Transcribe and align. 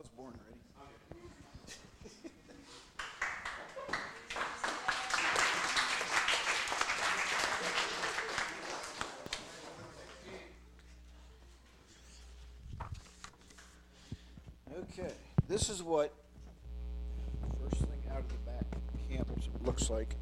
was 0.00 0.08
born 0.16 0.32
ready. 0.32 0.56
Okay, 14.92 15.12
this 15.48 15.68
is 15.68 15.82
what 15.82 16.12
first 17.60 17.82
thing 17.82 18.02
out 18.10 18.20
of 18.20 18.28
the 18.28 18.34
back 18.50 18.64
camp 19.10 19.28
looks 19.64 19.90
like. 19.90 20.16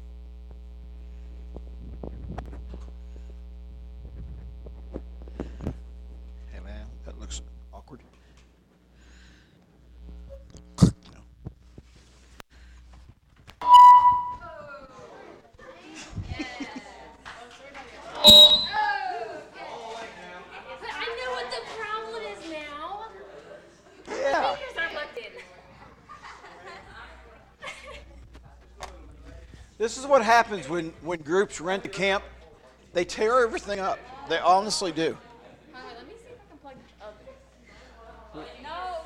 This 29.89 29.97
is 29.97 30.05
what 30.05 30.23
happens 30.23 30.69
when, 30.69 30.93
when 31.01 31.19
groups 31.19 31.59
rent 31.59 31.81
the 31.81 31.89
camp. 31.89 32.23
They 32.93 33.03
tear 33.03 33.43
everything 33.43 33.79
up. 33.79 33.97
They 34.29 34.37
honestly 34.37 34.91
do. 34.91 35.17
No, 38.35 38.43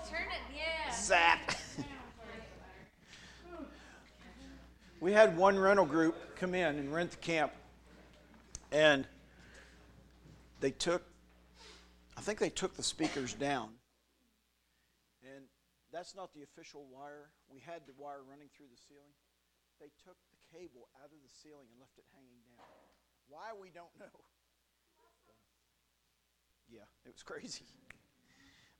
turn 0.09 0.23
it. 0.23 0.53
Yeah. 0.53 0.93
Zap. 0.93 1.55
we 4.99 5.13
had 5.13 5.37
one 5.37 5.57
rental 5.57 5.85
group 5.85 6.17
come 6.35 6.53
in 6.53 6.77
and 6.77 6.93
rent 6.93 7.11
the 7.11 7.17
camp, 7.17 7.53
and 8.73 9.07
they 10.59 10.71
took, 10.71 11.01
I 12.17 12.19
think 12.19 12.39
they 12.39 12.49
took 12.49 12.75
the 12.75 12.83
speakers 12.83 13.33
down. 13.33 13.69
And 15.23 15.45
that's 15.93 16.13
not 16.13 16.33
the 16.33 16.41
official 16.43 16.85
wire. 16.93 17.29
We 17.49 17.61
had 17.61 17.83
the 17.87 17.93
wire 17.97 18.19
running 18.29 18.49
through 18.53 18.67
the 18.69 18.81
ceiling. 18.85 19.13
They 19.79 19.87
took 20.03 20.17
cable 20.53 20.87
out 21.01 21.09
of 21.09 21.17
the 21.23 21.33
ceiling 21.41 21.65
and 21.71 21.79
left 21.79 21.97
it 21.97 22.05
hanging 22.13 22.37
down. 22.45 22.65
Why, 23.27 23.49
we 23.59 23.69
don't 23.73 23.93
know. 23.99 24.05
Yeah, 26.69 26.85
it 27.05 27.13
was 27.13 27.23
crazy. 27.25 27.65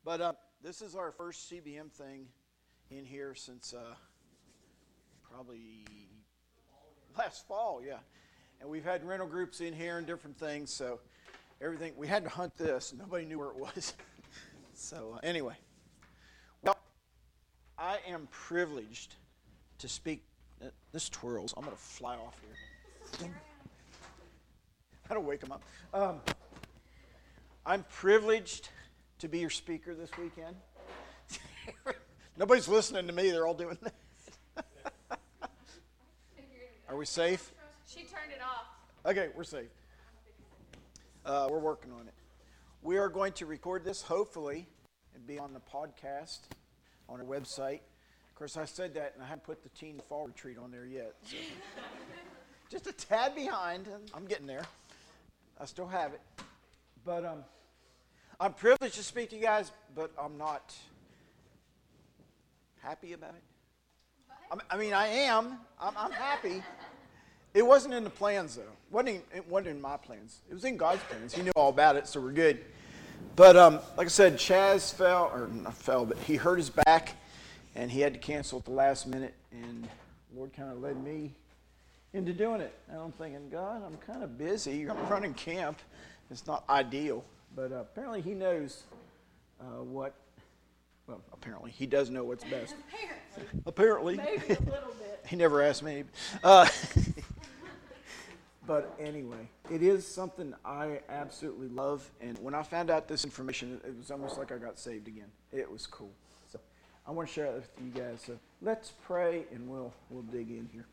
But 0.06 0.22
uh, 0.22 0.34
this 0.62 0.82
is 0.82 0.96
our 0.96 1.12
first 1.12 1.50
CBM 1.50 1.92
thing 1.92 2.28
in 2.92 3.06
here 3.06 3.34
since 3.34 3.74
uh, 3.74 3.96
probably 5.24 5.86
last 7.18 7.48
fall, 7.48 7.82
yeah. 7.84 8.00
And 8.62 8.70
we've 8.70 8.84
had 8.84 9.04
rental 9.04 9.28
groups 9.28 9.62
in 9.62 9.74
here 9.74 9.98
and 9.98 10.06
different 10.06 10.38
things, 10.38 10.72
so 10.72 11.00
everything, 11.62 11.94
we 11.98 12.08
had 12.08 12.24
to 12.24 12.30
hunt 12.30 12.56
this. 12.56 12.94
Nobody 12.98 13.26
knew 13.26 13.40
where 13.40 13.50
it 13.50 13.58
was. 13.58 13.94
so, 14.74 15.16
uh, 15.16 15.20
anyway. 15.24 15.56
Well, 16.62 16.78
I 17.78 17.98
am 18.08 18.28
privileged 18.30 19.16
to 19.80 19.90
speak. 19.90 20.24
This 20.92 21.10
twirls. 21.10 21.54
I'm 21.58 21.64
going 21.64 21.76
to 21.76 21.82
fly 21.82 22.16
off 22.16 22.38
here. 23.20 23.30
That'll 25.08 25.24
wake 25.24 25.44
him 25.44 25.52
up. 25.52 25.64
Um, 25.94 26.20
I'm 27.66 27.84
privileged 27.90 28.70
to 29.20 29.28
be 29.28 29.40
your 29.40 29.50
speaker 29.50 29.94
this 29.94 30.10
weekend. 30.18 30.56
Nobody's 32.38 32.68
listening 32.68 33.08
to 33.08 33.14
me. 33.14 33.32
They're 33.32 33.48
all 33.48 33.54
doing 33.54 33.78
that. 33.84 34.66
Are 36.90 36.98
we 36.98 37.06
safe? 37.06 37.54
She 37.88 38.00
turned 38.00 38.32
it 38.32 38.42
off. 38.42 38.66
Okay, 39.06 39.30
we're 39.36 39.44
safe. 39.44 39.70
Uh, 41.26 41.48
we're 41.50 41.60
working 41.60 41.92
on 41.92 42.08
it. 42.08 42.14
We 42.82 42.98
are 42.98 43.08
going 43.08 43.32
to 43.34 43.46
record 43.46 43.86
this, 43.86 44.02
hopefully, 44.02 44.68
and 45.16 45.26
be 45.26 45.40
on 45.40 45.54
the 45.54 45.62
podcast 45.62 46.40
on 47.08 47.22
our 47.22 47.26
website. 47.26 47.80
Of 48.34 48.40
course, 48.40 48.58
I 48.58 48.66
said 48.66 48.96
that, 48.96 49.12
and 49.14 49.24
I 49.24 49.28
haven't 49.28 49.44
put 49.44 49.62
the 49.62 49.70
teen 49.70 50.02
fall 50.10 50.26
retreat 50.26 50.58
on 50.58 50.72
there 50.72 50.86
yet. 50.86 51.14
So. 51.24 51.38
Just 52.72 52.88
a 52.88 52.92
tad 52.92 53.36
behind. 53.36 53.88
I'm 54.12 54.26
getting 54.26 54.48
there. 54.48 54.64
I 55.62 55.66
still 55.66 55.86
have 55.86 56.14
it. 56.14 56.22
But 57.06 57.26
um, 57.26 57.44
I'm 58.40 58.54
privileged 58.54 58.96
to 58.96 59.04
speak 59.04 59.30
to 59.30 59.36
you 59.36 59.44
guys, 59.44 59.72
but 59.96 60.12
I'm 60.20 60.36
not 60.40 60.74
happy 62.82 63.14
about 63.14 63.36
it. 63.36 63.44
I'm- 64.50 64.62
I 64.72 64.78
mean, 64.78 64.94
I 64.94 65.06
am. 65.08 65.60
I'm, 65.80 65.94
I'm 65.96 66.12
happy. 66.12 66.64
It 67.54 67.62
wasn't 67.62 67.94
in 67.94 68.04
the 68.04 68.10
plans, 68.10 68.56
though. 68.56 68.64
It 68.64 68.70
wasn't 68.90 69.10
in, 69.10 69.22
it 69.38 69.48
wasn't 69.48 69.68
in 69.76 69.82
my 69.82 69.96
plans. 69.98 70.40
It 70.50 70.56
was 70.56 70.66
in 70.66 70.76
God's 70.76 71.04
plans. 71.04 71.36
He 71.36 71.44
knew 71.44 71.52
all 71.56 71.70
about 71.70 71.98
it, 71.98 72.08
so 72.08 72.20
we're 72.20 72.32
good. 72.32 72.66
But 73.36 73.56
um, 73.56 73.80
like 73.96 74.08
I 74.08 74.10
said, 74.10 74.38
Chaz 74.38 74.92
fell, 74.92 75.32
or 75.32 75.50
not 75.54 75.76
fell, 75.76 76.04
but 76.04 76.18
he 76.18 76.36
hurt 76.36 76.58
his 76.58 76.72
back, 76.72 77.16
and 77.76 77.92
he 77.92 78.02
had 78.02 78.14
to 78.14 78.20
cancel 78.20 78.60
at 78.60 78.66
the 78.66 78.72
last 78.72 79.08
minute. 79.08 79.34
And 79.52 79.84
the 79.84 80.38
Lord 80.38 80.54
kind 80.54 80.72
of 80.72 80.82
led 80.82 81.04
me 81.04 81.34
into 82.14 82.34
doing 82.34 82.62
it. 82.62 82.74
And 82.90 83.00
I'm 83.00 83.12
thinking, 83.12 83.50
God, 83.50 83.84
I'm 83.86 83.98
kind 83.98 84.24
of 84.24 84.38
busy. 84.38 84.90
I'm 84.90 85.08
running 85.08 85.34
camp. 85.34 85.80
It's 86.32 86.48
not 86.48 86.64
ideal, 86.70 87.24
but 87.56 87.72
uh, 87.72 87.76
apparently 87.82 88.22
He 88.22 88.34
knows 88.34 88.84
uh, 89.60 89.84
what. 89.84 90.14
Well, 91.08 91.22
apparently 91.34 91.72
He 91.72 91.86
does 91.86 92.10
know 92.10 92.24
what's 92.24 92.44
best. 92.46 92.76
Apparently. 93.66 94.18
Maybe 94.18 94.46
a 94.46 94.50
little 94.50 94.94
bit. 95.00 95.10
He 95.28 95.38
never 95.38 95.62
asked 95.62 95.84
me. 95.84 96.04
Uh, 96.44 96.68
but 98.68 98.94
anyway, 99.00 99.48
it 99.72 99.82
is 99.82 100.06
something 100.06 100.54
I 100.66 101.00
absolutely 101.08 101.70
love. 101.70 102.10
And 102.20 102.38
when 102.40 102.54
I 102.54 102.62
found 102.62 102.90
out 102.90 103.08
this 103.08 103.24
information, 103.24 103.80
it 103.86 103.98
was 103.98 104.12
almost 104.12 104.38
like 104.38 104.52
I 104.52 104.58
got 104.58 104.78
saved 104.78 105.08
again. 105.08 105.32
It 105.54 105.72
was 105.72 105.88
cool. 105.88 106.12
I 107.06 107.12
want 107.12 107.28
to 107.28 107.34
share 107.34 107.46
that 107.46 107.56
with 107.56 107.70
you 107.84 108.02
guys. 108.02 108.22
So 108.26 108.40
let's 108.62 108.92
pray 109.06 109.44
and 109.52 109.68
we'll, 109.68 109.94
we'll 110.10 110.24
dig 110.24 110.50
in 110.50 110.70
here. 110.72 110.86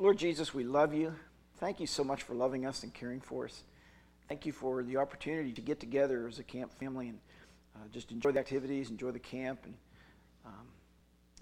Lord 0.00 0.18
Jesus, 0.18 0.52
we 0.52 0.64
love 0.64 0.92
you. 0.92 1.14
Thank 1.58 1.78
you 1.78 1.86
so 1.86 2.02
much 2.02 2.22
for 2.22 2.34
loving 2.34 2.66
us 2.66 2.82
and 2.82 2.92
caring 2.92 3.20
for 3.20 3.44
us. 3.44 3.62
Thank 4.28 4.46
you 4.46 4.52
for 4.52 4.82
the 4.82 4.96
opportunity 4.96 5.52
to 5.52 5.60
get 5.60 5.78
together 5.78 6.26
as 6.26 6.38
a 6.38 6.42
camp 6.42 6.72
family 6.78 7.08
and 7.08 7.18
uh, 7.76 7.86
just 7.92 8.10
enjoy 8.10 8.32
the 8.32 8.40
activities, 8.40 8.90
enjoy 8.90 9.10
the 9.10 9.18
camp, 9.18 9.60
and 9.64 9.74
um, 10.46 10.66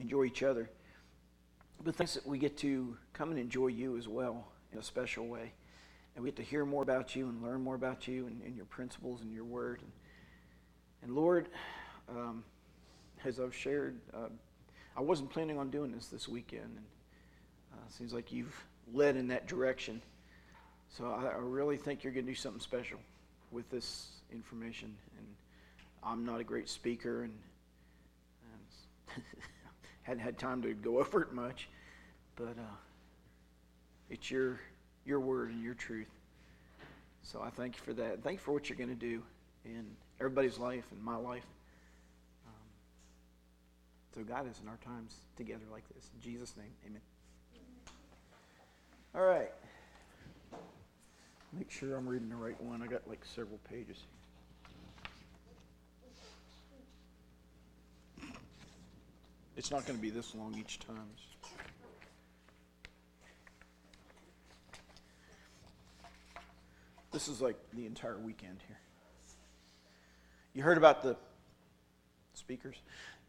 enjoy 0.00 0.24
each 0.24 0.42
other. 0.42 0.68
But 1.82 1.96
thanks 1.96 2.14
that 2.14 2.26
we 2.26 2.38
get 2.38 2.56
to 2.58 2.96
come 3.12 3.30
and 3.30 3.38
enjoy 3.38 3.68
you 3.68 3.96
as 3.96 4.08
well 4.08 4.48
in 4.72 4.78
a 4.78 4.82
special 4.82 5.26
way. 5.26 5.52
And 6.14 6.24
we 6.24 6.30
get 6.30 6.36
to 6.36 6.42
hear 6.42 6.64
more 6.64 6.82
about 6.82 7.14
you 7.14 7.28
and 7.28 7.42
learn 7.42 7.62
more 7.62 7.74
about 7.74 8.08
you 8.08 8.26
and, 8.26 8.42
and 8.42 8.56
your 8.56 8.64
principles 8.66 9.20
and 9.22 9.32
your 9.32 9.44
word. 9.44 9.80
And, 9.82 9.92
and 11.02 11.12
Lord, 11.14 11.48
um, 12.10 12.44
as 13.24 13.40
I've 13.40 13.54
shared, 13.54 13.98
uh, 14.14 14.28
I 14.96 15.00
wasn't 15.00 15.30
planning 15.30 15.58
on 15.58 15.70
doing 15.70 15.92
this 15.92 16.06
this 16.06 16.28
weekend. 16.28 16.64
And 16.64 16.84
uh, 17.72 17.88
seems 17.90 18.12
like 18.12 18.32
you've 18.32 18.54
led 18.92 19.16
in 19.16 19.28
that 19.28 19.46
direction. 19.46 20.00
So 20.96 21.06
I, 21.06 21.26
I 21.26 21.38
really 21.38 21.76
think 21.76 22.02
you're 22.02 22.12
going 22.12 22.26
to 22.26 22.32
do 22.32 22.36
something 22.36 22.60
special 22.60 22.98
with 23.50 23.68
this 23.70 24.08
information. 24.32 24.94
And 25.16 25.26
I'm 26.02 26.24
not 26.24 26.40
a 26.40 26.44
great 26.44 26.68
speaker, 26.68 27.24
and, 27.24 27.34
and 29.14 29.24
hadn't 30.02 30.22
had 30.22 30.38
time 30.38 30.62
to 30.62 30.74
go 30.74 30.98
over 31.00 31.22
it 31.22 31.32
much, 31.32 31.68
but 32.36 32.56
uh, 32.58 32.76
it's 34.10 34.30
your 34.30 34.60
your 35.04 35.20
word 35.20 35.50
and 35.50 35.62
your 35.62 35.74
truth. 35.74 36.10
So 37.22 37.40
I 37.42 37.50
thank 37.50 37.76
you 37.76 37.82
for 37.82 37.92
that. 37.94 38.22
Thank 38.22 38.38
you 38.38 38.44
for 38.44 38.52
what 38.52 38.68
you're 38.68 38.76
going 38.76 38.90
to 38.90 38.94
do 38.94 39.22
in 39.64 39.86
everybody's 40.20 40.58
life 40.58 40.84
and 40.92 41.02
my 41.02 41.16
life. 41.16 41.44
So 44.14 44.22
guide 44.22 44.48
us 44.48 44.60
in 44.62 44.68
our 44.68 44.78
times 44.84 45.16
together 45.36 45.64
like 45.70 45.84
this. 45.94 46.10
In 46.14 46.20
Jesus' 46.20 46.56
name, 46.56 46.72
amen. 46.86 47.02
All 49.14 49.24
right. 49.24 49.52
Make 51.52 51.70
sure 51.70 51.96
I'm 51.96 52.08
reading 52.08 52.28
the 52.28 52.36
right 52.36 52.60
one. 52.62 52.82
I 52.82 52.86
got 52.86 53.08
like 53.08 53.24
several 53.24 53.58
pages. 53.68 53.96
Here. 58.20 58.30
It's 59.56 59.70
not 59.70 59.86
going 59.86 59.98
to 59.98 60.02
be 60.02 60.10
this 60.10 60.34
long 60.34 60.56
each 60.58 60.78
time. 60.78 61.08
This 67.10 67.26
is 67.28 67.40
like 67.40 67.56
the 67.72 67.86
entire 67.86 68.18
weekend 68.18 68.58
here. 68.68 68.78
You 70.54 70.62
heard 70.62 70.78
about 70.78 71.02
the 71.02 71.16
speakers. 72.34 72.76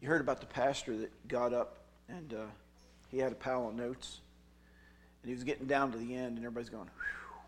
You 0.00 0.08
heard 0.08 0.20
about 0.20 0.40
the 0.40 0.46
pastor 0.46 0.96
that 0.96 1.28
got 1.28 1.52
up 1.52 1.78
and 2.08 2.34
uh, 2.34 2.46
he 3.10 3.18
had 3.18 3.32
a 3.32 3.34
pile 3.34 3.68
of 3.68 3.74
notes. 3.74 4.20
And 5.22 5.28
he 5.28 5.34
was 5.34 5.44
getting 5.44 5.66
down 5.66 5.92
to 5.92 5.98
the 5.98 6.14
end, 6.14 6.38
and 6.38 6.46
everybody's 6.46 6.70
going, 6.70 6.86
Whew. 6.86 7.40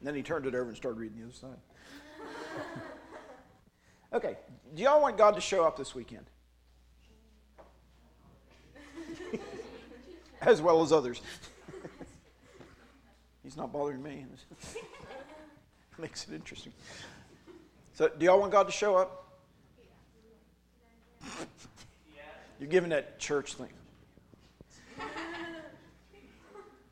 And 0.00 0.08
then 0.08 0.14
he 0.16 0.22
turned 0.22 0.46
it 0.46 0.54
over 0.54 0.68
and 0.68 0.76
started 0.76 0.98
reading 0.98 1.18
the 1.18 1.24
other 1.24 1.34
side. 1.34 1.58
Okay, 4.14 4.36
do 4.74 4.82
y'all 4.82 5.00
want 5.00 5.16
God 5.16 5.34
to 5.36 5.40
show 5.40 5.64
up 5.64 5.78
this 5.78 5.94
weekend? 5.94 6.26
as 10.42 10.60
well 10.60 10.82
as 10.82 10.92
others. 10.92 11.22
He's 13.42 13.56
not 13.56 13.72
bothering 13.72 14.02
me. 14.02 14.26
Makes 15.98 16.28
it 16.28 16.34
interesting. 16.34 16.74
So, 17.94 18.10
do 18.10 18.26
y'all 18.26 18.38
want 18.38 18.52
God 18.52 18.64
to 18.64 18.72
show 18.72 18.96
up? 18.96 19.31
You're 22.62 22.70
giving 22.70 22.90
that 22.90 23.18
church 23.18 23.54
thing. 23.54 23.72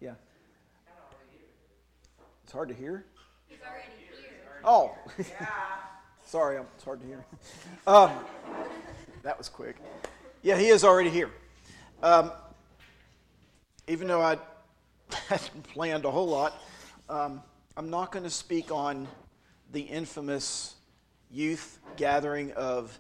Yeah. 0.01 0.15
It's 2.43 2.53
hard 2.53 2.71
to 2.71 2.75
hear. 2.75 3.05
He's 3.47 3.59
already 3.65 3.85
here. 3.97 4.61
Oh. 4.65 4.97
Sorry, 6.27 6.57
it's 6.57 6.83
hard 6.83 7.01
to 7.03 7.07
hear. 7.07 7.25
Um, 7.87 8.11
that 9.23 9.39
was 9.39 9.49
quick. 9.49 9.77
Yeah, 10.43 10.59
he 10.59 10.67
is 10.67 10.83
already 10.83 11.11
here. 11.11 11.31
Um, 12.03 12.33
even 13.87 14.09
though 14.09 14.23
I 14.23 14.39
hadn't 15.29 15.63
planned 15.73 16.05
a 16.05 16.11
whole 16.11 16.27
lot, 16.27 16.61
um, 17.09 17.43
I'm 17.77 17.91
not 17.91 18.11
going 18.11 18.25
to 18.25 18.31
speak 18.31 18.73
on 18.73 19.07
the 19.71 19.83
infamous 19.83 20.75
youth 21.31 21.79
gathering 21.97 22.51
of 22.55 22.99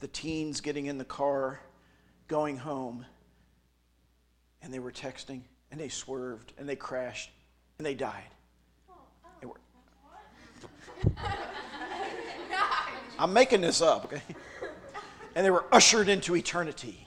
the 0.00 0.08
teens 0.08 0.60
getting 0.60 0.84
in 0.84 0.98
the 0.98 1.04
car, 1.06 1.60
going 2.30 2.56
home, 2.56 3.04
and 4.62 4.72
they 4.72 4.78
were 4.78 4.92
texting, 4.92 5.40
and 5.72 5.80
they 5.80 5.88
swerved, 5.88 6.52
and 6.56 6.68
they 6.68 6.76
crashed, 6.76 7.32
and 7.76 7.84
they 7.84 7.94
died. 7.94 8.30
They 9.40 9.46
were- 9.48 9.60
I'm 13.18 13.32
making 13.32 13.62
this 13.62 13.82
up, 13.82 14.04
okay? 14.04 14.22
And 15.34 15.44
they 15.44 15.50
were 15.50 15.64
ushered 15.72 16.08
into 16.08 16.36
eternity. 16.36 17.04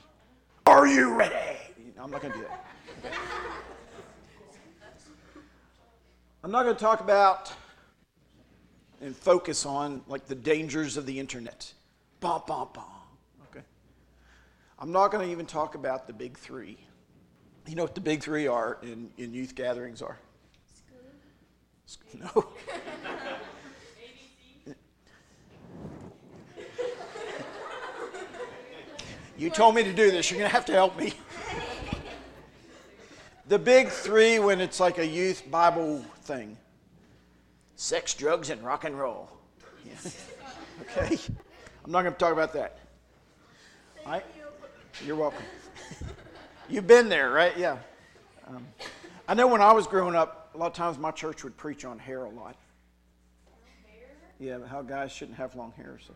Are 0.65 0.85
you 0.85 1.13
ready? 1.13 1.57
I'm 1.97 2.11
not 2.11 2.21
going 2.21 2.33
to 2.33 2.39
do 2.39 2.45
that. 2.45 2.65
I'm 6.43 6.51
not 6.51 6.63
going 6.63 6.75
to 6.75 6.81
talk 6.81 6.99
about 6.99 7.53
and 8.99 9.15
focus 9.15 9.65
on 9.65 10.01
like 10.07 10.25
the 10.25 10.35
dangers 10.35 10.97
of 10.97 11.05
the 11.05 11.17
internet. 11.17 11.71
Bum, 12.19 12.41
bum, 12.45 12.67
bum. 12.73 13.02
Okay. 14.83 14.89
I'm 14.89 14.91
not 14.91 15.11
going 15.11 15.25
to 15.25 15.31
even 15.31 15.45
talk 15.45 15.75
about 15.75 16.07
the 16.07 16.13
big 16.13 16.37
three. 16.37 16.77
You 17.67 17.75
know 17.75 17.83
what 17.83 17.95
the 17.95 18.01
big 18.01 18.21
three 18.21 18.47
are 18.47 18.77
in, 18.83 19.09
in 19.17 19.33
youth 19.33 19.55
gatherings 19.55 20.01
are? 20.01 20.17
School. 21.85 22.19
No. 22.35 22.47
You 29.35 29.49
told 29.49 29.73
me 29.75 29.83
to 29.83 29.93
do 29.93 30.11
this. 30.11 30.29
You're 30.29 30.39
going 30.39 30.49
to 30.49 30.55
have 30.55 30.65
to 30.65 30.73
help 30.73 30.97
me. 30.97 31.13
The 33.47 33.57
big 33.59 33.89
three 33.89 34.39
when 34.39 34.61
it's 34.61 34.79
like 34.79 34.99
a 34.99 35.05
youth 35.05 35.49
Bible 35.49 36.05
thing 36.21 36.57
sex, 37.75 38.13
drugs, 38.13 38.49
and 38.49 38.63
rock 38.63 38.83
and 38.85 38.97
roll. 38.97 39.29
Yeah. 39.85 40.11
Okay? 40.81 41.17
I'm 41.83 41.91
not 41.91 42.03
going 42.03 42.13
to 42.13 42.19
talk 42.19 42.31
about 42.31 42.53
that. 42.53 42.79
All 44.05 44.13
right? 44.13 44.25
You're 45.01 45.15
welcome. 45.15 45.43
You've 46.69 46.87
been 46.87 47.09
there, 47.09 47.31
right? 47.31 47.57
Yeah. 47.57 47.77
Um, 48.47 48.65
I 49.27 49.33
know 49.33 49.47
when 49.47 49.61
I 49.61 49.73
was 49.73 49.87
growing 49.87 50.15
up, 50.15 50.51
a 50.53 50.57
lot 50.57 50.67
of 50.67 50.73
times 50.73 50.97
my 50.97 51.11
church 51.11 51.43
would 51.43 51.57
preach 51.57 51.83
on 51.83 51.97
hair 51.97 52.23
a 52.25 52.29
lot. 52.29 52.55
Yeah, 54.39 54.59
how 54.65 54.81
guys 54.81 55.11
shouldn't 55.11 55.37
have 55.37 55.55
long 55.55 55.73
hair. 55.75 55.99
So 56.05 56.13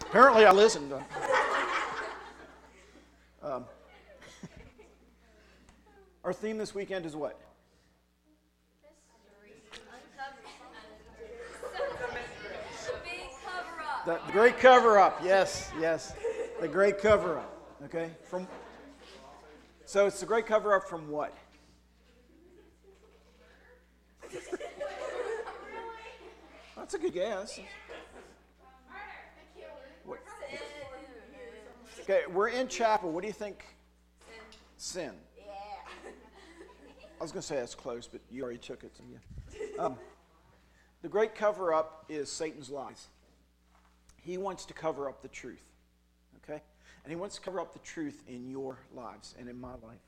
apparently, 0.00 0.46
I 0.46 0.52
listened. 0.52 0.92
Um, 3.42 3.64
our 6.24 6.32
theme 6.32 6.58
this 6.58 6.74
weekend 6.74 7.06
is 7.06 7.14
what? 7.14 7.38
Big 13.04 13.12
cover 13.44 13.82
up. 13.82 14.06
The, 14.06 14.26
the 14.26 14.32
great 14.32 14.58
cover 14.58 14.98
up. 14.98 15.20
Yes, 15.22 15.70
yes. 15.78 16.14
The 16.60 16.68
great 16.68 16.98
cover 16.98 17.38
up. 17.38 17.55
Okay? 17.84 18.10
From 18.28 18.46
So 19.84 20.06
it's 20.06 20.20
the 20.20 20.26
great 20.26 20.46
cover 20.46 20.74
up 20.74 20.88
from 20.88 21.08
what? 21.10 21.34
That's 26.76 26.94
a 26.94 26.98
good 26.98 27.14
guess. 27.14 27.58
What- 30.04 30.20
Okay, 32.02 32.22
we're 32.32 32.48
in 32.48 32.68
chapel. 32.68 33.10
What 33.10 33.22
do 33.22 33.26
you 33.26 33.32
think? 33.32 33.64
Sin. 34.76 35.12
Yeah. 35.36 35.52
I 37.18 37.22
was 37.22 37.32
going 37.32 37.40
to 37.40 37.46
say 37.46 37.56
that's 37.56 37.74
close, 37.74 38.06
but 38.06 38.20
you 38.30 38.44
already 38.44 38.58
took 38.58 38.84
it. 38.84 38.96
So 38.96 39.02
yeah. 39.10 39.82
Um, 39.82 39.96
the 41.02 41.08
great 41.08 41.34
cover 41.34 41.74
up 41.74 42.04
is 42.08 42.30
Satan's 42.30 42.70
lies. 42.70 43.08
He 44.22 44.38
wants 44.38 44.64
to 44.66 44.74
cover 44.74 45.08
up 45.08 45.22
the 45.22 45.28
truth. 45.28 45.64
And 47.06 47.12
he 47.12 47.16
wants 47.16 47.36
to 47.36 47.40
cover 47.40 47.60
up 47.60 47.72
the 47.72 47.78
truth 47.78 48.20
in 48.26 48.50
your 48.50 48.78
lives 48.92 49.36
and 49.38 49.48
in 49.48 49.60
my 49.60 49.74
life. 49.74 50.02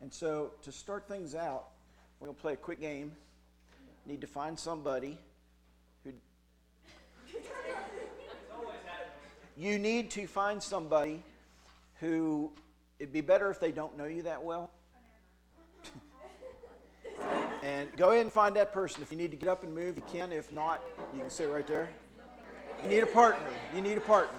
And 0.00 0.12
so 0.12 0.50
to 0.62 0.72
start 0.72 1.06
things 1.06 1.36
out, 1.36 1.68
we're 2.18 2.26
going 2.26 2.34
to 2.34 2.42
play 2.42 2.52
a 2.54 2.56
quick 2.56 2.80
game. 2.80 3.12
Need 4.04 4.20
to 4.22 4.26
find 4.26 4.58
somebody 4.58 5.16
who. 6.02 6.10
You 9.56 9.78
need 9.78 10.10
to 10.10 10.26
find 10.26 10.60
somebody 10.60 11.22
who 12.00 12.50
it'd 12.98 13.12
be 13.12 13.20
better 13.20 13.48
if 13.48 13.60
they 13.60 13.70
don't 13.70 13.96
know 13.96 14.06
you 14.06 14.22
that 14.22 14.42
well. 14.42 14.72
And 17.62 17.88
go 17.96 18.10
ahead 18.10 18.22
and 18.22 18.32
find 18.32 18.56
that 18.56 18.72
person. 18.72 19.02
If 19.02 19.12
you 19.12 19.18
need 19.18 19.30
to 19.30 19.36
get 19.36 19.48
up 19.48 19.62
and 19.62 19.72
move, 19.72 19.96
you 19.96 20.02
can. 20.12 20.32
If 20.32 20.52
not, 20.52 20.82
you 21.14 21.20
can 21.20 21.30
sit 21.30 21.48
right 21.48 21.66
there. 21.66 21.88
You 22.82 22.88
need 22.88 23.04
a 23.04 23.06
partner. 23.06 23.46
You 23.74 23.80
need 23.80 23.98
a 23.98 24.00
partner. 24.00 24.38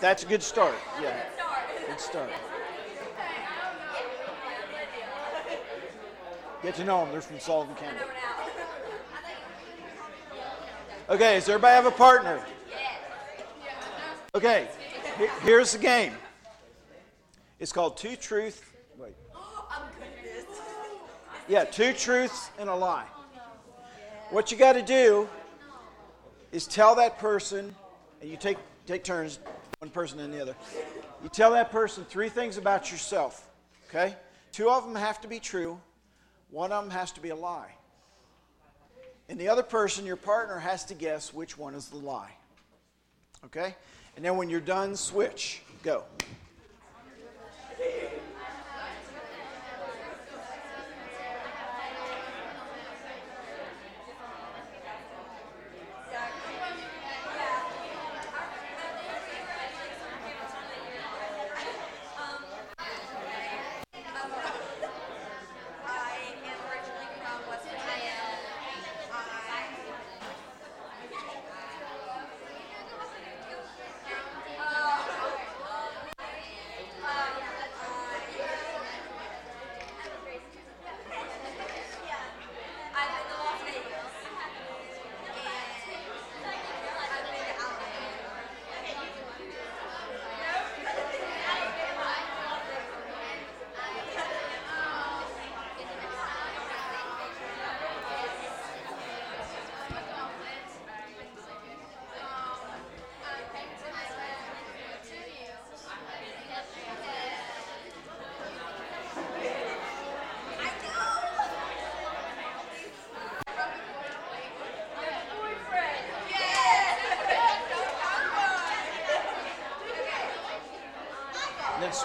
That's 0.00 0.24
a 0.24 0.26
good 0.26 0.42
start. 0.42 0.74
Yeah. 1.00 1.22
Good 1.86 2.00
start. 2.00 2.30
Get 6.62 6.74
to 6.74 6.84
know 6.84 7.04
them. 7.04 7.12
They're 7.12 7.20
from 7.20 7.40
Sullivan 7.40 7.74
County. 7.76 7.98
Okay, 11.08 11.36
does 11.36 11.48
everybody 11.48 11.72
have 11.72 11.86
a 11.86 11.96
partner? 11.96 12.44
Okay, 14.34 14.66
here's 15.42 15.70
the 15.70 15.78
game. 15.78 16.12
It's 17.60 17.72
called 17.72 17.96
Two 17.96 18.16
Truths. 18.16 18.60
Wait. 18.98 19.14
Yeah, 21.48 21.62
two 21.62 21.92
truths 21.92 22.50
and 22.58 22.68
a 22.68 22.74
lie. 22.74 23.06
What 24.30 24.50
you 24.50 24.58
got 24.58 24.72
to 24.72 24.82
do 24.82 25.28
is 26.50 26.66
tell 26.66 26.96
that 26.96 27.20
person, 27.20 27.72
and 28.20 28.28
you 28.28 28.36
take 28.36 28.58
take 28.84 29.04
turns, 29.04 29.38
one 29.86 29.92
person 29.92 30.18
and 30.18 30.34
the 30.34 30.42
other. 30.42 30.56
You 31.22 31.28
tell 31.28 31.52
that 31.52 31.70
person 31.70 32.04
three 32.04 32.28
things 32.28 32.58
about 32.58 32.90
yourself. 32.90 33.48
Okay, 33.88 34.14
two 34.52 34.68
of 34.68 34.84
them 34.84 34.96
have 34.96 35.20
to 35.20 35.28
be 35.28 35.38
true. 35.38 35.80
One 36.50 36.72
of 36.72 36.84
them 36.84 36.90
has 36.90 37.12
to 37.12 37.20
be 37.20 37.30
a 37.30 37.36
lie. 37.36 37.72
And 39.28 39.38
the 39.38 39.48
other 39.48 39.62
person, 39.62 40.06
your 40.06 40.16
partner, 40.16 40.58
has 40.58 40.84
to 40.86 40.94
guess 40.94 41.32
which 41.32 41.58
one 41.58 41.74
is 41.74 41.88
the 41.88 41.96
lie. 41.96 42.30
Okay? 43.44 43.74
And 44.14 44.24
then 44.24 44.36
when 44.36 44.48
you're 44.48 44.60
done, 44.60 44.94
switch. 44.94 45.62
Go. 45.82 46.04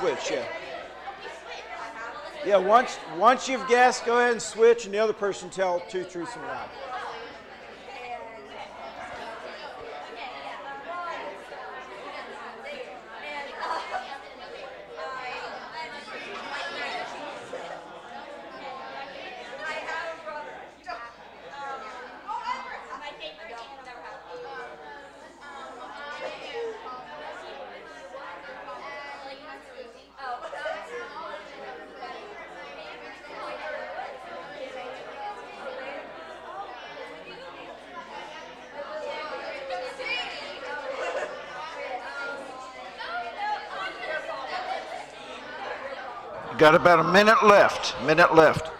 Switch, 0.01 0.31
yeah. 0.31 0.43
Yeah, 2.43 2.57
once 2.57 2.97
once 3.19 3.47
you've 3.47 3.67
guessed, 3.69 4.03
go 4.03 4.17
ahead 4.17 4.31
and 4.31 4.41
switch, 4.41 4.85
and 4.85 4.93
the 4.93 4.97
other 4.97 5.13
person 5.13 5.47
tell 5.51 5.79
two 5.91 6.03
truths 6.03 6.35
and 6.35 6.43
a 6.43 6.47
lie. 6.47 6.90
Got 46.61 46.75
about 46.75 46.99
a 46.99 47.03
minute 47.03 47.43
left. 47.43 47.99
Minute 48.05 48.35
left. 48.35 48.70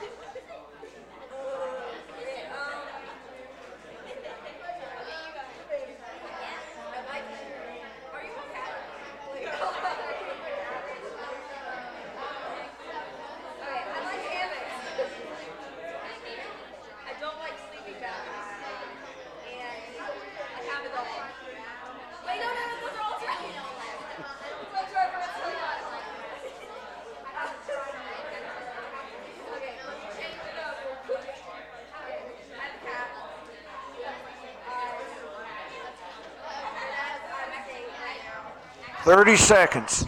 30 39.12 39.36
seconds. 39.36 40.06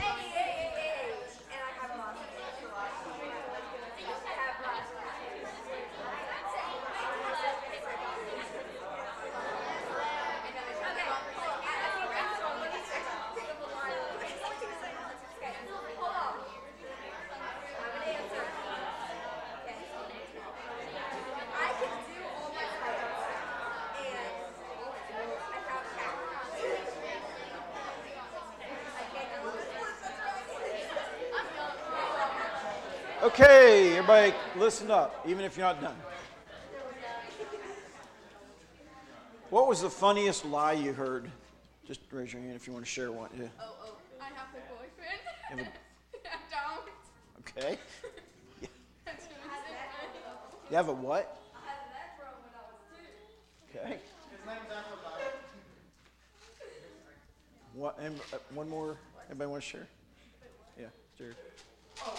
Everybody, 34.13 34.43
listen 34.58 34.91
up, 34.91 35.25
even 35.27 35.43
if 35.43 35.58
you're 35.58 35.65
not 35.65 35.82
done. 35.82 35.96
What 39.50 39.67
was 39.67 39.82
the 39.82 39.89
funniest 39.89 40.46
lie 40.46 40.74
you 40.74 40.93
heard? 40.93 41.29
Just 41.88 42.01
raise 42.12 42.34
your 42.34 42.41
hand 42.41 42.55
if 42.55 42.65
you 42.65 42.74
want 42.74 42.86
to 42.86 42.91
share 42.91 43.12
one. 43.12 43.29
Yeah. 43.38 43.46
Oh, 43.60 43.75
oh, 43.84 43.98
I 44.20 44.25
have 44.25 44.48
a 44.53 44.74
boyfriend. 44.74 45.20
You 45.51 45.58
have 45.58 45.67
I 46.25 46.38
don't. 46.50 47.67
Okay. 47.67 47.77
That's 49.05 49.25
really 49.25 49.41
funny. 49.41 50.29
You 50.70 50.75
have 50.77 50.88
a 50.88 50.93
what? 50.93 51.39
I 51.53 51.70
had 51.70 51.77
that 51.91 52.17
from 52.17 52.34
when 52.41 52.53
I 52.55 52.63
was 52.72 52.82
two. 53.74 53.79
Okay. 53.79 54.00
What, 57.74 58.00
and, 58.00 58.20
uh, 58.32 58.38
one 58.53 58.70
more. 58.70 58.98
Anybody 59.29 59.50
want 59.50 59.63
to 59.63 59.70
share? 59.70 59.88
Yeah, 60.79 60.86
Jared. 61.17 61.36
Oh, 62.05 62.13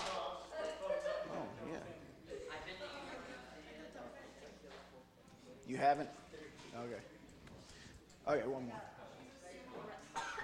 yeah. 1.72 1.78
You 5.74 5.80
haven't? 5.80 6.08
Okay. 6.78 7.02
Okay, 8.28 8.46
one 8.46 8.66
more. 8.66 8.80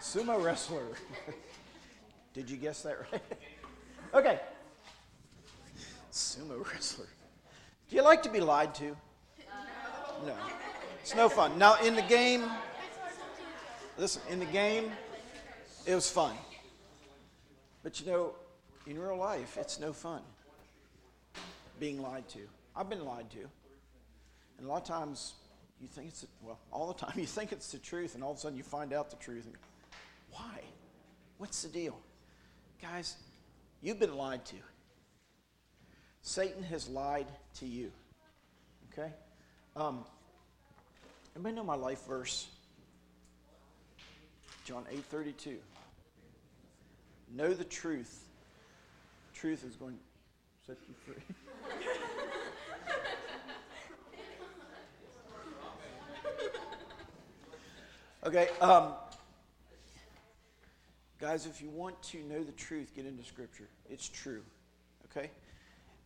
Sumo 0.00 0.42
wrestler. 0.42 0.82
Did 2.34 2.50
you 2.50 2.56
guess 2.56 2.82
that 2.82 2.96
right? 2.98 3.22
okay. 4.14 4.40
Sumo 6.10 6.68
wrestler. 6.68 7.06
Do 7.88 7.94
you 7.94 8.02
like 8.02 8.24
to 8.24 8.28
be 8.28 8.40
lied 8.40 8.74
to? 8.74 8.96
No. 10.26 10.34
It's 11.00 11.14
no 11.14 11.28
fun. 11.28 11.56
Now, 11.56 11.80
in 11.80 11.94
the 11.94 12.02
game, 12.02 12.50
listen, 13.98 14.22
in 14.30 14.40
the 14.40 14.46
game, 14.46 14.90
it 15.86 15.94
was 15.94 16.10
fun. 16.10 16.34
But 17.84 18.00
you 18.00 18.06
know, 18.06 18.34
in 18.84 18.98
real 18.98 19.16
life, 19.16 19.56
it's 19.60 19.78
no 19.78 19.92
fun 19.92 20.22
being 21.78 22.02
lied 22.02 22.28
to. 22.30 22.40
I've 22.74 22.90
been 22.90 23.04
lied 23.04 23.30
to. 23.30 23.48
And 24.60 24.68
a 24.68 24.72
lot 24.72 24.82
of 24.82 24.86
times, 24.86 25.32
you 25.80 25.88
think 25.88 26.08
it's, 26.08 26.26
well, 26.42 26.58
all 26.70 26.92
the 26.92 26.94
time, 26.94 27.14
you 27.16 27.26
think 27.26 27.50
it's 27.50 27.72
the 27.72 27.78
truth, 27.78 28.14
and 28.14 28.22
all 28.22 28.32
of 28.32 28.36
a 28.36 28.40
sudden 28.40 28.56
you 28.56 28.62
find 28.62 28.92
out 28.92 29.10
the 29.10 29.16
truth. 29.16 29.46
And 29.46 29.56
why? 30.30 30.60
What's 31.38 31.62
the 31.62 31.68
deal? 31.70 31.98
Guys, 32.82 33.16
you've 33.80 33.98
been 33.98 34.14
lied 34.16 34.44
to. 34.46 34.56
Satan 36.20 36.62
has 36.64 36.88
lied 36.88 37.26
to 37.54 37.66
you. 37.66 37.90
Okay? 38.92 39.10
Um, 39.74 40.04
anybody 41.34 41.56
know 41.56 41.64
my 41.64 41.74
life 41.74 42.06
verse? 42.06 42.46
John 44.66 44.84
8:32. 44.92 45.56
Know 47.34 47.54
the 47.54 47.64
truth. 47.64 48.24
Truth 49.32 49.64
is 49.64 49.76
going 49.76 49.96
to 49.96 50.66
set 50.66 50.76
you 50.86 50.94
free. 51.06 51.22
okay, 58.24 58.48
um, 58.60 58.92
guys, 61.18 61.46
if 61.46 61.60
you 61.60 61.68
want 61.70 62.00
to 62.02 62.18
know 62.24 62.42
the 62.42 62.52
truth, 62.52 62.94
get 62.94 63.06
into 63.06 63.24
Scripture. 63.24 63.68
It's 63.88 64.08
true. 64.08 64.42
Okay? 65.06 65.30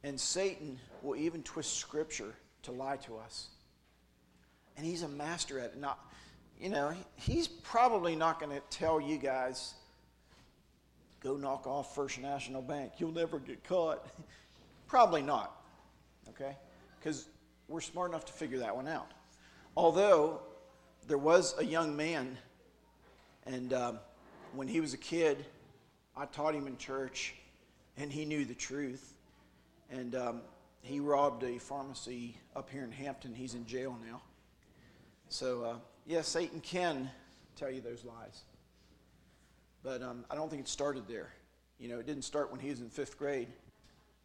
And 0.03 0.21
Satan 0.21 0.79
will 1.03 1.17
even 1.17 1.43
twist 1.43 1.79
Scripture 1.79 2.35
to 2.63 2.73
lie 2.73 2.97
to 2.99 3.17
us. 3.17 3.49
And 4.77 4.85
he's 4.85 5.03
a 5.03 5.09
master 5.09 5.59
at 5.59 5.67
it. 5.67 5.77
Now, 5.79 5.97
you 6.61 6.69
know, 6.69 6.93
he's 7.17 7.49
probably 7.49 8.17
not 8.17 8.41
going 8.41 8.53
to 8.53 8.63
tell 8.71 9.01
you 9.01 9.19
guys, 9.19 9.75
go 11.21 11.37
knock 11.37 11.67
off 11.67 11.95
First 11.95 12.21
National 12.21 12.63
Bank. 12.63 12.93
You'll 12.99 13.13
never 13.13 13.39
get 13.39 13.65
caught. 13.65 14.07
probably 14.87 15.23
not. 15.23 15.55
Okay? 16.31 16.57
Because 16.99 17.27
we're 17.69 17.81
smart 17.81 18.11
enough 18.11 18.25
to 18.27 18.33
figure 18.33 18.59
that 18.59 18.75
one 18.75 18.89
out. 18.89 19.11
Although, 19.77 20.41
there 21.07 21.19
was 21.19 21.55
a 21.59 21.65
young 21.65 21.97
man, 21.97 22.37
and 23.47 23.73
um, 23.73 23.99
when 24.55 24.69
he 24.69 24.81
was 24.81 24.95
a 24.95 24.99
kid, 24.99 25.45
I 26.17 26.27
taught 26.27 26.55
him 26.55 26.67
in 26.67 26.77
church, 26.77 27.35
and 27.97 28.11
he 28.11 28.25
knew 28.25 28.45
the 28.45 28.55
truth. 28.55 29.15
And 29.91 30.15
um, 30.15 30.41
he 30.83 31.01
robbed 31.01 31.45
a 31.45 31.59
pharmacy 31.59 32.37
up 32.57 32.71
here 32.71 32.85
in 32.85 32.93
Hampton. 32.93 33.35
He's 33.35 33.55
in 33.55 33.67
jail 33.67 33.97
now. 34.07 34.23
So, 35.29 35.65
uh, 35.65 35.75
yeah, 36.07 36.23
Satan 36.23 36.61
can 36.61 37.11
tell 37.57 37.71
you 37.71 37.81
those 37.81 38.05
lies. 38.05 38.43
But 39.83 40.03
um, 40.03 40.25
I 40.31 40.35
don't 40.35 40.49
think 40.49 40.63
it 40.63 40.69
started 40.69 41.07
there. 41.07 41.33
You 41.79 41.89
know, 41.89 41.99
it 41.99 42.07
didn't 42.07 42.23
start 42.23 42.51
when 42.51 42.61
he 42.61 42.71
was 42.71 42.81
in 42.81 42.89
fifth 42.89 43.19
grade. 43.19 43.49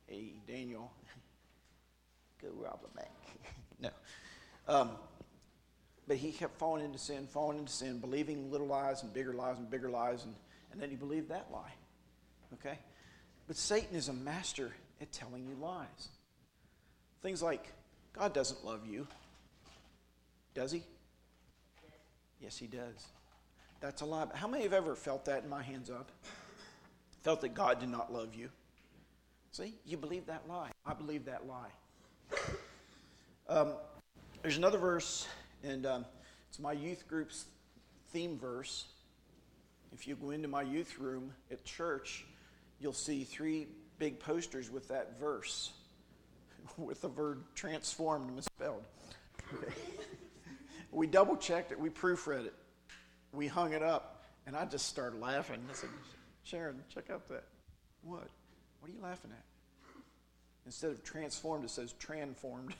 Hey, 0.07 0.33
Daniel, 0.47 0.91
go 2.41 2.47
rob 2.53 2.79
a 2.85 2.97
bank. 2.97 3.11
no. 3.79 3.89
Um, 4.67 4.91
but 6.09 6.17
he 6.17 6.31
kept 6.31 6.57
falling 6.57 6.83
into 6.83 6.97
sin, 6.97 7.27
falling 7.27 7.59
into 7.59 7.71
sin, 7.71 7.99
believing 7.99 8.51
little 8.51 8.65
lies 8.65 9.03
and 9.03 9.13
bigger 9.13 9.31
lies 9.31 9.59
and 9.59 9.69
bigger 9.69 9.91
lies, 9.91 10.25
and, 10.25 10.33
and 10.71 10.81
then 10.81 10.89
he 10.89 10.95
believed 10.95 11.29
that 11.29 11.45
lie. 11.53 11.71
Okay? 12.55 12.79
But 13.47 13.55
Satan 13.55 13.95
is 13.95 14.09
a 14.09 14.13
master 14.13 14.73
at 14.99 15.11
telling 15.11 15.45
you 15.45 15.55
lies. 15.61 16.09
Things 17.21 17.43
like, 17.43 17.71
God 18.11 18.33
doesn't 18.33 18.65
love 18.65 18.87
you. 18.87 19.07
Does 20.55 20.71
he? 20.71 20.81
Yes, 22.41 22.57
he 22.57 22.65
does. 22.65 23.05
That's 23.79 24.01
a 24.01 24.05
lie. 24.05 24.25
How 24.33 24.47
many 24.47 24.63
have 24.63 24.73
ever 24.73 24.95
felt 24.95 25.25
that 25.25 25.43
in 25.43 25.49
my 25.49 25.61
hands 25.61 25.91
up? 25.91 26.11
felt 27.21 27.41
that 27.41 27.53
God 27.53 27.79
did 27.79 27.89
not 27.89 28.11
love 28.11 28.33
you. 28.33 28.49
See, 29.51 29.75
you 29.85 29.97
believe 29.97 30.25
that 30.25 30.47
lie. 30.49 30.71
I 30.87 30.95
believe 30.95 31.25
that 31.25 31.45
lie. 31.45 31.69
Um, 33.47 33.73
there's 34.41 34.57
another 34.57 34.77
verse, 34.77 35.27
and 35.63 35.85
um, 35.85 36.05
it's 36.49 36.59
my 36.59 36.71
youth 36.71 37.07
group's 37.07 37.45
theme 38.11 38.37
verse. 38.37 38.85
If 39.91 40.07
you 40.07 40.15
go 40.15 40.31
into 40.31 40.47
my 40.47 40.61
youth 40.61 40.99
room 40.99 41.33
at 41.51 41.63
church, 41.65 42.25
you'll 42.79 42.93
see 42.93 43.23
three 43.23 43.67
big 43.97 44.19
posters 44.19 44.69
with 44.69 44.87
that 44.89 45.19
verse, 45.19 45.71
with 46.77 47.01
the 47.01 47.09
word 47.09 47.43
transformed 47.55 48.35
misspelled. 48.35 48.83
Okay. 49.53 49.73
we 50.91 51.07
double 51.07 51.35
checked 51.35 51.71
it, 51.71 51.79
we 51.79 51.89
proofread 51.89 52.45
it, 52.45 52.53
we 53.33 53.47
hung 53.47 53.73
it 53.73 53.83
up, 53.83 54.23
and 54.45 54.55
I 54.55 54.65
just 54.65 54.87
started 54.87 55.19
laughing. 55.19 55.59
I 55.69 55.73
said, 55.73 55.89
Sharon, 56.43 56.81
check 56.93 57.09
out 57.09 57.27
that. 57.29 57.43
What? 58.01 58.29
What 58.79 58.89
are 58.89 58.93
you 58.93 59.01
laughing 59.01 59.31
at? 59.31 59.43
Instead 60.65 60.91
of 60.91 61.03
transformed, 61.03 61.65
it 61.65 61.69
says 61.69 61.93
transformed. 61.93 62.73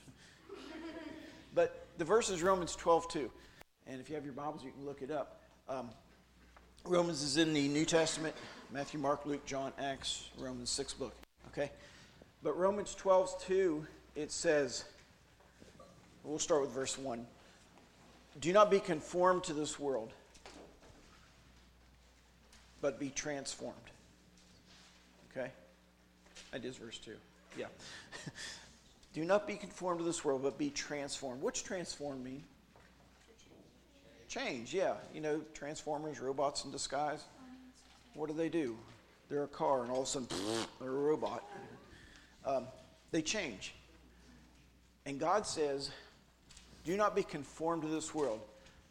but 1.54 1.86
the 2.00 2.06
verse 2.06 2.30
is 2.30 2.42
Romans 2.42 2.74
12, 2.76 3.08
2. 3.08 3.30
And 3.86 4.00
if 4.00 4.08
you 4.08 4.14
have 4.14 4.24
your 4.24 4.32
Bibles, 4.32 4.64
you 4.64 4.70
can 4.70 4.86
look 4.86 5.02
it 5.02 5.10
up. 5.10 5.42
Um, 5.68 5.90
Romans 6.86 7.22
is 7.22 7.36
in 7.36 7.52
the 7.52 7.68
New 7.68 7.84
Testament 7.84 8.34
Matthew, 8.72 8.98
Mark, 8.98 9.26
Luke, 9.26 9.44
John, 9.44 9.70
Acts, 9.78 10.30
Romans, 10.38 10.70
six 10.70 10.94
book. 10.94 11.14
Okay? 11.48 11.70
But 12.42 12.56
Romans 12.56 12.94
12, 12.94 13.44
2, 13.44 13.86
it 14.16 14.32
says, 14.32 14.86
we'll 16.24 16.38
start 16.38 16.62
with 16.62 16.70
verse 16.70 16.96
1. 16.96 17.26
Do 18.40 18.50
not 18.54 18.70
be 18.70 18.80
conformed 18.80 19.44
to 19.44 19.52
this 19.52 19.78
world, 19.78 20.10
but 22.80 22.98
be 22.98 23.10
transformed. 23.10 23.76
Okay? 25.30 25.50
That 26.52 26.64
is 26.64 26.78
verse 26.78 26.96
2. 26.96 27.12
Yeah. 27.58 27.66
Do 29.12 29.24
not 29.24 29.46
be 29.46 29.56
conformed 29.56 29.98
to 29.98 30.04
this 30.04 30.24
world, 30.24 30.42
but 30.42 30.56
be 30.56 30.70
transformed. 30.70 31.42
What's 31.42 31.62
transformed 31.62 32.24
mean? 32.24 32.44
Change, 34.28 34.72
yeah. 34.72 34.94
You 35.12 35.20
know, 35.20 35.40
Transformers, 35.52 36.20
robots 36.20 36.64
in 36.64 36.70
disguise. 36.70 37.24
What 38.14 38.28
do 38.28 38.34
they 38.34 38.48
do? 38.48 38.76
They're 39.28 39.44
a 39.44 39.48
car, 39.48 39.82
and 39.82 39.90
all 39.90 40.02
of 40.02 40.04
a 40.04 40.06
sudden, 40.06 40.28
they're 40.80 40.88
a 40.88 40.92
robot. 40.92 41.44
Um, 42.44 42.66
they 43.10 43.22
change. 43.22 43.74
And 45.06 45.18
God 45.18 45.46
says, 45.46 45.90
do 46.84 46.96
not 46.96 47.16
be 47.16 47.22
conformed 47.22 47.82
to 47.82 47.88
this 47.88 48.14
world. 48.14 48.40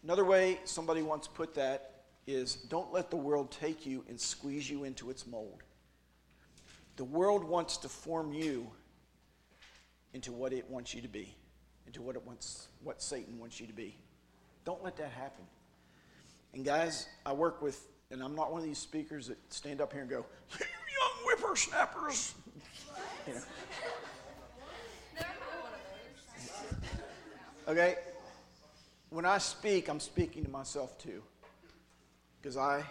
Another 0.03 0.25
way 0.25 0.59
somebody 0.65 1.01
once 1.01 1.27
put 1.27 1.53
that 1.55 2.03
is 2.27 2.55
don't 2.55 2.91
let 2.93 3.09
the 3.09 3.17
world 3.17 3.51
take 3.51 3.85
you 3.85 4.03
and 4.07 4.19
squeeze 4.19 4.69
you 4.69 4.83
into 4.83 5.09
its 5.09 5.25
mold. 5.25 5.63
The 6.97 7.03
world 7.05 7.43
wants 7.43 7.77
to 7.77 7.89
form 7.89 8.33
you 8.33 8.69
into 10.13 10.31
what 10.31 10.53
it 10.53 10.69
wants 10.69 10.93
you 10.93 11.01
to 11.01 11.07
be, 11.07 11.35
into 11.85 12.01
what 12.01 12.15
it 12.15 12.25
wants, 12.25 12.67
what 12.83 13.01
Satan 13.01 13.39
wants 13.39 13.59
you 13.59 13.67
to 13.67 13.73
be. 13.73 13.95
Don't 14.65 14.83
let 14.83 14.97
that 14.97 15.11
happen. 15.11 15.45
And 16.53 16.65
guys, 16.65 17.07
I 17.25 17.33
work 17.33 17.61
with, 17.61 17.87
and 18.11 18.23
I'm 18.23 18.35
not 18.35 18.51
one 18.51 18.61
of 18.61 18.67
these 18.67 18.79
speakers 18.79 19.27
that 19.27 19.37
stand 19.53 19.81
up 19.81 19.93
here 19.93 20.01
and 20.01 20.09
go, 20.09 20.25
"You 20.59 20.65
young 20.65 21.25
whippersnappers." 21.25 22.33
You 23.27 23.33
know. 23.35 23.41
Okay? 27.69 27.97
When 29.11 29.25
I 29.25 29.37
speak, 29.37 29.89
I'm 29.89 29.99
speaking 29.99 30.43
to 30.43 30.49
myself 30.49 30.97
too. 30.97 31.21
Because 32.41 32.57
I 32.57 32.83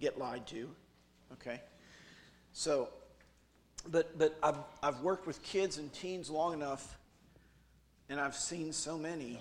get 0.00 0.18
lied 0.18 0.44
to. 0.48 0.68
Okay? 1.34 1.60
So, 2.52 2.88
but 3.90 4.18
but 4.18 4.36
I've 4.42 4.58
I've 4.82 5.00
worked 5.00 5.26
with 5.26 5.42
kids 5.42 5.78
and 5.78 5.92
teens 5.92 6.30
long 6.30 6.52
enough, 6.52 6.98
and 8.08 8.20
I've 8.20 8.36
seen 8.36 8.72
so 8.72 8.98
many 8.98 9.40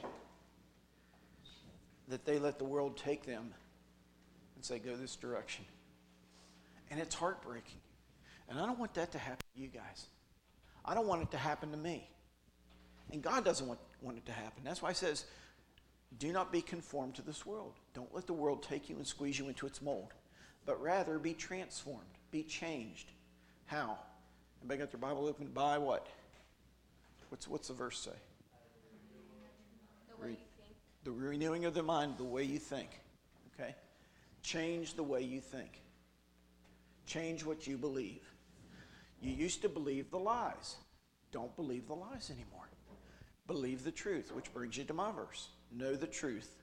that 2.07 2.25
they 2.25 2.39
let 2.39 2.57
the 2.57 2.65
world 2.65 2.97
take 2.97 3.25
them 3.25 3.53
and 4.55 4.63
say, 4.63 4.79
go 4.79 4.95
this 4.95 5.15
direction. 5.15 5.65
And 6.91 6.99
it's 6.99 7.15
heartbreaking. 7.15 7.79
And 8.49 8.59
I 8.59 8.65
don't 8.65 8.77
want 8.77 8.93
that 8.95 9.11
to 9.13 9.17
happen 9.17 9.45
to 9.55 9.61
you 9.61 9.67
guys. 9.67 10.07
I 10.85 10.93
don't 10.93 11.07
want 11.07 11.21
it 11.21 11.31
to 11.31 11.37
happen 11.37 11.71
to 11.71 11.77
me. 11.77 12.07
And 13.11 13.21
God 13.21 13.45
doesn't 13.45 13.67
want, 13.67 13.79
want 14.01 14.17
it 14.17 14.25
to 14.25 14.31
happen. 14.31 14.63
That's 14.63 14.81
why 14.81 14.89
He 14.89 14.95
says, 14.95 15.25
do 16.19 16.31
not 16.31 16.51
be 16.51 16.61
conformed 16.61 17.15
to 17.15 17.21
this 17.21 17.45
world. 17.45 17.73
Don't 17.93 18.13
let 18.13 18.27
the 18.27 18.33
world 18.33 18.63
take 18.63 18.89
you 18.89 18.97
and 18.97 19.07
squeeze 19.07 19.39
you 19.39 19.47
into 19.47 19.65
its 19.65 19.81
mold, 19.81 20.13
but 20.65 20.81
rather 20.81 21.17
be 21.17 21.33
transformed, 21.33 22.01
be 22.31 22.43
changed. 22.43 23.11
How? 23.65 23.97
Everybody 24.63 24.79
got 24.79 24.91
their 24.91 25.09
Bible 25.09 25.27
open? 25.27 25.47
By 25.53 25.77
what? 25.77 26.07
What's, 27.27 27.49
what's 27.49 27.67
the 27.67 27.73
verse 27.73 27.99
say? 27.99 28.11
The 30.07 30.23
way 30.23 30.29
you 30.29 30.37
think. 30.57 30.75
The 31.03 31.11
renewing 31.11 31.65
of 31.65 31.73
the 31.73 31.83
mind, 31.83 32.13
the 32.17 32.23
way 32.23 32.43
you 32.43 32.59
think. 32.59 32.89
Okay? 33.59 33.75
Change 34.41 34.93
the 34.93 35.03
way 35.03 35.21
you 35.21 35.41
think. 35.41 35.81
Change 37.05 37.43
what 37.43 37.67
you 37.67 37.75
believe. 37.75 38.21
You 39.21 39.33
used 39.33 39.61
to 39.63 39.69
believe 39.69 40.09
the 40.11 40.19
lies. 40.19 40.75
Don't 41.33 41.53
believe 41.57 41.87
the 41.87 41.95
lies 41.95 42.29
anymore. 42.29 42.69
Believe 43.47 43.83
the 43.83 43.91
truth, 43.91 44.31
which 44.33 44.53
brings 44.53 44.77
you 44.77 44.85
to 44.85 44.93
my 44.93 45.11
verse. 45.11 45.49
Know 45.75 45.95
the 45.95 46.07
truth. 46.07 46.61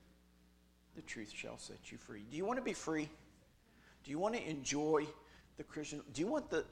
The 0.96 1.02
truth 1.02 1.30
shall 1.34 1.58
set 1.58 1.92
you 1.92 1.98
free. 1.98 2.24
Do 2.30 2.38
you 2.38 2.46
want 2.46 2.58
to 2.58 2.64
be 2.64 2.72
free? 2.72 3.10
Do 4.04 4.10
you 4.10 4.18
want 4.18 4.36
to 4.36 4.48
enjoy 4.48 5.06
the 5.58 5.64
Christian? 5.64 6.00
Do 6.14 6.22
you 6.22 6.28
want 6.28 6.48
the. 6.48 6.64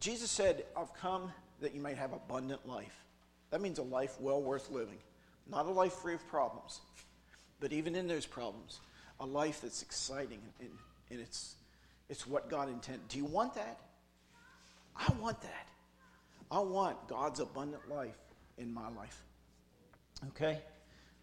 Jesus 0.00 0.30
said, 0.30 0.64
I've 0.76 0.94
come 0.94 1.32
that 1.60 1.74
you 1.74 1.80
might 1.80 1.96
have 1.96 2.12
abundant 2.12 2.66
life. 2.66 3.04
That 3.50 3.60
means 3.60 3.78
a 3.78 3.82
life 3.82 4.16
well 4.20 4.40
worth 4.40 4.70
living. 4.70 4.98
Not 5.50 5.66
a 5.66 5.70
life 5.70 5.94
free 5.94 6.14
of 6.14 6.26
problems, 6.28 6.80
but 7.60 7.72
even 7.72 7.94
in 7.94 8.06
those 8.06 8.26
problems, 8.26 8.80
a 9.20 9.26
life 9.26 9.62
that's 9.62 9.82
exciting 9.82 10.40
and, 10.60 10.70
and 11.10 11.20
it's, 11.20 11.56
it's 12.08 12.26
what 12.26 12.50
God 12.50 12.68
intended. 12.68 13.08
Do 13.08 13.18
you 13.18 13.24
want 13.24 13.54
that? 13.54 13.80
I 14.94 15.12
want 15.20 15.40
that. 15.40 15.68
I 16.50 16.60
want 16.60 17.08
God's 17.08 17.40
abundant 17.40 17.88
life 17.88 18.18
in 18.58 18.72
my 18.72 18.88
life. 18.90 19.22
Okay? 20.28 20.60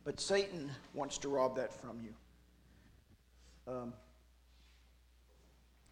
But 0.03 0.19
Satan 0.19 0.71
wants 0.93 1.17
to 1.19 1.29
rob 1.29 1.55
that 1.57 1.73
from 1.73 1.99
you. 2.01 2.13
Um, 3.67 3.93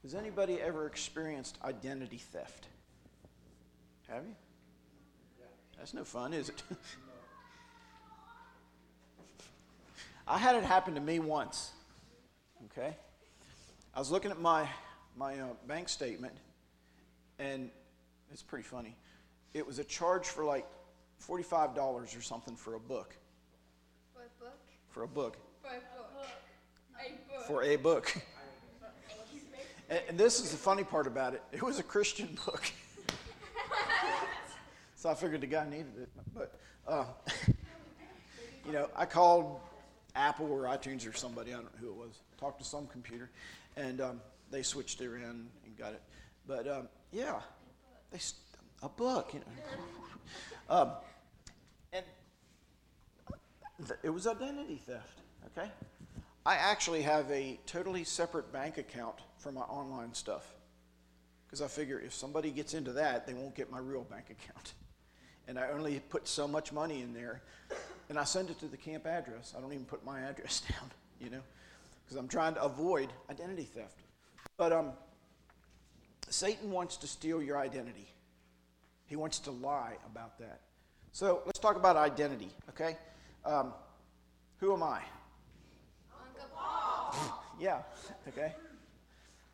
has 0.03 0.13
anybody 0.13 0.61
ever 0.61 0.85
experienced 0.85 1.57
identity 1.63 2.17
theft? 2.17 2.67
Have 4.09 4.23
you? 4.25 4.35
That's 5.77 5.93
no 5.93 6.03
fun, 6.03 6.33
is 6.33 6.49
it? 6.49 6.61
I 10.27 10.37
had 10.37 10.55
it 10.55 10.63
happen 10.63 10.95
to 10.95 11.01
me 11.01 11.19
once. 11.19 11.71
Okay? 12.65 12.95
I 13.93 13.99
was 13.99 14.11
looking 14.11 14.31
at 14.31 14.39
my, 14.39 14.67
my 15.17 15.39
uh, 15.39 15.47
bank 15.67 15.89
statement, 15.89 16.33
and 17.39 17.69
it's 18.31 18.41
pretty 18.41 18.63
funny. 18.63 18.95
It 19.53 19.65
was 19.65 19.79
a 19.79 19.83
charge 19.83 20.25
for 20.25 20.43
like 20.45 20.65
$45 21.25 21.77
or 22.17 22.21
something 22.21 22.55
for 22.55 22.75
a 22.75 22.79
book. 22.79 23.15
For 24.13 24.21
a 24.21 24.29
book. 24.39 24.59
For 24.89 25.03
a 25.03 25.07
book. 25.07 25.37
For 25.61 25.67
a 25.67 25.79
book. 26.15 26.27
A 26.99 27.11
book. 27.29 27.45
For 27.47 27.63
a 27.63 27.75
book. 27.75 28.13
And, 30.09 30.17
this 30.17 30.39
is 30.39 30.51
the 30.51 30.57
funny 30.57 30.83
part 30.83 31.07
about 31.07 31.33
it. 31.33 31.41
It 31.51 31.61
was 31.61 31.79
a 31.79 31.83
Christian 31.83 32.37
book. 32.45 32.63
so 34.95 35.09
I 35.09 35.13
figured 35.15 35.41
the 35.41 35.47
guy 35.47 35.65
needed 35.69 35.93
it. 36.01 36.09
But, 36.33 36.59
uh, 36.87 37.05
you 38.65 38.71
know, 38.71 38.89
I 38.95 39.05
called 39.05 39.59
Apple 40.15 40.51
or 40.51 40.63
iTunes 40.63 41.09
or 41.09 41.13
somebody, 41.13 41.51
I 41.51 41.55
don't 41.55 41.65
know 41.65 41.79
who 41.79 41.89
it 41.89 41.95
was, 41.95 42.19
talked 42.39 42.59
to 42.59 42.65
some 42.65 42.87
computer, 42.87 43.29
and 43.75 44.01
um, 44.01 44.21
they 44.51 44.63
switched 44.63 45.01
it 45.01 45.07
around 45.07 45.49
and 45.65 45.77
got 45.77 45.93
it. 45.93 46.01
But 46.47 46.67
um, 46.67 46.87
yeah, 47.11 47.39
they 48.11 48.19
st- 48.19 48.39
a 48.81 48.89
book, 48.89 49.33
you 49.33 49.39
know. 49.39 49.45
um, 50.75 50.91
and 51.93 52.05
th- 53.87 53.99
it 54.03 54.09
was 54.09 54.27
identity 54.27 54.81
theft. 54.85 55.19
Okay, 55.57 55.69
I 56.45 56.55
actually 56.55 57.01
have 57.01 57.29
a 57.31 57.59
totally 57.65 58.03
separate 58.03 58.51
bank 58.51 58.77
account 58.77 59.15
for 59.43 59.51
my 59.51 59.61
online 59.61 60.13
stuff 60.13 60.47
because 61.45 61.61
I 61.61 61.67
figure 61.67 61.99
if 61.99 62.13
somebody 62.13 62.49
gets 62.49 62.73
into 62.73 62.93
that, 62.93 63.27
they 63.27 63.33
won't 63.33 63.53
get 63.55 63.69
my 63.69 63.77
real 63.77 64.03
bank 64.03 64.25
account. 64.31 64.73
And 65.45 65.59
I 65.59 65.71
only 65.71 65.99
put 65.99 66.25
so 66.25 66.47
much 66.47 66.71
money 66.71 67.01
in 67.01 67.13
there 67.13 67.41
and 68.07 68.17
I 68.17 68.23
send 68.23 68.49
it 68.49 68.61
to 68.61 68.67
the 68.67 68.77
camp 68.77 69.05
address. 69.05 69.53
I 69.57 69.59
don't 69.59 69.73
even 69.73 69.83
put 69.83 70.05
my 70.05 70.21
address 70.29 70.61
down, 70.61 70.89
you 71.19 71.29
know, 71.29 71.41
because 72.01 72.15
I'm 72.15 72.29
trying 72.29 72.53
to 72.53 72.63
avoid 72.63 73.09
identity 73.29 73.65
theft. 73.65 73.99
But 74.55 74.71
um, 74.71 74.91
Satan 76.29 76.71
wants 76.71 76.95
to 76.95 77.07
steal 77.07 77.43
your 77.43 77.57
identity. 77.57 78.07
He 79.05 79.17
wants 79.17 79.39
to 79.39 79.51
lie 79.51 79.97
about 80.09 80.39
that. 80.39 80.61
So 81.11 81.41
let's 81.45 81.59
talk 81.59 81.75
about 81.75 81.97
identity, 81.97 82.51
okay? 82.69 82.95
Um, 83.43 83.73
who 84.59 84.71
am 84.71 84.81
I? 84.81 85.01
Uncle 86.17 86.49
Paul. 86.55 87.43
Yeah, 87.59 87.81
okay. 88.29 88.53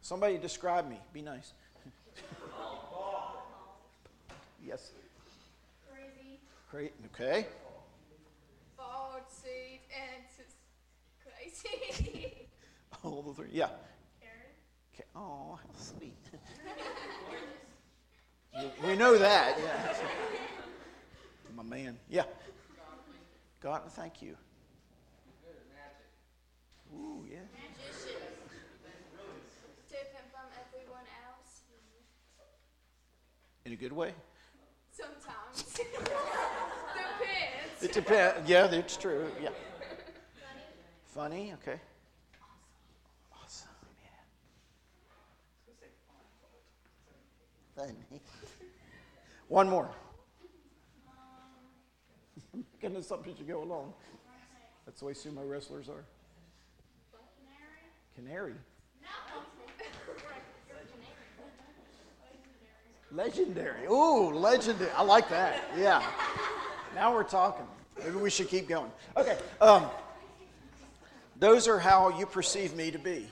Somebody 0.02 0.38
describe 0.38 0.88
me. 0.90 1.00
Be 1.14 1.22
nice. 1.22 1.54
Yes. 4.66 4.92
Crazy. 5.92 6.40
Great. 6.70 6.94
Okay. 7.14 7.48
Forward 8.78 9.24
seat 9.30 9.82
and 9.96 10.24
crazy. 11.24 12.48
All 13.04 13.22
the 13.22 13.34
three. 13.34 13.50
Yeah. 13.52 13.70
Aaron. 14.22 14.54
Okay. 14.94 15.06
Oh, 15.16 15.58
how 15.62 15.80
sweet. 15.80 16.14
We- 18.82 18.90
we 18.90 18.96
know 18.98 19.18
that. 19.18 19.58
Yeah. 19.64 19.96
My 21.56 21.64
man. 21.64 21.98
Yeah. 22.10 22.24
God, 23.62 23.84
thank 23.92 24.22
you. 24.22 24.36
Ooh, 26.94 27.24
yeah. 27.30 27.38
Magician. 27.54 28.20
Different 29.90 30.32
from 30.32 30.48
everyone 30.66 31.06
else. 31.28 31.62
In 33.70 33.74
a 33.74 33.78
good 33.78 33.94
way. 33.94 34.14
Sometimes. 34.90 35.64
Depends. 35.74 36.10
It 37.84 37.94
depends. 37.94 38.50
Yeah, 38.50 38.66
that's 38.66 38.98
true. 38.98 39.28
Yeah. 39.40 39.50
Funny. 41.06 41.54
Okay. 41.54 41.80
Awesome. 43.32 43.70
Yeah. 47.78 47.84
Funny. 47.84 47.94
One 49.50 49.70
more. 49.70 49.92
Getting 52.82 53.04
something 53.04 53.36
to 53.36 53.44
go 53.44 53.62
along. 53.62 53.94
That's 54.88 55.02
the 55.02 55.06
way 55.06 55.14
sumo 55.14 55.48
wrestlers 55.48 55.90
are. 55.90 56.06
Canary. 58.16 58.56
Legendary. 63.12 63.86
Ooh, 63.88 64.30
legendary. 64.32 64.92
I 64.92 65.02
like 65.02 65.30
that. 65.30 65.64
Yeah. 65.78 66.04
Now 66.94 67.14
we're 67.14 67.24
talking. 67.24 67.66
Maybe 67.98 68.18
we 68.18 68.30
should 68.30 68.48
keep 68.50 68.68
going. 68.68 68.92
Okay. 69.18 69.38
Um, 69.60 69.88
those 71.38 71.68
are 71.68 71.80
how 71.80 72.18
you 72.18 72.26
perceive 72.26 72.76
me 72.76 72.92
to 72.92 73.00
be. 73.00 73.28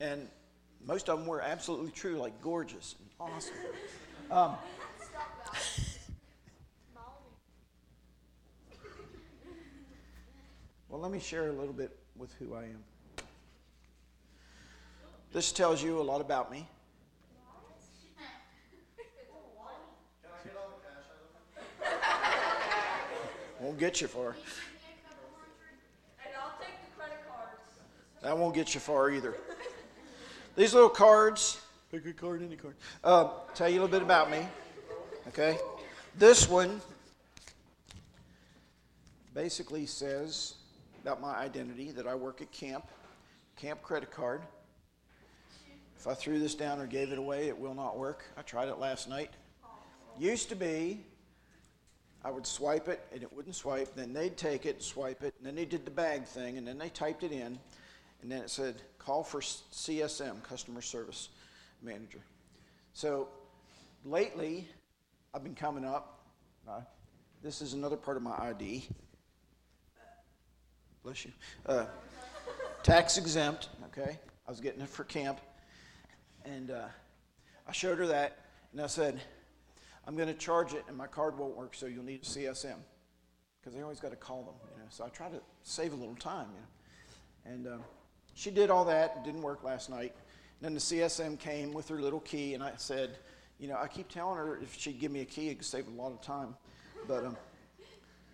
And 0.00 0.28
most 0.86 1.08
of 1.08 1.18
them 1.18 1.26
were 1.26 1.40
absolutely 1.40 1.90
true, 1.90 2.16
like 2.16 2.40
gorgeous 2.40 2.94
and 2.98 3.08
awesome. 3.18 3.54
Um, 4.30 4.56
well, 10.88 11.00
let 11.00 11.10
me 11.10 11.18
share 11.18 11.48
a 11.48 11.52
little 11.52 11.72
bit 11.72 11.96
with 12.16 12.32
who 12.34 12.54
I 12.54 12.64
am. 12.64 12.84
This 15.32 15.50
tells 15.52 15.82
you 15.82 16.00
a 16.00 16.02
lot 16.02 16.20
about 16.20 16.52
me. 16.52 16.68
Won't 23.60 23.78
get 23.78 24.00
you 24.00 24.06
far. 24.06 24.36
And 26.24 26.34
I'll 26.38 26.58
take 26.58 26.74
the 26.84 26.96
credit 26.98 27.18
cards. 27.28 27.60
That 28.22 28.36
won't 28.36 28.54
get 28.54 28.74
you 28.74 28.80
far 28.80 29.10
either. 29.10 29.34
These 30.56 30.74
little 30.74 30.88
cards, 30.88 31.60
pick 31.90 32.06
a 32.06 32.12
card, 32.12 32.42
any 32.42 32.56
card, 32.56 32.76
uh, 33.02 33.28
tell 33.54 33.68
you 33.68 33.80
a 33.80 33.82
little 33.82 33.98
bit 33.98 34.02
about 34.02 34.30
me. 34.30 34.46
Okay? 35.28 35.58
This 36.18 36.48
one 36.48 36.80
basically 39.34 39.86
says 39.86 40.54
about 41.02 41.20
my 41.20 41.34
identity 41.36 41.90
that 41.92 42.06
I 42.06 42.14
work 42.14 42.40
at 42.40 42.50
camp, 42.52 42.86
camp 43.56 43.82
credit 43.82 44.10
card. 44.10 44.42
If 45.98 46.06
I 46.06 46.14
threw 46.14 46.38
this 46.38 46.54
down 46.54 46.78
or 46.78 46.86
gave 46.86 47.12
it 47.12 47.18
away, 47.18 47.48
it 47.48 47.58
will 47.58 47.74
not 47.74 47.98
work. 47.98 48.24
I 48.36 48.42
tried 48.42 48.68
it 48.68 48.78
last 48.78 49.08
night. 49.08 49.30
Used 50.18 50.48
to 50.50 50.56
be, 50.56 51.04
I 52.24 52.30
would 52.30 52.46
swipe 52.46 52.88
it 52.88 53.06
and 53.12 53.22
it 53.22 53.32
wouldn't 53.32 53.54
swipe. 53.54 53.94
Then 53.94 54.12
they'd 54.12 54.36
take 54.36 54.66
it, 54.66 54.82
swipe 54.82 55.22
it, 55.22 55.34
and 55.38 55.46
then 55.46 55.54
they 55.54 55.64
did 55.64 55.84
the 55.84 55.90
bag 55.90 56.24
thing, 56.24 56.58
and 56.58 56.66
then 56.66 56.78
they 56.78 56.88
typed 56.88 57.22
it 57.22 57.32
in, 57.32 57.58
and 58.22 58.32
then 58.32 58.42
it 58.42 58.50
said, 58.50 58.82
call 58.98 59.22
for 59.22 59.40
CSM, 59.40 60.42
Customer 60.42 60.82
Service 60.82 61.28
Manager. 61.82 62.20
So 62.92 63.28
lately, 64.04 64.66
I've 65.34 65.44
been 65.44 65.54
coming 65.54 65.84
up. 65.84 66.26
Uh, 66.68 66.80
this 67.42 67.62
is 67.62 67.74
another 67.74 67.96
part 67.96 68.16
of 68.16 68.22
my 68.22 68.36
ID. 68.38 68.88
Bless 71.04 71.24
you. 71.24 71.32
Uh, 71.66 71.86
tax 72.82 73.18
exempt, 73.18 73.68
okay? 73.86 74.18
I 74.46 74.50
was 74.50 74.60
getting 74.60 74.80
it 74.80 74.88
for 74.88 75.04
camp. 75.04 75.40
And 76.44 76.70
uh, 76.70 76.88
I 77.68 77.72
showed 77.72 77.98
her 77.98 78.06
that, 78.08 78.38
and 78.72 78.80
I 78.80 78.86
said, 78.86 79.20
I'm 80.06 80.16
going 80.16 80.28
to 80.28 80.34
charge 80.34 80.72
it, 80.72 80.84
and 80.88 80.96
my 80.96 81.06
card 81.06 81.38
won't 81.38 81.56
work, 81.56 81.74
so 81.74 81.86
you'll 81.86 82.04
need 82.04 82.22
a 82.22 82.26
CSM. 82.26 82.76
Because 83.60 83.74
they 83.74 83.82
always 83.82 83.98
got 83.98 84.10
to 84.10 84.16
call 84.16 84.42
them, 84.44 84.54
you 84.72 84.78
know. 84.78 84.86
So 84.90 85.04
I 85.04 85.08
try 85.08 85.28
to 85.28 85.40
save 85.64 85.92
a 85.92 85.96
little 85.96 86.14
time, 86.14 86.46
you 86.54 86.60
know. 86.60 87.54
And 87.56 87.74
um, 87.74 87.84
she 88.34 88.50
did 88.50 88.70
all 88.70 88.84
that. 88.84 89.16
It 89.16 89.24
didn't 89.24 89.42
work 89.42 89.64
last 89.64 89.90
night. 89.90 90.14
And 90.60 90.62
then 90.62 90.74
the 90.74 90.80
CSM 90.80 91.38
came 91.38 91.72
with 91.72 91.88
her 91.88 92.00
little 92.00 92.20
key, 92.20 92.54
and 92.54 92.62
I 92.62 92.72
said, 92.76 93.18
you 93.58 93.68
know, 93.68 93.76
I 93.76 93.88
keep 93.88 94.08
telling 94.08 94.36
her 94.36 94.58
if 94.62 94.74
she'd 94.78 95.00
give 95.00 95.10
me 95.10 95.20
a 95.20 95.24
key, 95.24 95.48
it 95.48 95.56
could 95.56 95.66
save 95.66 95.88
a 95.88 95.90
lot 95.90 96.12
of 96.12 96.20
time. 96.20 96.54
But 97.08 97.24
um, 97.24 97.36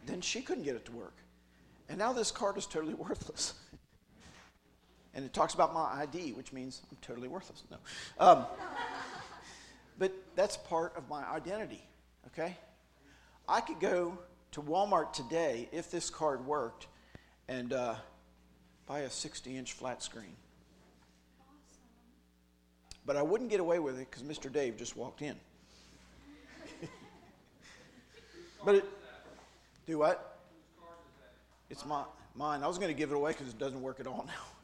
then 0.07 0.21
she 0.21 0.43
couldn't 0.43 0.65
get 0.65 0.77
it 0.77 0.85
to 0.87 0.93
work. 0.93 1.17
And 1.89 1.99
now 1.99 2.13
this 2.13 2.31
card 2.31 2.59
is 2.59 2.67
totally 2.67 2.95
worthless. 3.09 3.55
and 5.15 5.25
it 5.25 5.33
talks 5.33 5.55
about 5.55 5.73
my 5.73 6.03
ID, 6.03 6.33
which 6.33 6.53
means 6.53 6.83
I'm 6.91 6.99
totally 7.01 7.29
worthless. 7.29 7.63
No. 7.71 7.77
Um, 8.19 8.47
but 9.99 10.13
that's 10.35 10.57
part 10.57 10.97
of 10.97 11.09
my 11.09 11.25
identity, 11.31 11.83
okay? 12.29 12.57
I 13.49 13.61
could 13.61 13.81
go 13.81 14.19
to 14.53 14.63
Walmart 14.63 15.13
today 15.13 15.69
if 15.73 15.91
this 15.91 16.11
card 16.11 16.47
worked 16.47 16.87
and 17.49 17.73
uh, 17.73 17.95
buy 18.87 19.01
a 19.01 19.11
60 19.11 19.57
inch 19.57 19.73
flat 19.73 20.03
screen. 20.03 20.37
But 23.05 23.17
I 23.17 23.23
wouldn't 23.23 23.51
get 23.51 23.61
away 23.61 23.79
with 23.79 23.99
it 23.99 24.11
because 24.11 24.23
Mr. 24.23 24.53
Dave 24.53 24.77
just 24.77 24.97
walked 24.97 25.23
in. 25.23 25.35
but 28.65 28.77
it, 28.77 28.85
do 29.87 29.99
what? 29.99 30.39
It's 31.69 31.85
my, 31.85 32.05
mine. 32.37 32.63
I 32.63 32.69
was 32.69 32.79
going 32.79 32.91
to 32.91 32.99
give 32.99 33.11
it 33.11 33.17
away 33.17 33.33
because 33.33 33.49
it 33.49 33.59
doesn't 33.59 33.83
work 33.83 33.99
at 33.99 34.07
all 34.07 34.25
now. 34.27 34.62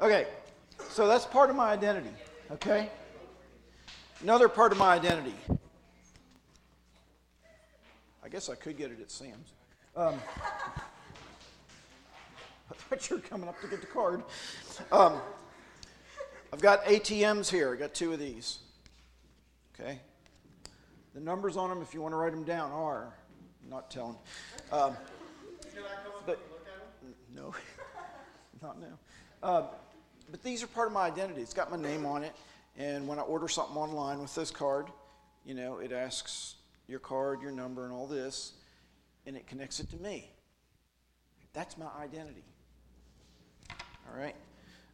Okay, 0.00 0.26
so 0.90 1.06
that's 1.06 1.24
part 1.24 1.50
of 1.50 1.56
my 1.56 1.70
identity, 1.70 2.10
okay? 2.50 2.90
Another 4.22 4.48
part 4.48 4.72
of 4.72 4.78
my 4.78 4.94
identity. 4.94 5.34
I 8.24 8.28
guess 8.28 8.48
I 8.48 8.54
could 8.54 8.76
get 8.76 8.90
it 8.90 9.00
at 9.00 9.10
Sam's. 9.10 9.52
Um, 9.96 10.14
I 12.70 12.74
thought 12.74 13.08
you 13.08 13.16
were 13.16 13.22
coming 13.22 13.48
up 13.48 13.60
to 13.60 13.68
get 13.68 13.80
the 13.80 13.86
card. 13.86 14.22
Um, 14.92 15.20
I've 16.52 16.60
got 16.60 16.84
ATMs 16.84 17.50
here. 17.50 17.72
I 17.72 17.76
got 17.76 17.94
two 17.94 18.12
of 18.12 18.18
these. 18.18 18.58
Okay. 19.74 20.00
The 21.14 21.20
numbers 21.20 21.56
on 21.56 21.70
them, 21.70 21.80
if 21.82 21.94
you 21.94 22.02
want 22.02 22.12
to 22.12 22.16
write 22.16 22.32
them 22.32 22.44
down, 22.44 22.70
are 22.72 23.14
not 23.68 23.90
telling. 23.90 24.16
Um 24.72 24.80
I'm 24.80 24.90
not 24.90 25.70
telling. 25.74 25.90
Um, 25.92 26.22
but 26.26 26.38
no, 27.34 27.54
not 28.62 28.80
now. 28.80 28.98
Uh, 29.42 29.62
but 30.30 30.42
these 30.42 30.62
are 30.62 30.66
part 30.66 30.88
of 30.88 30.92
my 30.92 31.06
identity. 31.06 31.40
It's 31.40 31.54
got 31.54 31.70
my 31.70 31.76
name 31.76 32.04
on 32.06 32.22
it, 32.22 32.34
and 32.76 33.06
when 33.08 33.18
I 33.18 33.22
order 33.22 33.48
something 33.48 33.76
online 33.76 34.20
with 34.20 34.34
this 34.34 34.50
card, 34.50 34.86
you 35.44 35.54
know, 35.54 35.78
it 35.78 35.92
asks 35.92 36.56
your 36.86 36.98
card, 36.98 37.40
your 37.42 37.52
number, 37.52 37.84
and 37.84 37.92
all 37.92 38.06
this, 38.06 38.52
and 39.26 39.36
it 39.36 39.46
connects 39.46 39.80
it 39.80 39.90
to 39.90 39.96
me. 39.96 40.30
That's 41.52 41.78
my 41.78 41.88
identity. 42.00 42.44
All 43.70 44.18
right? 44.18 44.36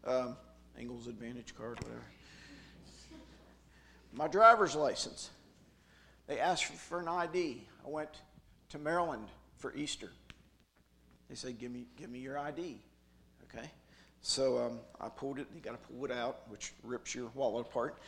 Um, 0.06 0.36
Advantage 0.76 1.54
card, 1.56 1.80
whatever. 1.82 2.04
My 4.12 4.28
driver's 4.28 4.74
license. 4.74 5.30
They 6.26 6.38
asked 6.38 6.64
for 6.64 7.00
an 7.00 7.08
ID. 7.08 7.66
I 7.84 7.88
went 7.88 8.10
to 8.70 8.78
Maryland 8.78 9.28
for 9.58 9.74
Easter. 9.74 10.10
They 11.28 11.34
said, 11.34 11.58
"Give 11.58 11.70
me, 11.70 11.86
give 11.96 12.10
me 12.10 12.18
your 12.18 12.38
ID." 12.38 12.80
Okay. 13.44 13.70
So 14.26 14.56
um, 14.56 14.80
I 15.02 15.10
pulled 15.10 15.38
it. 15.38 15.46
You 15.54 15.60
got 15.60 15.72
to 15.72 15.88
pull 15.92 16.02
it 16.06 16.10
out, 16.10 16.48
which 16.48 16.72
rips 16.82 17.14
your 17.14 17.30
wallet 17.34 17.66
apart. 17.66 17.98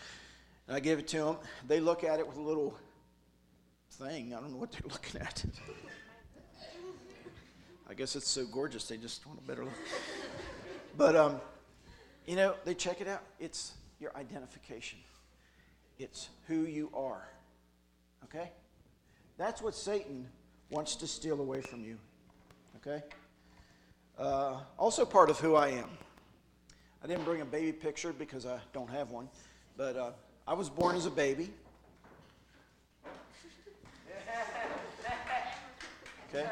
And 0.66 0.74
I 0.74 0.80
gave 0.80 0.98
it 0.98 1.06
to 1.08 1.18
them. 1.18 1.36
They 1.68 1.78
look 1.78 2.04
at 2.04 2.18
it 2.18 2.26
with 2.26 2.38
a 2.38 2.42
little 2.42 2.74
thing. 3.92 4.32
I 4.32 4.40
don't 4.40 4.50
know 4.50 4.56
what 4.56 4.72
they're 4.72 4.80
looking 4.90 5.20
at. 5.20 5.44
I 7.88 7.92
guess 7.92 8.16
it's 8.16 8.26
so 8.26 8.46
gorgeous 8.46 8.88
they 8.88 8.96
just 8.96 9.26
want 9.26 9.40
a 9.40 9.46
better 9.46 9.64
look. 9.64 9.74
But 10.96 11.16
um, 11.16 11.38
you 12.24 12.34
know, 12.34 12.54
they 12.64 12.72
check 12.72 13.02
it 13.02 13.08
out. 13.08 13.22
It's 13.38 13.74
your 14.00 14.16
identification. 14.16 14.98
It's 15.98 16.30
who 16.48 16.62
you 16.62 16.90
are. 16.94 17.28
Okay? 18.24 18.50
That's 19.36 19.60
what 19.60 19.74
Satan 19.74 20.26
wants 20.70 20.96
to 20.96 21.06
steal 21.06 21.38
away 21.42 21.60
from 21.60 21.84
you. 21.84 21.98
Okay? 22.76 23.02
Uh, 24.18 24.60
also, 24.78 25.04
part 25.04 25.28
of 25.28 25.38
who 25.38 25.56
I 25.56 25.68
am. 25.68 25.90
I 27.06 27.08
didn't 27.08 27.24
bring 27.24 27.40
a 27.40 27.44
baby 27.44 27.70
picture 27.70 28.12
because 28.12 28.46
I 28.46 28.58
don't 28.72 28.90
have 28.90 29.12
one, 29.12 29.28
but 29.76 29.96
uh, 29.96 30.10
I 30.44 30.54
was 30.54 30.68
born 30.68 30.96
as 30.96 31.06
a 31.06 31.10
baby. 31.10 31.52
Okay? 36.28 36.48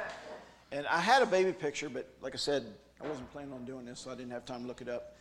And 0.70 0.86
I 0.86 1.00
had 1.00 1.22
a 1.22 1.26
baby 1.26 1.52
picture, 1.52 1.88
but 1.88 2.08
like 2.20 2.34
I 2.34 2.38
said, 2.38 2.64
I 3.02 3.08
wasn't 3.08 3.32
planning 3.32 3.52
on 3.52 3.64
doing 3.64 3.84
this, 3.84 3.98
so 3.98 4.12
I 4.12 4.14
didn't 4.14 4.30
have 4.30 4.44
time 4.44 4.60
to 4.60 4.68
look 4.68 4.80
it 4.80 4.88
up. 4.88 5.16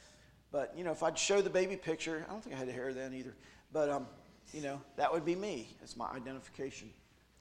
But, 0.52 0.72
you 0.78 0.84
know, 0.84 0.91
if 0.91 1.02
I'd 1.02 1.17
show 1.17 1.41
the 1.41 1.50
baby 1.50 1.78
picture, 1.78 2.24
I 2.30 2.32
don't 2.32 2.43
think 2.43 2.56
I 2.56 2.60
had 2.60 2.69
a 2.69 2.72
hair 2.72 2.93
then 2.93 3.15
either, 3.15 3.34
but, 3.72 3.89
um, 3.89 4.06
you 4.54 4.62
know, 4.62 4.80
that 4.98 5.12
would 5.12 5.26
be 5.26 5.34
me. 5.34 5.76
That's 5.80 5.98
my 5.98 6.12
identification. 6.12 6.91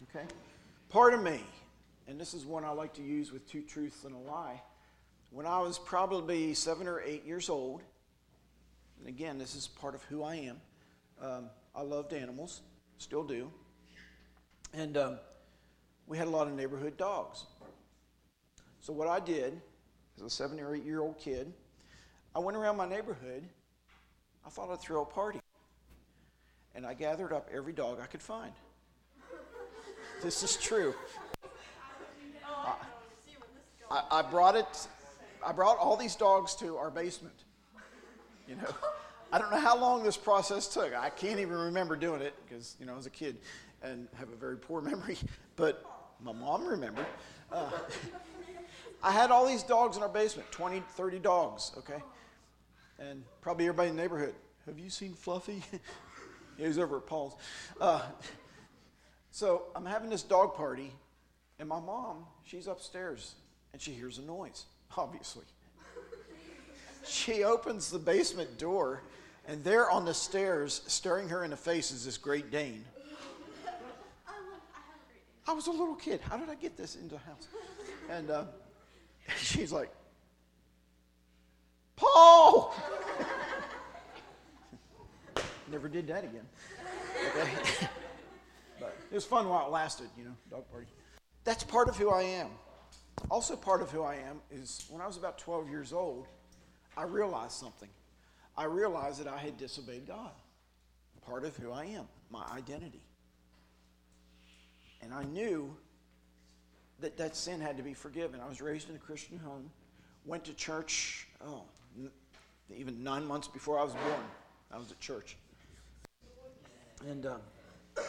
Okay? 0.08 0.24
Part 0.88 1.12
of 1.12 1.22
me, 1.22 1.42
and 2.08 2.18
this 2.18 2.32
is 2.32 2.46
one 2.46 2.64
I 2.64 2.70
like 2.70 2.94
to 2.94 3.02
use 3.02 3.32
with 3.32 3.46
two 3.46 3.60
truths 3.60 4.04
and 4.04 4.14
a 4.14 4.18
lie. 4.18 4.62
When 5.32 5.46
I 5.46 5.60
was 5.60 5.78
probably 5.78 6.52
seven 6.52 6.86
or 6.86 7.00
eight 7.00 7.24
years 7.24 7.48
old, 7.48 7.80
and 8.98 9.08
again, 9.08 9.38
this 9.38 9.54
is 9.54 9.66
part 9.66 9.94
of 9.94 10.02
who 10.04 10.22
I 10.22 10.34
am, 10.34 10.60
um, 11.22 11.48
I 11.74 11.80
loved 11.80 12.12
animals, 12.12 12.60
still 12.98 13.24
do. 13.24 13.50
And 14.74 14.98
um, 14.98 15.18
we 16.06 16.18
had 16.18 16.26
a 16.26 16.30
lot 16.30 16.48
of 16.48 16.52
neighborhood 16.52 16.98
dogs. 16.98 17.46
So, 18.80 18.92
what 18.92 19.08
I 19.08 19.20
did 19.20 19.58
as 20.18 20.22
a 20.22 20.28
seven 20.28 20.60
or 20.60 20.74
eight 20.74 20.84
year 20.84 21.00
old 21.00 21.16
kid, 21.16 21.50
I 22.34 22.38
went 22.38 22.58
around 22.58 22.76
my 22.76 22.86
neighborhood. 22.86 23.42
I 24.44 24.50
thought 24.50 24.70
I'd 24.70 24.80
throw 24.80 25.00
a 25.00 25.06
party. 25.06 25.40
And 26.74 26.84
I 26.84 26.92
gathered 26.92 27.32
up 27.32 27.48
every 27.50 27.72
dog 27.72 28.00
I 28.02 28.06
could 28.06 28.20
find. 28.20 28.52
this 30.22 30.42
is 30.42 30.56
true. 30.56 30.94
I, 32.44 32.74
I, 33.90 34.02
I 34.10 34.22
brought 34.22 34.56
it. 34.56 34.88
I 35.44 35.52
brought 35.52 35.78
all 35.78 35.96
these 35.96 36.16
dogs 36.16 36.54
to 36.56 36.76
our 36.76 36.90
basement. 36.90 37.34
You 38.48 38.56
know, 38.56 38.74
I 39.32 39.38
don't 39.38 39.50
know 39.50 39.60
how 39.60 39.78
long 39.78 40.02
this 40.02 40.16
process 40.16 40.68
took. 40.68 40.94
I 40.94 41.10
can't 41.10 41.40
even 41.40 41.56
remember 41.56 41.96
doing 41.96 42.20
it 42.20 42.34
because 42.46 42.76
you 42.78 42.86
know 42.86 42.92
I 42.92 42.96
was 42.96 43.06
a 43.06 43.10
kid 43.10 43.38
and 43.82 44.08
have 44.14 44.28
a 44.30 44.36
very 44.36 44.56
poor 44.56 44.80
memory. 44.90 45.16
But 45.56 45.84
my 46.22 46.32
mom 46.32 46.66
remembered. 46.66 47.06
Uh, 47.50 47.70
I 49.02 49.10
had 49.10 49.30
all 49.30 49.46
these 49.46 49.64
dogs 49.64 49.96
in 49.96 50.02
our 50.02 50.08
basement 50.08 50.50
20, 50.52 50.80
30 50.90 51.18
dogs, 51.18 51.72
okay? 51.78 52.00
And 52.98 53.24
probably 53.40 53.64
everybody 53.66 53.88
in 53.88 53.96
the 53.96 54.02
neighborhood. 54.02 54.34
Have 54.66 54.78
you 54.78 54.90
seen 54.90 55.14
Fluffy? 55.14 55.60
he 56.56 56.64
was 56.64 56.78
over 56.78 56.98
at 56.98 57.06
Paul's. 57.06 57.34
Uh, 57.80 58.02
so 59.32 59.64
I'm 59.74 59.86
having 59.86 60.08
this 60.08 60.22
dog 60.22 60.54
party, 60.54 60.92
and 61.58 61.68
my 61.68 61.80
mom, 61.80 62.26
she's 62.44 62.68
upstairs, 62.68 63.34
and 63.72 63.82
she 63.82 63.90
hears 63.92 64.18
a 64.18 64.22
noise, 64.22 64.66
obviously. 64.96 65.44
she 67.06 67.44
opens 67.44 67.90
the 67.90 67.98
basement 67.98 68.58
door, 68.58 69.02
and 69.46 69.62
there 69.64 69.90
on 69.90 70.04
the 70.04 70.14
stairs, 70.14 70.82
staring 70.86 71.28
her 71.28 71.44
in 71.44 71.50
the 71.50 71.56
face, 71.56 71.90
is 71.90 72.04
this 72.04 72.18
Great 72.18 72.50
Dane. 72.50 72.84
I 75.46 75.52
was 75.52 75.66
a 75.66 75.70
little 75.70 75.96
kid. 75.96 76.20
How 76.20 76.36
did 76.36 76.48
I 76.48 76.54
get 76.54 76.76
this 76.76 76.94
into 76.94 77.16
the 77.16 77.18
house? 77.18 77.48
And 78.08 78.30
uh, 78.30 78.44
she's 79.36 79.72
like, 79.72 79.90
Paul! 81.96 82.74
Never 85.70 85.88
did 85.88 86.06
that 86.08 86.24
again. 86.24 86.46
Okay? 87.28 87.50
but 88.80 88.96
it 89.10 89.14
was 89.14 89.24
fun 89.24 89.48
while 89.48 89.66
it 89.66 89.70
lasted, 89.70 90.08
you 90.16 90.24
know, 90.24 90.34
dog 90.50 90.70
party. 90.70 90.86
That's 91.44 91.64
part 91.64 91.88
of 91.88 91.96
who 91.96 92.10
I 92.10 92.22
am. 92.22 92.48
Also, 93.30 93.56
part 93.56 93.82
of 93.82 93.90
who 93.90 94.02
I 94.02 94.16
am 94.16 94.40
is 94.50 94.86
when 94.90 95.00
I 95.00 95.06
was 95.06 95.16
about 95.16 95.38
12 95.38 95.68
years 95.68 95.92
old, 95.92 96.26
I 96.96 97.04
realized 97.04 97.52
something. 97.52 97.88
I 98.56 98.64
realized 98.64 99.20
that 99.20 99.28
I 99.28 99.38
had 99.38 99.56
disobeyed 99.56 100.06
God. 100.06 100.32
Part 101.26 101.44
of 101.44 101.56
who 101.56 101.72
I 101.72 101.84
am, 101.84 102.06
my 102.30 102.44
identity. 102.52 103.02
And 105.00 105.14
I 105.14 105.24
knew 105.24 105.74
that 107.00 107.16
that 107.16 107.36
sin 107.36 107.60
had 107.60 107.76
to 107.76 107.82
be 107.82 107.94
forgiven. 107.94 108.40
I 108.40 108.48
was 108.48 108.60
raised 108.60 108.88
in 108.88 108.96
a 108.96 108.98
Christian 108.98 109.38
home, 109.38 109.70
went 110.24 110.44
to 110.44 110.54
church, 110.54 111.26
oh, 111.44 111.62
even 112.76 113.02
nine 113.02 113.24
months 113.24 113.48
before 113.48 113.78
I 113.78 113.84
was 113.84 113.92
born. 113.92 114.24
I 114.72 114.78
was 114.78 114.90
at 114.90 115.00
church. 115.00 115.36
And 117.08 117.26
um, 117.26 117.40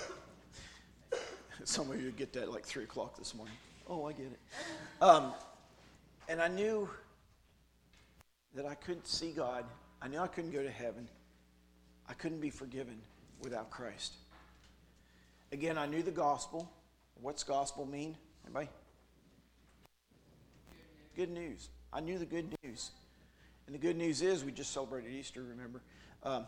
some 1.64 1.92
of 1.92 2.02
you 2.02 2.12
get 2.12 2.34
that 2.34 2.52
like 2.52 2.66
3 2.66 2.84
o'clock 2.84 3.18
this 3.18 3.36
morning. 3.36 3.56
Oh, 3.88 4.06
I 4.06 4.14
get 4.14 4.28
it. 4.28 4.40
Um, 5.02 5.34
and 6.30 6.42
I 6.42 6.48
knew 6.48 6.90
that 8.56 8.66
I 8.66 8.76
couldn't 8.76 9.08
see 9.08 9.32
God. 9.32 9.66
I 10.02 10.08
knew 10.08 10.20
I 10.20 10.28
couldn't 10.28 10.52
go 10.52 10.64
to 10.64 10.72
heaven. 10.72 11.08
I 12.08 12.14
couldn't 12.14 12.40
be 12.40 12.50
forgiven 12.50 13.00
without 13.42 13.70
Christ. 13.70 14.14
Again, 15.52 15.78
I 15.78 15.86
knew 15.86 16.02
the 16.02 16.12
gospel. 16.12 16.72
What's 17.22 17.44
gospel 17.44 17.86
mean? 17.86 18.16
Anybody? 18.46 18.70
Good 21.16 21.30
news. 21.30 21.70
I 21.92 22.00
knew 22.00 22.18
the 22.18 22.26
good 22.26 22.54
news. 22.64 22.92
And 23.66 23.74
the 23.74 23.80
good 23.80 23.98
news 23.98 24.22
is, 24.22 24.44
we 24.44 24.52
just 24.52 24.72
celebrated 24.72 25.12
Easter, 25.12 25.44
remember? 25.44 25.82
Um, 26.24 26.46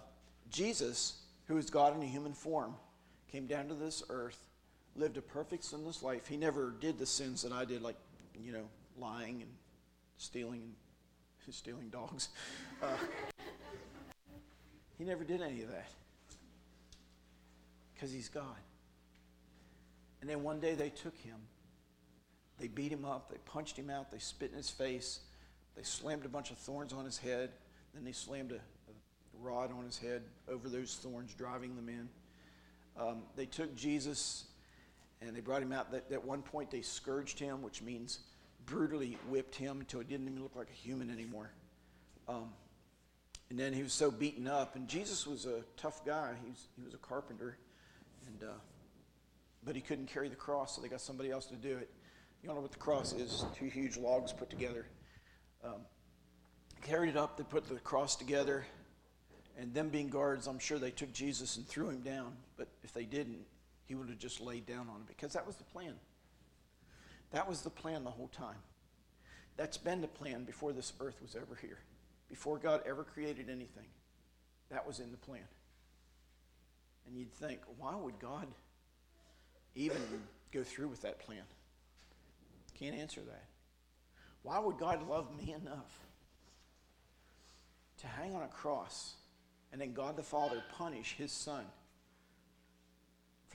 Jesus, 0.50 1.22
who 1.48 1.58
is 1.58 1.70
God 1.70 1.96
in 1.96 2.02
a 2.02 2.08
human 2.08 2.34
form, 2.34 2.76
came 3.32 3.46
down 3.46 3.68
to 3.68 3.74
this 3.74 4.04
earth, 4.10 4.40
lived 4.96 5.18
a 5.18 5.22
perfect 5.22 5.64
sinless 5.64 6.02
life. 6.02 6.28
He 6.28 6.38
never 6.38 6.74
did 6.80 6.98
the 6.98 7.06
sins 7.06 7.42
that 7.42 7.52
I 7.52 7.66
did, 7.66 7.82
like, 7.82 7.98
you 8.40 8.52
know, 8.52 8.66
lying 8.98 9.42
and 9.42 9.52
stealing 10.18 10.62
and 10.62 10.74
stealing 11.54 11.90
dogs. 11.90 12.30
Uh, 12.84 12.98
he 14.98 15.06
never 15.06 15.24
did 15.24 15.42
any 15.42 15.62
of 15.64 15.72
that 15.72 15.88
because 17.94 18.12
he's 18.12 18.28
God. 18.28 18.58
And 20.20 20.30
then 20.30 20.44
one 20.44 20.60
day 20.60 20.76
they 20.76 20.90
took 20.90 21.16
him. 21.18 21.38
They 22.60 22.68
beat 22.68 22.92
him 22.92 23.06
up. 23.06 23.32
They 23.32 23.38
punched 23.46 23.78
him 23.78 23.90
out. 23.90 24.12
They 24.12 24.20
spit 24.20 24.52
in 24.52 24.58
his 24.58 24.70
face. 24.70 25.22
They 25.76 25.84
slammed 25.84 26.26
a 26.26 26.30
bunch 26.30 26.52
of 26.52 26.58
thorns 26.58 26.92
on 26.92 27.06
his 27.06 27.18
head. 27.18 27.52
Then 27.94 28.04
they 28.04 28.12
slammed 28.12 28.52
a, 28.52 28.56
a 28.56 28.60
rod 29.40 29.72
on 29.72 29.86
his 29.86 29.98
head 29.98 30.24
over 30.50 30.68
those 30.68 30.96
thorns, 30.96 31.34
driving 31.34 31.76
them 31.76 31.88
in. 31.88 32.10
Um, 33.02 33.24
they 33.36 33.46
took 33.46 33.74
Jesus 33.76 34.46
and 35.22 35.36
they 35.36 35.42
brought 35.42 35.62
him 35.62 35.72
out. 35.72 35.94
At, 35.94 36.12
at 36.12 36.24
one 36.24 36.42
point, 36.42 36.72
they 36.72 36.82
scourged 36.82 37.40
him, 37.40 37.62
which 37.62 37.82
means 37.82 38.20
brutally 38.66 39.18
whipped 39.30 39.56
him 39.56 39.80
until 39.80 40.00
he 40.00 40.06
didn't 40.06 40.28
even 40.28 40.42
look 40.42 40.56
like 40.56 40.70
a 40.70 40.74
human 40.74 41.10
anymore. 41.10 41.52
Um, 42.28 42.50
and 43.50 43.60
then 43.60 43.74
he 43.74 43.84
was 43.84 43.94
so 43.94 44.10
beaten 44.10 44.48
up. 44.48 44.76
And 44.76 44.88
Jesus 44.88 45.28
was 45.28 45.46
a 45.46 45.62
tough 45.78 46.04
guy. 46.06 46.34
He 46.44 46.50
was, 46.50 46.68
he 46.76 46.84
was 46.84 46.94
a 46.94 46.98
carpenter. 46.98 47.58
And 48.28 48.50
uh, 48.50 48.54
but 49.66 49.76
he 49.76 49.82
couldn't 49.82 50.08
carry 50.08 50.30
the 50.30 50.36
cross, 50.36 50.76
so 50.76 50.82
they 50.82 50.88
got 50.88 51.02
somebody 51.02 51.32
else 51.32 51.48
to 51.48 51.56
do 51.56 51.76
it. 51.78 51.90
You 52.42 52.48
don't 52.48 52.56
know 52.56 52.62
what 52.62 52.72
the 52.72 52.78
cross 52.78 53.14
is 53.14 53.44
two 53.58 53.66
huge 53.66 53.98
logs 53.98 54.32
put 54.32 54.50
together. 54.50 54.86
Um, 55.64 55.82
carried 56.84 57.10
it 57.10 57.18
up, 57.18 57.38
they 57.38 57.44
put 57.44 57.68
the 57.68 57.76
cross 57.76 58.16
together, 58.16 58.66
and 59.58 59.74
them 59.74 59.90
being 59.90 60.10
guards, 60.10 60.46
I'm 60.46 60.60
sure 60.60 60.78
they 60.78 60.92
took 60.92 61.12
Jesus 61.12 61.58
and 61.58 61.68
threw 61.68 61.90
him 61.90 62.02
down. 62.02 62.34
But 62.58 62.68
if 62.84 62.94
they 62.94 63.06
didn't, 63.06 63.40
he 63.86 63.96
would 63.96 64.10
have 64.10 64.18
just 64.18 64.42
laid 64.42 64.66
down 64.66 64.90
on 64.90 64.98
him 64.98 65.04
because 65.08 65.34
that 65.34 65.46
was 65.46 65.56
the 65.56 65.64
plan. 65.64 65.94
That 67.32 67.48
was 67.48 67.62
the 67.62 67.70
plan 67.70 68.04
the 68.04 68.12
whole 68.12 68.28
time. 68.28 68.58
That's 69.58 69.78
been 69.78 70.02
the 70.02 70.08
plan 70.08 70.44
before 70.44 70.74
this 70.74 70.94
earth 71.00 71.22
was 71.22 71.36
ever 71.36 71.56
here, 71.62 71.80
before 72.30 72.58
God 72.58 72.82
ever 72.86 73.04
created 73.04 73.50
anything. 73.50 73.88
That 74.70 74.86
was 74.86 75.00
in 75.00 75.12
the 75.12 75.18
plan. 75.18 75.48
And 77.06 77.16
you'd 77.16 77.34
think, 77.34 77.60
why 77.78 77.96
would 77.96 78.20
God 78.20 78.48
even 79.76 79.98
go 80.52 80.64
through 80.64 80.88
with 80.88 81.02
that 81.04 81.20
plan? 81.20 81.44
Can't 82.74 82.96
answer 82.96 83.22
that. 83.22 83.46
Why 84.42 84.60
would 84.60 84.78
God 84.78 85.08
love 85.08 85.36
me 85.38 85.54
enough 85.54 86.00
to 88.00 88.08
hang 88.08 88.36
on 88.36 88.44
a 88.44 88.48
cross 88.48 89.16
and 89.72 89.80
then 89.80 89.94
God 89.94 90.18
the 90.18 90.24
Father 90.24 90.64
punish 90.78 91.16
his 91.18 91.32
son 91.32 91.66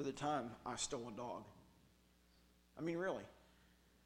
for 0.01 0.07
the 0.07 0.13
time 0.13 0.51
I 0.65 0.77
stole 0.77 1.11
a 1.13 1.17
dog? 1.17 1.43
I 2.79 2.81
mean, 2.81 2.97
really. 2.97 3.23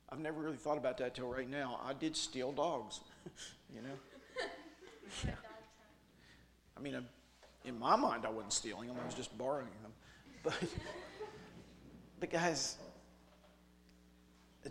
I've 0.09 0.19
never 0.19 0.41
really 0.41 0.57
thought 0.57 0.77
about 0.77 0.99
that 0.99 1.15
till 1.15 1.29
right 1.29 1.49
now. 1.49 1.79
I 1.85 1.93
did 1.93 2.17
steal 2.17 2.51
dogs, 2.51 2.99
you 3.75 3.81
know? 3.81 5.33
I 6.77 6.81
mean, 6.81 6.97
in 7.65 7.79
my 7.79 7.95
mind, 7.95 8.27
I 8.27 8.31
wasn't 8.31 8.53
stealing 8.53 8.89
them, 8.89 8.97
I 9.01 9.07
was 9.07 9.15
just 9.15 9.39
borrowing 9.39 9.69
them. 9.83 9.93
But 10.43 10.55
but 12.21 12.31
guys, 12.31 12.77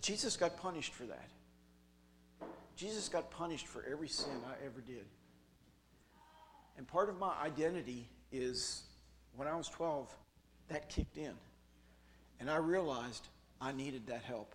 Jesus 0.02 0.36
got 0.36 0.58
punished 0.58 0.94
for 0.94 1.06
that. 1.06 1.30
Jesus 2.76 3.08
got 3.08 3.32
punished 3.32 3.68
for 3.68 3.86
every 3.90 4.10
sin 4.10 4.34
I 4.46 4.66
ever 4.66 4.82
did. 4.82 5.06
And 6.78 6.86
part 6.86 7.08
of 7.08 7.18
my 7.18 7.34
identity 7.42 8.10
is 8.34 8.84
when 9.38 9.48
I 9.48 9.56
was 9.56 9.70
12, 9.70 10.14
that 10.74 10.90
kicked 10.90 11.18
in. 11.18 11.34
And 12.40 12.50
I 12.50 12.58
realized 12.58 13.28
I 13.62 13.72
needed 13.72 14.08
that 14.08 14.24
help. 14.24 14.54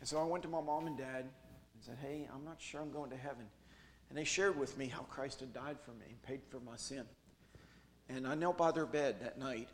And 0.00 0.08
so 0.08 0.20
I 0.20 0.24
went 0.24 0.42
to 0.42 0.48
my 0.48 0.60
mom 0.60 0.86
and 0.86 0.98
dad 0.98 1.24
and 1.24 1.82
said, 1.82 1.96
Hey, 2.02 2.28
I'm 2.34 2.44
not 2.44 2.60
sure 2.60 2.80
I'm 2.80 2.90
going 2.90 3.10
to 3.10 3.16
heaven. 3.16 3.46
And 4.08 4.18
they 4.18 4.24
shared 4.24 4.58
with 4.58 4.76
me 4.76 4.86
how 4.86 5.02
Christ 5.02 5.40
had 5.40 5.52
died 5.52 5.78
for 5.84 5.92
me 5.92 6.06
and 6.08 6.22
paid 6.22 6.40
for 6.48 6.60
my 6.60 6.76
sin. 6.76 7.04
And 8.08 8.26
I 8.26 8.34
knelt 8.34 8.56
by 8.56 8.70
their 8.70 8.86
bed 8.86 9.16
that 9.20 9.38
night 9.38 9.68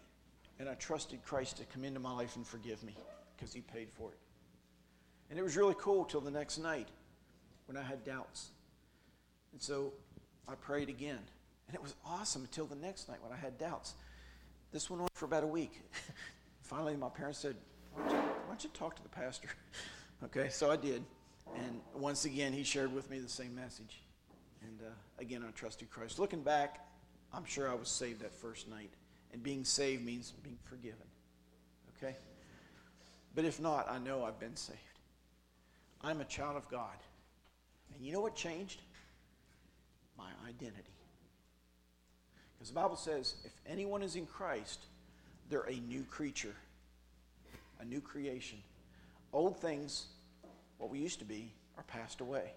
and 0.59 0.69
I 0.69 0.75
trusted 0.75 1.23
Christ 1.25 1.59
to 1.59 1.65
come 1.65 1.85
into 1.85 2.01
my 2.01 2.13
life 2.13 2.37
and 2.37 2.47
forgive 2.47 2.83
me 2.83 2.97
because 3.37 3.53
he 3.53 3.61
paid 3.61 3.89
for 3.93 4.11
it. 4.13 4.19
And 5.31 5.39
it 5.39 5.43
was 5.43 5.57
really 5.57 5.75
cool 5.79 6.05
till 6.05 6.21
the 6.21 6.31
next 6.31 6.59
night 6.59 6.89
when 7.67 7.77
I 7.77 7.83
had 7.83 8.05
doubts. 8.05 8.51
And 9.53 9.61
so 9.61 9.93
I 10.49 10.55
prayed 10.55 10.89
again. 10.89 11.19
And 11.69 11.75
it 11.75 11.83
was 11.83 11.95
awesome 12.07 12.43
until 12.43 12.67
the 12.67 12.77
next 12.77 13.09
night 13.09 13.19
when 13.23 13.33
I 13.33 13.37
had 13.37 13.59
doubts. 13.59 13.95
This 14.73 14.89
went 14.89 15.03
on 15.03 15.09
for 15.15 15.27
about 15.27 15.45
a 15.45 15.47
week. 15.47 15.83
Finally, 16.63 16.97
my 16.97 17.11
parents 17.11 17.39
said, 17.39 17.57
why 17.93 18.03
don't, 18.05 18.13
you, 18.13 18.19
why 18.19 18.49
don't 18.49 18.65
you 18.65 18.71
talk 18.73 18.97
to 18.97 19.03
the 19.03 19.09
pastor? 19.11 19.49
okay, 20.25 20.49
so 20.49 20.71
I 20.71 20.77
did. 20.77 21.05
And 21.55 21.81
once 21.95 22.25
again, 22.25 22.55
he 22.55 22.63
shared 22.63 22.93
with 22.95 23.11
me 23.11 23.19
the 23.19 23.29
same 23.29 23.55
message. 23.55 24.01
And 24.63 24.81
uh, 24.81 24.93
again, 25.19 25.45
I 25.47 25.51
trusted 25.51 25.91
Christ. 25.91 26.19
Looking 26.19 26.43
back, 26.43 26.81
I'm 27.35 27.45
sure 27.45 27.71
I 27.71 27.75
was 27.75 27.89
saved 27.89 28.23
that 28.23 28.33
first 28.33 28.69
night. 28.69 28.91
And 29.35 29.43
being 29.43 29.65
saved 29.65 30.05
means 30.05 30.33
being 30.43 30.59
forgiven. 30.65 31.07
Okay? 31.97 32.17
But 33.35 33.45
if 33.45 33.61
not, 33.61 33.91
I 33.91 33.99
know 33.99 34.25
I've 34.25 34.39
been 34.39 34.57
saved. 34.57 34.79
I'm 36.01 36.21
a 36.21 36.25
child 36.25 36.57
of 36.57 36.69
God. 36.71 36.97
And 37.95 38.05
you 38.05 38.13
know 38.13 38.21
what 38.21 38.35
changed? 38.35 38.81
My 40.17 40.31
identity. 40.49 40.93
Because 42.62 42.75
the 42.75 42.81
Bible 42.81 42.94
says 42.94 43.35
if 43.44 43.51
anyone 43.66 44.05
is 44.05 44.14
in 44.14 44.25
Christ, 44.25 44.85
they're 45.51 45.68
a 45.68 45.75
new 45.75 46.05
creature, 46.05 46.55
a 47.81 47.85
new 47.85 48.01
creation. 48.01 48.57
Old 49.33 49.61
things, 49.61 50.07
what 50.79 50.88
we 50.88 51.01
used 51.01 51.18
to 51.18 51.25
be, 51.25 51.53
are 51.77 51.83
passed 51.83 52.20
away. 52.20 52.53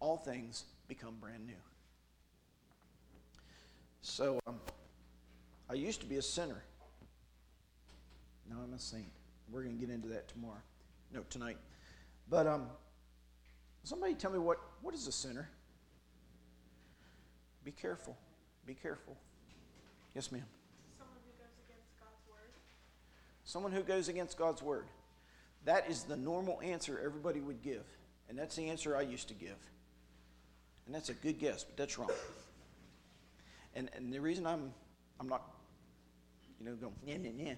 All 0.00 0.18
things 0.18 0.64
become 0.86 1.14
brand 1.18 1.46
new. 1.46 1.54
So 4.02 4.38
um, 4.46 4.60
I 5.70 5.72
used 5.72 6.00
to 6.02 6.06
be 6.06 6.16
a 6.16 6.22
sinner. 6.22 6.62
Now 8.50 8.56
I'm 8.62 8.74
a 8.74 8.78
saint. 8.78 9.08
We're 9.50 9.62
going 9.62 9.78
to 9.78 9.80
get 9.80 9.88
into 9.88 10.08
that 10.08 10.28
tomorrow. 10.28 10.60
No, 11.10 11.22
tonight. 11.30 11.56
But 12.28 12.46
um, 12.46 12.66
somebody 13.82 14.12
tell 14.12 14.30
me 14.30 14.38
what, 14.38 14.58
what 14.82 14.94
is 14.94 15.06
a 15.06 15.12
sinner? 15.12 15.48
Be 17.64 17.72
careful. 17.72 18.14
Be 18.70 18.76
careful. 18.76 19.16
Yes, 20.14 20.30
ma'am. 20.30 20.44
Someone 20.96 21.18
who 21.26 21.32
goes 21.42 21.58
against 21.66 21.98
God's 21.98 22.22
word. 22.30 22.52
Someone 23.42 23.72
who 23.72 23.82
goes 23.82 24.08
against 24.08 24.38
God's 24.38 24.62
word. 24.62 24.86
That 25.64 25.90
is 25.90 26.04
the 26.04 26.16
normal 26.16 26.60
answer 26.62 27.00
everybody 27.04 27.40
would 27.40 27.62
give. 27.62 27.82
And 28.28 28.38
that's 28.38 28.54
the 28.54 28.68
answer 28.68 28.96
I 28.96 29.00
used 29.00 29.26
to 29.26 29.34
give. 29.34 29.56
And 30.86 30.94
that's 30.94 31.08
a 31.08 31.14
good 31.14 31.40
guess, 31.40 31.64
but 31.64 31.76
that's 31.76 31.98
wrong. 31.98 32.12
And, 33.74 33.90
and 33.96 34.12
the 34.12 34.20
reason 34.20 34.46
I'm, 34.46 34.72
I'm 35.18 35.28
not, 35.28 35.42
you 36.60 36.66
know, 36.66 36.76
going, 36.76 36.94
yeah, 37.04 37.16
yeah, 37.20 37.30
yeah. 37.36 37.54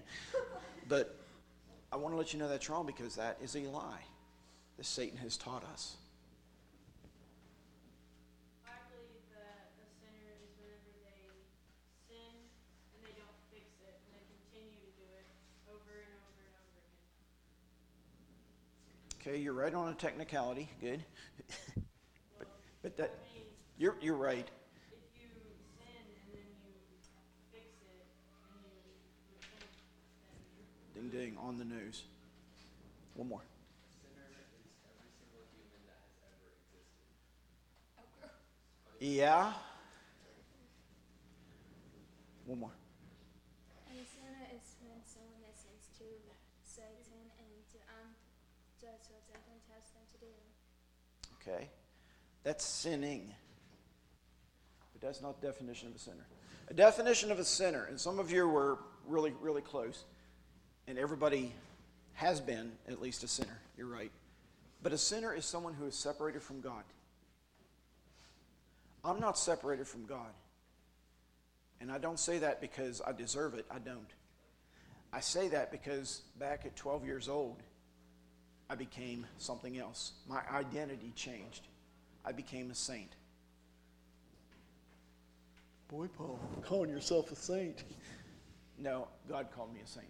But 0.89 1.15
I 1.91 1.97
want 1.97 2.15
to 2.15 2.17
let 2.17 2.33
you 2.33 2.39
know 2.39 2.49
that's 2.49 2.71
wrong 2.71 2.87
because 2.87 3.17
that 3.17 3.37
is 3.39 3.55
a 3.55 3.59
lie 3.59 4.01
that 4.77 4.85
Satan 4.87 5.19
has 5.19 5.37
taught 5.37 5.63
us. 5.73 5.97
I 8.65 8.81
believe 8.89 9.21
that 9.29 9.69
a 9.77 9.85
sinner 10.01 10.25
is 10.41 10.49
whenever 10.57 10.89
they 11.05 11.29
sin 12.09 12.33
and 12.33 13.01
they 13.05 13.13
don't 13.13 13.37
fix 13.53 13.69
it 13.85 13.93
and 13.93 14.17
they 14.17 14.25
continue 14.25 14.73
to 14.73 14.91
do 14.97 15.05
it 15.13 15.29
over 15.69 15.93
and 15.93 16.13
over 16.25 16.41
and 16.41 16.55
over 16.57 16.81
again. 16.81 16.97
Okay, 19.25 19.37
you're 19.37 19.53
right 19.53 19.73
on 19.73 19.87
a 19.87 19.93
technicality. 19.93 20.67
Good. 20.81 21.01
but, 22.37 22.47
but 22.81 22.97
that, 22.97 23.13
you're, 23.77 23.95
you're 24.01 24.17
right. 24.17 24.49
Ding 30.93 31.07
ding, 31.09 31.37
on 31.39 31.57
the 31.57 31.63
news. 31.63 32.03
One 33.15 33.29
more. 33.29 33.41
Yeah. 38.99 39.53
One 42.45 42.59
more. 42.59 42.71
And 43.89 43.99
a 43.99 44.03
sinner 44.03 44.47
is 44.53 44.75
when 44.83 44.99
someone 45.05 45.39
listens 45.47 45.87
to 45.99 46.03
Satan 46.65 47.31
and 47.39 47.79
um, 47.87 48.11
does 48.83 49.07
what 49.07 49.23
Satan 49.23 49.55
tells 49.63 49.87
them 49.95 50.03
to 50.11 50.17
do. 50.19 50.35
Okay. 51.47 51.69
That's 52.43 52.65
sinning. 52.65 53.33
But 54.93 55.01
that's 55.01 55.21
not 55.21 55.39
the 55.39 55.47
definition 55.47 55.89
of 55.89 55.95
a 55.95 55.99
sinner. 55.99 56.25
A 56.69 56.73
definition 56.73 57.31
of 57.31 57.39
a 57.39 57.45
sinner, 57.45 57.85
and 57.85 57.99
some 57.99 58.19
of 58.19 58.31
you 58.31 58.47
were 58.47 58.79
really, 59.07 59.33
really 59.41 59.61
close, 59.61 60.05
and 60.87 60.97
everybody 60.97 61.51
has 62.13 62.39
been 62.39 62.71
at 62.87 63.01
least 63.01 63.23
a 63.23 63.27
sinner. 63.27 63.59
You're 63.77 63.87
right. 63.87 64.11
But 64.81 64.93
a 64.93 64.97
sinner 64.97 65.33
is 65.33 65.45
someone 65.45 65.73
who 65.73 65.85
is 65.85 65.95
separated 65.95 66.41
from 66.41 66.61
God. 66.61 66.83
I'm 69.03 69.19
not 69.19 69.37
separated 69.37 69.87
from 69.87 70.05
God. 70.05 70.31
And 71.81 71.91
I 71.91 71.97
don't 71.97 72.19
say 72.19 72.37
that 72.39 72.61
because 72.61 73.01
I 73.05 73.11
deserve 73.11 73.55
it. 73.55 73.65
I 73.69 73.79
don't. 73.79 74.07
I 75.11 75.19
say 75.19 75.49
that 75.49 75.71
because 75.71 76.21
back 76.39 76.65
at 76.65 76.75
12 76.75 77.05
years 77.05 77.27
old, 77.27 77.61
I 78.73 78.75
became 78.75 79.27
something 79.37 79.77
else. 79.77 80.13
My 80.27 80.41
identity 80.51 81.13
changed. 81.15 81.67
I 82.25 82.31
became 82.31 82.71
a 82.71 82.75
saint. 82.75 83.11
Boy, 85.89 86.07
Paul, 86.07 86.39
calling 86.63 86.89
yourself 86.89 87.31
a 87.31 87.35
saint. 87.35 87.83
No, 88.79 89.07
God 89.29 89.49
called 89.55 89.71
me 89.71 89.81
a 89.83 89.87
saint. 89.87 90.07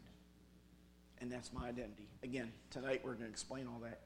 And 1.20 1.30
that's 1.30 1.52
my 1.52 1.68
identity. 1.68 2.08
Again, 2.24 2.54
tonight 2.70 3.02
we're 3.04 3.16
going 3.16 3.26
to 3.26 3.30
explain 3.30 3.68
all 3.68 3.82
that. 3.82 4.00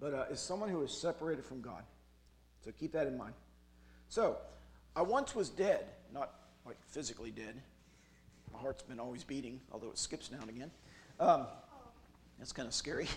But 0.00 0.12
uh, 0.12 0.24
as 0.28 0.40
someone 0.40 0.70
who 0.70 0.82
is 0.82 0.90
separated 0.90 1.44
from 1.44 1.60
God. 1.60 1.84
So 2.64 2.72
keep 2.72 2.90
that 2.90 3.06
in 3.06 3.16
mind. 3.16 3.34
So, 4.08 4.38
I 4.96 5.02
once 5.02 5.36
was 5.36 5.50
dead, 5.50 5.84
not 6.12 6.32
like 6.66 6.78
physically 6.88 7.30
dead. 7.30 7.62
My 8.52 8.58
heart's 8.58 8.82
been 8.82 8.98
always 8.98 9.22
beating, 9.22 9.60
although 9.70 9.90
it 9.90 9.98
skips 9.98 10.32
now 10.32 10.40
and 10.40 10.50
again. 10.50 10.72
Um, 11.20 11.46
that's 12.40 12.50
kind 12.50 12.66
of 12.66 12.74
scary. 12.74 13.06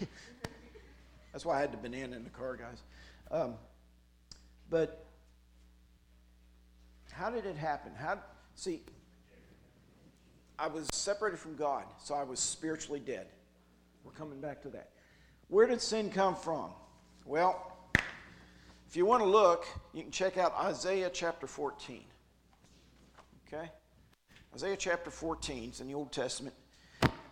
that's 1.34 1.46
why 1.46 1.58
I 1.58 1.62
had 1.62 1.74
the 1.74 1.78
banana 1.78 2.16
in 2.16 2.24
the 2.24 2.30
car, 2.30 2.56
guys. 2.56 2.84
Um, 3.32 3.56
but 4.70 5.08
how 7.12 7.32
did 7.32 7.46
it 7.46 7.58
happen? 7.58 7.92
How 7.96 8.20
see? 8.56 8.82
I 10.60 10.68
was 10.68 10.88
separated 10.94 11.40
from 11.40 11.56
God, 11.56 11.84
so 12.02 12.14
I 12.14 12.24
was 12.24 12.40
spiritually 12.40 13.00
dead. 13.00 13.28
We're 14.06 14.12
coming 14.12 14.40
back 14.40 14.62
to 14.62 14.70
that. 14.70 14.92
Where 15.48 15.66
did 15.66 15.82
sin 15.82 16.12
come 16.12 16.36
from? 16.36 16.70
Well, 17.26 17.78
if 18.88 18.96
you 18.96 19.06
want 19.06 19.24
to 19.24 19.28
look, 19.28 19.66
you 19.94 20.04
can 20.04 20.12
check 20.12 20.38
out 20.38 20.54
Isaiah 20.56 21.10
chapter 21.12 21.48
14. 21.48 22.04
Okay? 23.48 23.72
Isaiah 24.54 24.78
chapter 24.78 25.10
14 25.10 25.72
is 25.72 25.82
in 25.82 25.88
the 25.88 25.96
Old 25.96 26.12
Testament. 26.12 26.56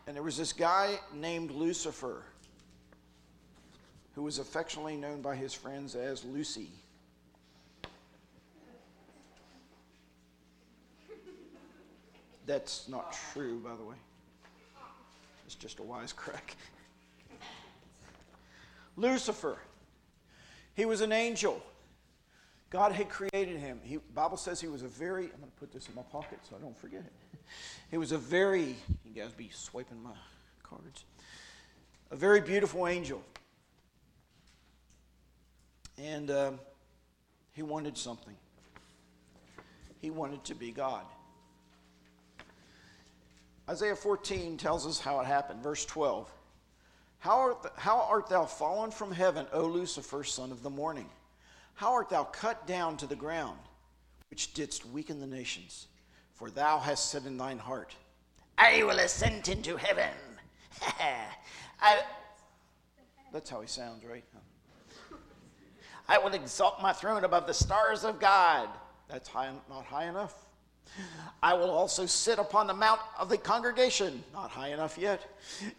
And 0.07 0.15
there 0.15 0.23
was 0.23 0.37
this 0.37 0.53
guy 0.53 0.99
named 1.13 1.51
Lucifer 1.51 2.23
who 4.15 4.23
was 4.23 4.39
affectionately 4.39 4.95
known 4.95 5.21
by 5.21 5.35
his 5.35 5.53
friends 5.53 5.95
as 5.95 6.23
Lucy. 6.25 6.69
That's 12.45 12.87
not 12.89 13.15
true, 13.33 13.59
by 13.59 13.75
the 13.75 13.83
way. 13.83 13.95
It's 15.45 15.55
just 15.55 15.79
a 15.79 15.83
wise 15.83 16.11
crack. 16.11 16.55
Lucifer. 18.97 19.57
He 20.75 20.85
was 20.85 21.01
an 21.01 21.11
angel. 21.11 21.61
God 22.69 22.93
had 22.93 23.09
created 23.09 23.57
him. 23.57 23.79
He, 23.83 23.97
Bible 24.15 24.37
says 24.37 24.61
he 24.61 24.67
was 24.67 24.81
a 24.81 24.87
very, 24.87 25.25
I'm 25.25 25.39
going 25.39 25.51
to 25.51 25.59
put 25.59 25.71
this 25.73 25.87
in 25.89 25.95
my 25.95 26.03
pocket 26.03 26.39
so 26.49 26.55
I 26.55 26.61
don't 26.61 26.77
forget 26.77 27.01
it. 27.01 27.39
He 27.89 27.97
was 27.97 28.13
a 28.13 28.17
very, 28.17 28.75
you 29.05 29.13
guys 29.13 29.31
be 29.31 29.49
swiping 29.53 30.01
my 30.01 30.11
cards, 30.63 31.03
a 32.11 32.15
very 32.15 32.39
beautiful 32.39 32.87
angel. 32.87 33.21
And 35.97 36.31
um, 36.31 36.59
he 37.53 37.63
wanted 37.63 37.97
something. 37.97 38.35
He 39.99 40.09
wanted 40.09 40.43
to 40.45 40.55
be 40.55 40.71
God. 40.71 41.05
Isaiah 43.69 43.95
14 43.95 44.57
tells 44.57 44.87
us 44.87 44.99
how 44.99 45.19
it 45.19 45.25
happened. 45.25 45.61
Verse 45.61 45.85
12. 45.85 46.31
How 47.19 47.37
art, 47.37 47.61
th- 47.61 47.73
how 47.77 48.01
art 48.09 48.27
thou 48.27 48.45
fallen 48.45 48.89
from 48.89 49.11
heaven, 49.11 49.45
O 49.53 49.65
Lucifer, 49.65 50.23
son 50.23 50.51
of 50.51 50.63
the 50.63 50.69
morning? 50.69 51.07
How 51.75 51.93
art 51.93 52.09
thou 52.09 52.23
cut 52.23 52.65
down 52.65 52.97
to 52.97 53.05
the 53.05 53.15
ground, 53.15 53.59
which 54.31 54.53
didst 54.53 54.85
weaken 54.87 55.19
the 55.19 55.27
nations? 55.27 55.87
For 56.33 56.49
thou 56.49 56.79
hast 56.79 57.11
said 57.11 57.25
in 57.25 57.37
thine 57.37 57.59
heart, 57.59 57.95
I 58.57 58.83
will 58.83 58.97
ascend 58.99 59.47
into 59.47 59.77
heaven. 59.77 60.09
I, 61.81 61.99
that's 63.31 63.49
how 63.49 63.61
he 63.61 63.67
sounds, 63.67 64.03
right? 64.03 64.23
I 66.11 66.17
will 66.17 66.33
exalt 66.33 66.81
my 66.81 66.91
throne 66.91 67.23
above 67.23 67.47
the 67.47 67.53
stars 67.53 68.03
of 68.03 68.19
God. 68.19 68.67
That's 69.07 69.29
high, 69.29 69.49
not 69.69 69.85
high 69.85 70.09
enough. 70.09 70.35
I 71.41 71.53
will 71.53 71.69
also 71.69 72.05
sit 72.05 72.37
upon 72.37 72.67
the 72.67 72.73
mount 72.73 72.99
of 73.17 73.29
the 73.29 73.37
congregation, 73.37 74.21
not 74.33 74.51
high 74.51 74.73
enough 74.73 74.97
yet. 74.97 75.25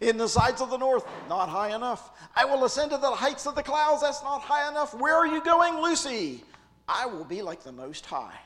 In 0.01 0.17
the 0.17 0.27
sides 0.27 0.59
of 0.59 0.71
the 0.71 0.77
north, 0.77 1.05
not 1.29 1.49
high 1.49 1.75
enough. 1.75 2.09
I 2.35 2.45
will 2.45 2.65
ascend 2.65 2.89
to 2.89 2.97
the 2.97 3.11
heights 3.11 3.45
of 3.45 3.53
the 3.53 3.61
clouds, 3.61 4.01
that's 4.01 4.23
not 4.23 4.41
high 4.41 4.67
enough. 4.71 4.95
Where 4.95 5.13
are 5.13 5.27
you 5.27 5.39
going, 5.43 5.79
Lucy? 5.83 6.43
I 6.87 7.05
will 7.05 7.25
be 7.25 7.43
like 7.43 7.61
the 7.61 7.71
Most 7.71 8.03
High. 8.03 8.39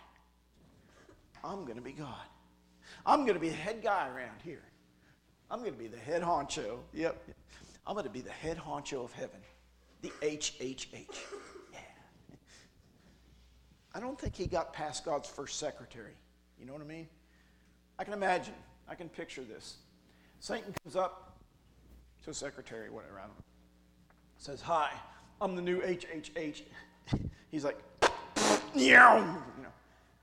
I'm 1.42 1.64
going 1.64 1.78
to 1.78 1.82
be 1.82 1.94
God. 1.94 2.28
I'm 3.06 3.22
going 3.22 3.36
to 3.36 3.40
be 3.40 3.48
the 3.48 3.56
head 3.56 3.82
guy 3.82 4.10
around 4.10 4.42
here. 4.44 4.64
I'm 5.50 5.60
going 5.60 5.72
to 5.72 5.80
be 5.80 5.88
the 5.88 5.98
head 5.98 6.22
honcho. 6.22 6.80
Yep. 6.94 7.30
I'm 7.88 7.94
going 7.94 8.04
to 8.04 8.12
be 8.12 8.20
the 8.20 8.30
head 8.30 8.58
honcho 8.58 9.06
of 9.06 9.14
heaven. 9.14 9.40
The 10.02 10.12
HHH. 10.22 11.16
I 13.94 14.00
don't 14.00 14.20
think 14.20 14.36
he 14.36 14.46
got 14.48 14.74
past 14.74 15.06
God's 15.06 15.30
first 15.30 15.60
secretary. 15.60 16.14
You 16.60 16.66
know 16.66 16.74
what 16.74 16.82
I 16.82 16.86
mean? 16.86 17.08
I 17.98 18.04
can 18.04 18.14
imagine. 18.14 18.54
I 18.88 18.96
can 18.96 19.10
picture 19.10 19.44
this. 19.44 19.78
Satan 20.40 20.74
comes 20.84 20.96
up 20.96 21.38
to 22.24 22.32
a 22.32 22.34
secretary, 22.34 22.90
whatever, 22.90 23.20
I 23.20 23.22
don't 23.22 23.30
know. 23.30 23.44
Says, 24.38 24.62
Hi, 24.62 24.92
I'm 25.42 25.56
the 25.56 25.62
new 25.62 25.82
HHH. 25.82 26.62
He's 27.52 27.64
like, 27.64 27.78
you 28.76 28.94
know, 28.94 29.36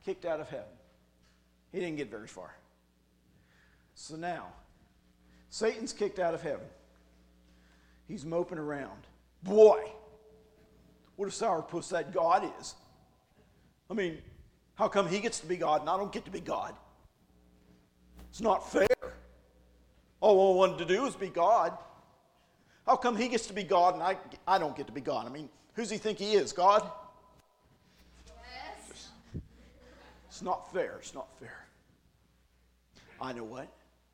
kicked 0.05 0.25
out 0.25 0.41
of 0.41 0.49
heaven. 0.49 0.67
He 1.73 1.81
didn't 1.81 1.97
get 1.97 2.11
very 2.11 2.29
far. 2.29 2.55
So 3.95 4.17
now, 4.17 4.47
Satan's 5.51 5.93
kicked 5.93 6.19
out 6.19 6.35
of 6.35 6.43
heaven. 6.43 6.67
He's 8.07 8.25
moping 8.25 8.59
around. 8.59 9.07
Boy, 9.43 9.83
what 11.17 11.29
a 11.29 11.33
sourpuss 11.33 11.89
that 11.91 12.13
God 12.13 12.51
is. 12.61 12.75
I 13.91 13.95
mean, 13.95 14.19
how 14.75 14.89
come 14.89 15.09
he 15.09 15.21
gets 15.21 15.41
to 15.41 15.47
be 15.47 15.57
God 15.57 15.83
and 15.83 15.91
I 15.91 15.97
don't 15.97 16.13
get 16.13 16.25
to 16.25 16.31
be 16.31 16.41
God? 16.41 16.75
It's 18.31 18.41
not 18.41 18.71
fair. 18.71 18.87
All 20.21 20.55
I 20.55 20.57
wanted 20.57 20.79
to 20.79 20.85
do 20.85 21.07
is 21.07 21.15
be 21.15 21.29
God. 21.29 21.77
How 22.87 22.97
come 22.97 23.17
he 23.17 23.29
gets 23.29 23.47
to 23.47 23.53
be 23.53 23.63
God 23.63 23.95
and 23.95 24.03
I, 24.03 24.17
I 24.47 24.59
don't 24.59 24.77
get 24.77 24.87
to 24.87 24.93
be 24.93 25.01
God? 25.01 25.27
I 25.27 25.31
mean, 25.31 25.49
who's 25.75 25.91
he 25.91 25.99
think 25.99 26.19
he 26.19 26.33
is? 26.35 26.53
God? 26.53 26.91
Yes. 28.27 29.11
It's 30.29 30.43
not 30.43 30.73
fair. 30.73 30.97
It's 30.99 31.15
not 31.15 31.29
fair. 31.39 31.67
I 33.21 33.33
know 33.33 33.45
what? 33.45 33.69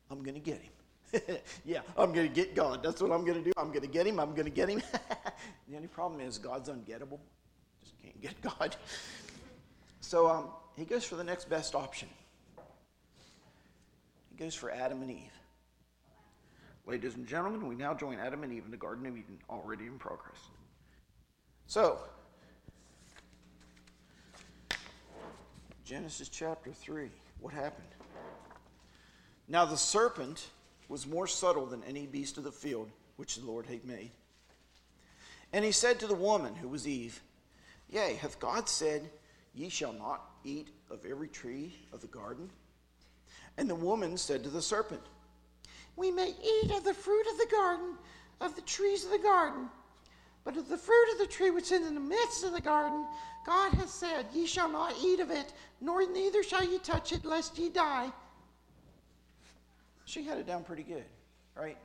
I'm 0.09 0.21
going 0.21 0.35
to 0.35 0.39
get 0.39 0.61
him. 0.61 0.71
yeah, 1.65 1.81
I'm 1.97 2.13
going 2.13 2.27
to 2.27 2.33
get 2.33 2.55
God. 2.55 2.83
That's 2.83 3.01
what 3.01 3.11
I'm 3.11 3.25
going 3.25 3.37
to 3.37 3.43
do. 3.43 3.51
I'm 3.57 3.69
going 3.69 3.81
to 3.81 3.87
get 3.87 4.07
him. 4.07 4.19
I'm 4.19 4.31
going 4.31 4.45
to 4.45 4.51
get 4.51 4.69
him. 4.69 4.81
the 5.67 5.75
only 5.75 5.87
problem 5.87 6.21
is 6.21 6.37
God's 6.37 6.69
ungettable. 6.69 7.19
Just 7.81 7.99
can't 8.01 8.21
get 8.21 8.41
God. 8.41 8.75
So 10.11 10.27
um, 10.27 10.47
he 10.75 10.83
goes 10.83 11.05
for 11.05 11.15
the 11.15 11.23
next 11.23 11.49
best 11.49 11.73
option. 11.73 12.09
He 14.29 14.35
goes 14.35 14.53
for 14.53 14.69
Adam 14.69 15.01
and 15.01 15.09
Eve. 15.09 15.31
Ladies 16.85 17.15
and 17.15 17.25
gentlemen, 17.25 17.65
we 17.65 17.75
now 17.75 17.93
join 17.93 18.19
Adam 18.19 18.43
and 18.43 18.51
Eve 18.51 18.65
in 18.65 18.71
the 18.71 18.77
Garden 18.77 19.05
of 19.05 19.15
Eden, 19.15 19.39
already 19.49 19.85
in 19.85 19.97
progress. 19.97 20.37
So, 21.65 21.97
Genesis 25.85 26.27
chapter 26.27 26.73
3. 26.73 27.09
What 27.39 27.53
happened? 27.53 27.87
Now 29.47 29.63
the 29.63 29.77
serpent 29.77 30.49
was 30.89 31.07
more 31.07 31.25
subtle 31.25 31.67
than 31.67 31.85
any 31.85 32.05
beast 32.05 32.37
of 32.37 32.43
the 32.43 32.51
field 32.51 32.89
which 33.15 33.37
the 33.37 33.45
Lord 33.45 33.65
had 33.65 33.85
made. 33.85 34.11
And 35.53 35.63
he 35.63 35.71
said 35.71 36.01
to 36.01 36.07
the 36.07 36.15
woman, 36.15 36.55
who 36.55 36.67
was 36.67 36.85
Eve, 36.85 37.21
Yea, 37.89 38.15
hath 38.15 38.41
God 38.41 38.67
said, 38.67 39.09
Ye 39.53 39.69
shall 39.69 39.93
not 39.93 40.29
eat 40.43 40.69
of 40.89 41.05
every 41.05 41.27
tree 41.27 41.75
of 41.91 42.01
the 42.01 42.07
garden? 42.07 42.49
And 43.57 43.69
the 43.69 43.75
woman 43.75 44.17
said 44.17 44.43
to 44.43 44.49
the 44.49 44.61
serpent, 44.61 45.01
We 45.95 46.11
may 46.11 46.29
eat 46.29 46.71
of 46.71 46.83
the 46.83 46.93
fruit 46.93 47.25
of 47.31 47.37
the 47.37 47.47
garden, 47.51 47.95
of 48.39 48.55
the 48.55 48.61
trees 48.61 49.03
of 49.05 49.11
the 49.11 49.19
garden. 49.19 49.69
But 50.43 50.57
of 50.57 50.69
the 50.69 50.77
fruit 50.77 51.11
of 51.11 51.19
the 51.19 51.27
tree 51.27 51.51
which 51.51 51.71
is 51.71 51.85
in 51.85 51.93
the 51.93 52.01
midst 52.01 52.43
of 52.43 52.53
the 52.53 52.61
garden, 52.61 53.05
God 53.45 53.73
has 53.73 53.91
said, 53.91 54.25
Ye 54.33 54.47
shall 54.47 54.69
not 54.69 54.95
eat 55.03 55.19
of 55.19 55.29
it, 55.29 55.53
nor 55.79 56.09
neither 56.09 56.43
shall 56.43 56.63
ye 56.63 56.79
touch 56.79 57.11
it, 57.11 57.25
lest 57.25 57.57
ye 57.57 57.69
die. 57.69 58.11
She 60.05 60.23
had 60.23 60.37
it 60.37 60.47
down 60.47 60.63
pretty 60.63 60.83
good, 60.83 61.05
right? 61.55 61.77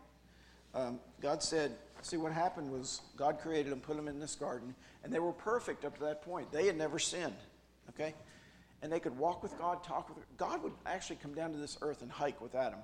Um, 0.75 1.01
God 1.21 1.43
said, 1.43 1.73
see, 2.03 2.17
what 2.17 2.33
happened 2.33 2.71
was 2.71 3.01
God 3.17 3.39
created 3.39 3.73
them, 3.73 3.81
put 3.81 3.97
them 3.97 4.09
in 4.09 4.21
this 4.21 4.35
garden, 4.35 4.75
and 5.03 5.12
they 5.12 5.19
were 5.19 5.33
perfect 5.33 5.85
up 5.85 5.97
to 5.99 6.05
that 6.05 6.23
point. 6.23 6.51
They 6.53 6.67
had 6.67 6.77
never 6.77 6.99
sinned, 6.99 7.37
okay? 7.91 8.14
And 8.82 8.93
they 8.93 9.01
could 9.01 9.16
walk 9.16 9.43
with 9.43 9.57
God, 9.59 9.82
talk 9.82 10.09
with 10.09 10.24
God 10.37 10.62
would 10.62 10.74
actually 10.84 11.16
come 11.16 11.34
down 11.34 11.53
to 11.53 11.59
this 11.59 11.78
earth 11.80 12.03
and 12.03 12.11
hike 12.11 12.41
with 12.41 12.55
Adam. 12.55 12.78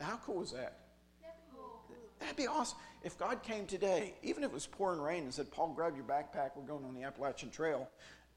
How 0.00 0.16
cool 0.24 0.42
is 0.42 0.52
that? 0.52 0.78
That'd 2.20 2.36
be 2.36 2.46
awesome. 2.46 2.78
If 3.02 3.18
God 3.18 3.42
came 3.42 3.66
today, 3.66 4.14
even 4.22 4.44
if 4.44 4.50
it 4.50 4.54
was 4.54 4.66
pouring 4.66 5.00
rain, 5.00 5.24
and 5.24 5.34
said, 5.34 5.50
Paul, 5.50 5.72
grab 5.74 5.94
your 5.96 6.04
backpack, 6.04 6.50
we're 6.56 6.62
going 6.62 6.84
on 6.84 6.94
the 6.94 7.02
Appalachian 7.02 7.50
Trail, 7.50 7.88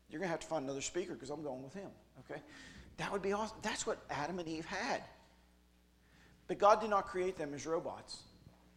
you're 0.10 0.20
going 0.20 0.28
to 0.28 0.32
have 0.32 0.40
to 0.42 0.48
find 0.48 0.64
another 0.66 0.82
speaker 0.82 1.14
because 1.14 1.30
I'm 1.30 1.44
going 1.44 1.64
with 1.64 1.74
him, 1.74 1.90
okay? 2.20 2.42
That 2.98 3.12
would 3.12 3.22
be 3.22 3.34
awesome. 3.34 3.58
That's 3.62 3.86
what 3.86 4.00
Adam 4.10 4.40
and 4.40 4.48
Eve 4.48 4.66
had. 4.66 5.04
But 6.48 6.58
God 6.58 6.82
did 6.82 6.90
not 6.90 7.08
create 7.08 7.38
them 7.38 7.54
as 7.54 7.66
robots, 7.66 8.24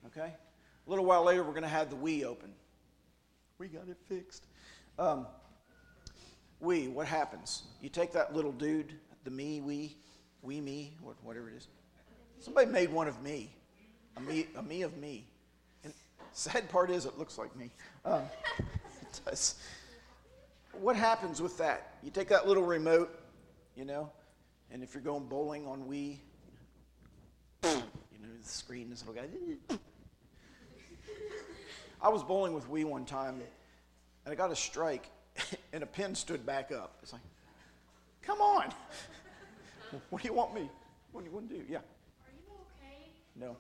okay? 0.07 0.33
A 0.87 0.91
little 0.91 1.05
while 1.05 1.25
later, 1.25 1.43
we're 1.43 1.51
going 1.51 1.63
to 1.63 1.69
have 1.69 1.91
the 1.91 1.97
Wii 1.97 2.25
open. 2.25 2.53
We 3.59 3.69
got 3.69 3.89
it 3.89 3.99
fixed. 4.09 4.47
Um, 4.99 5.27
we, 6.61 6.89
what 6.89 7.07
happens? 7.07 7.63
You 7.81 7.89
take 7.89 8.13
that 8.13 8.35
little 8.35 8.53
dude, 8.53 8.95
the 9.25 9.31
me, 9.31 9.61
we, 9.61 9.97
we, 10.43 10.61
me, 10.61 10.95
whatever 11.23 11.49
it 11.49 11.57
is. 11.57 11.69
Somebody 12.39 12.71
made 12.71 12.91
one 12.91 13.09
of 13.09 13.23
me 13.23 13.51
a 14.17 14.21
me, 14.21 14.47
a 14.57 14.63
me 14.63 14.83
of 14.83 14.97
me. 14.97 15.27
And 15.85 15.93
sad 16.33 16.69
part 16.69 16.91
is, 16.91 17.07
it 17.07 17.19
looks 17.19 17.39
like 17.39 17.55
me. 17.57 17.71
Um, 18.05 18.23
it 18.59 19.21
does. 19.25 19.57
What 20.73 20.97
happens 20.97 21.43
with 21.43 21.59
that? 21.59 21.95
You 22.03 22.11
take 22.11 22.29
that 22.29 22.47
little 22.47 22.63
remote, 22.63 23.19
you 23.77 23.85
know, 23.85 24.11
and 24.71 24.83
if 24.83 24.95
you're 24.95 25.03
going 25.03 25.27
bowling 25.27 25.67
on 25.67 25.83
Wii, 25.83 26.19
you 27.65 27.69
know, 27.69 28.29
the 28.41 28.49
screen, 28.49 28.89
this 28.91 29.05
little 29.07 29.23
guy. 29.23 29.77
I 32.03 32.09
was 32.09 32.23
bowling 32.23 32.55
with 32.55 32.71
Wii 32.71 32.85
one 32.85 33.05
time, 33.05 33.43
and 34.25 34.33
I 34.33 34.35
got 34.35 34.51
a 34.51 34.57
strike, 34.57 35.11
and 35.73 35.83
a 35.83 35.87
pin 35.87 36.15
stood 36.15 36.45
back 36.45 36.73
up. 36.73 36.99
It's 37.03 37.13
like, 37.13 37.23
come 38.23 38.41
on. 38.41 38.73
what 40.11 40.23
do 40.23 40.29
you 40.29 40.35
want 40.35 40.55
me? 40.55 40.69
What 41.13 41.23
do 41.23 41.31
you 41.31 41.35
want 41.35 41.49
to 41.49 41.57
do? 41.57 41.65
Yeah. 41.69 41.79
Are 41.79 42.33
you 42.33 42.53
okay? 42.79 43.11
No. 43.37 43.57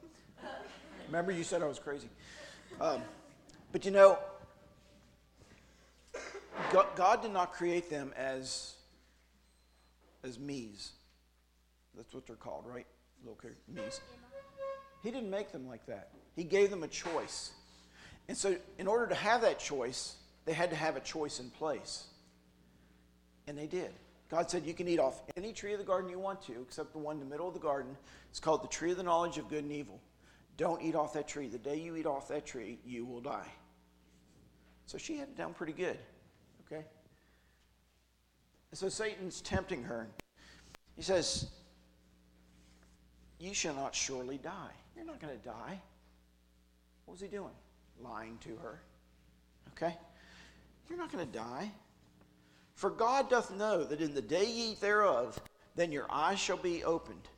Remember, 1.06 1.32
you 1.32 1.42
said 1.42 1.62
I 1.62 1.66
was 1.66 1.78
crazy. 1.78 2.08
Um, 2.80 3.02
but 3.72 3.84
you 3.84 3.90
know, 3.90 4.18
God, 6.72 6.86
God, 6.94 7.22
did 7.22 7.32
not 7.32 7.52
create 7.52 7.90
them 7.90 8.12
as 8.16 8.74
as 10.22 10.38
me's. 10.38 10.92
That's 11.96 12.14
what 12.14 12.26
they're 12.26 12.36
called, 12.36 12.64
right? 12.66 12.86
Little 13.24 13.38
me's. 13.68 14.00
He 15.02 15.10
didn't 15.10 15.30
make 15.30 15.50
them 15.50 15.66
like 15.66 15.86
that. 15.86 16.10
He 16.36 16.44
gave 16.44 16.70
them 16.70 16.82
a 16.82 16.88
choice. 16.88 17.52
And 18.28 18.36
so, 18.36 18.56
in 18.78 18.86
order 18.86 19.06
to 19.08 19.14
have 19.14 19.40
that 19.42 19.58
choice, 19.58 20.16
they 20.50 20.54
had 20.54 20.70
to 20.70 20.76
have 20.76 20.96
a 20.96 21.00
choice 21.00 21.38
in 21.38 21.48
place. 21.48 22.08
And 23.46 23.56
they 23.56 23.68
did. 23.68 23.92
God 24.28 24.50
said, 24.50 24.66
You 24.66 24.74
can 24.74 24.88
eat 24.88 24.98
off 24.98 25.22
any 25.36 25.52
tree 25.52 25.74
of 25.74 25.78
the 25.78 25.84
garden 25.84 26.10
you 26.10 26.18
want 26.18 26.42
to, 26.46 26.60
except 26.60 26.90
the 26.90 26.98
one 26.98 27.14
in 27.14 27.20
the 27.20 27.30
middle 27.30 27.46
of 27.46 27.54
the 27.54 27.60
garden. 27.60 27.96
It's 28.30 28.40
called 28.40 28.64
the 28.64 28.68
tree 28.68 28.90
of 28.90 28.96
the 28.96 29.04
knowledge 29.04 29.38
of 29.38 29.48
good 29.48 29.62
and 29.62 29.70
evil. 29.70 30.00
Don't 30.56 30.82
eat 30.82 30.96
off 30.96 31.12
that 31.12 31.28
tree. 31.28 31.46
The 31.46 31.56
day 31.56 31.76
you 31.76 31.94
eat 31.94 32.04
off 32.04 32.26
that 32.26 32.46
tree, 32.46 32.80
you 32.84 33.04
will 33.04 33.20
die. 33.20 33.46
So 34.86 34.98
she 34.98 35.18
had 35.18 35.28
it 35.28 35.36
down 35.36 35.54
pretty 35.54 35.72
good. 35.72 35.96
Okay? 36.66 36.84
So 38.72 38.88
Satan's 38.88 39.40
tempting 39.42 39.84
her. 39.84 40.08
He 40.96 41.02
says, 41.02 41.46
You 43.38 43.54
shall 43.54 43.76
not 43.76 43.94
surely 43.94 44.38
die. 44.38 44.72
You're 44.96 45.04
not 45.04 45.20
going 45.20 45.38
to 45.38 45.44
die. 45.44 45.80
What 47.04 47.12
was 47.12 47.20
he 47.20 47.28
doing? 47.28 47.54
Lying 48.02 48.36
to 48.42 48.56
her. 48.56 48.80
Okay? 49.76 49.96
You're 50.90 50.98
not 50.98 51.12
going 51.12 51.24
to 51.24 51.32
die. 51.32 51.70
For 52.74 52.90
God 52.90 53.30
doth 53.30 53.52
know 53.52 53.84
that 53.84 54.00
in 54.00 54.12
the 54.12 54.20
day 54.20 54.44
ye 54.44 54.72
eat 54.72 54.80
thereof, 54.80 55.40
then 55.76 55.92
your 55.92 56.06
eyes 56.10 56.40
shall 56.40 56.56
be 56.56 56.82
opened, 56.82 57.28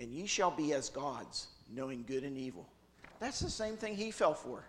and 0.00 0.12
ye 0.12 0.26
shall 0.26 0.50
be 0.50 0.74
as 0.74 0.90
gods, 0.90 1.46
knowing 1.72 2.04
good 2.06 2.24
and 2.24 2.36
evil. 2.36 2.68
That's 3.20 3.38
the 3.38 3.48
same 3.48 3.76
thing 3.76 3.94
he 3.94 4.10
fell 4.10 4.34
for. 4.34 4.64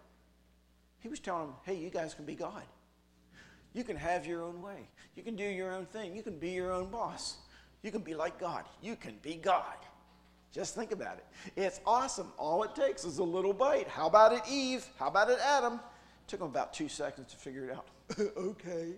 He 0.99 1.09
was 1.09 1.19
telling 1.19 1.47
them, 1.47 1.55
hey, 1.63 1.75
you 1.75 1.89
guys 1.89 2.13
can 2.13 2.25
be 2.25 2.35
God. 2.35 2.63
You 3.73 3.83
can 3.83 3.97
have 3.97 4.27
your 4.27 4.43
own 4.43 4.61
way. 4.61 4.87
You 5.15 5.23
can 5.23 5.35
do 5.35 5.43
your 5.43 5.73
own 5.73 5.85
thing. 5.87 6.15
You 6.15 6.21
can 6.21 6.37
be 6.37 6.51
your 6.51 6.71
own 6.71 6.89
boss. 6.89 7.37
You 7.81 7.91
can 7.91 8.01
be 8.01 8.13
like 8.13 8.39
God. 8.39 8.65
You 8.81 8.95
can 8.95 9.15
be 9.21 9.35
God. 9.35 9.77
Just 10.51 10.75
think 10.75 10.91
about 10.91 11.17
it. 11.17 11.25
It's 11.55 11.79
awesome. 11.85 12.31
All 12.37 12.63
it 12.63 12.75
takes 12.75 13.03
is 13.03 13.17
a 13.17 13.23
little 13.23 13.53
bite. 13.53 13.87
How 13.87 14.07
about 14.07 14.33
it, 14.33 14.41
Eve? 14.49 14.85
How 14.99 15.07
about 15.07 15.29
it, 15.29 15.39
Adam? 15.43 15.79
Took 16.27 16.39
them 16.39 16.49
about 16.49 16.73
two 16.73 16.89
seconds 16.89 17.31
to 17.31 17.37
figure 17.37 17.65
it 17.65 17.75
out. 17.75 17.87
okay. 18.37 18.93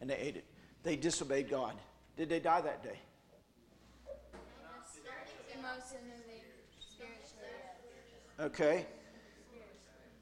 And 0.00 0.08
they 0.10 0.16
ate 0.16 0.36
it. 0.36 0.44
They 0.82 0.96
disobeyed 0.96 1.50
God. 1.50 1.74
Did 2.16 2.28
they 2.28 2.40
die 2.40 2.60
that 2.60 2.82
day? 2.82 2.98
Okay. 8.40 8.86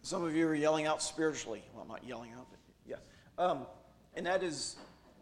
Some 0.02 0.24
of 0.24 0.34
you 0.34 0.46
are 0.46 0.54
yelling 0.54 0.86
out 0.86 1.02
spiritually. 1.02 1.62
Well, 1.74 1.82
I'm 1.82 1.88
not 1.88 2.04
yelling 2.06 2.30
out, 2.32 2.46
but 2.48 2.58
yeah. 2.86 2.96
Um, 3.44 3.66
and 4.14 4.24
that 4.24 4.42
is 4.42 4.76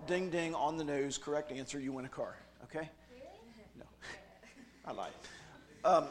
ding 0.06 0.30
ding 0.30 0.54
on 0.54 0.76
the 0.76 0.84
nose, 0.84 1.18
correct 1.18 1.50
answer. 1.50 1.80
You 1.80 1.92
win 1.92 2.04
a 2.04 2.08
car. 2.08 2.36
Okay? 2.64 2.88
No. 3.78 3.84
I 4.86 4.92
lied. 4.92 5.12
Um, 5.84 6.04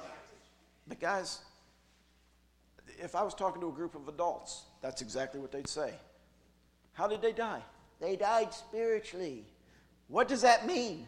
but 0.87 0.99
guys, 0.99 1.39
if 3.03 3.15
I 3.15 3.21
was 3.21 3.33
talking 3.33 3.59
to 3.61 3.67
a 3.67 3.71
group 3.71 3.95
of 3.95 4.07
adults, 4.07 4.63
that's 4.81 5.01
exactly 5.01 5.39
what 5.41 5.51
they'd 5.51 5.67
say. 5.67 5.93
How 6.93 7.05
did 7.07 7.21
they 7.21 7.33
die? 7.33 7.61
They 7.99 8.15
died 8.15 8.53
spiritually. 8.53 9.43
What 10.07 10.29
does 10.29 10.41
that 10.41 10.65
mean? 10.65 11.05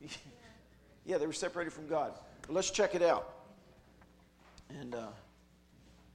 yeah, 1.04 1.18
they 1.18 1.26
were 1.26 1.32
separated 1.32 1.72
from 1.72 1.86
God. 1.86 2.12
But 2.42 2.54
let's 2.54 2.70
check 2.70 2.96
it 2.96 3.02
out. 3.02 3.32
And 4.80 4.94
uh, 4.94 5.06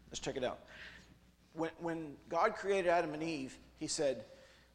let's 0.09 0.19
check 0.19 0.35
it 0.35 0.43
out. 0.43 0.59
When, 1.53 1.69
when 1.79 2.15
God 2.27 2.55
created 2.55 2.89
Adam 2.89 3.13
and 3.13 3.23
Eve, 3.23 3.57
he 3.79 3.87
said, 3.87 4.25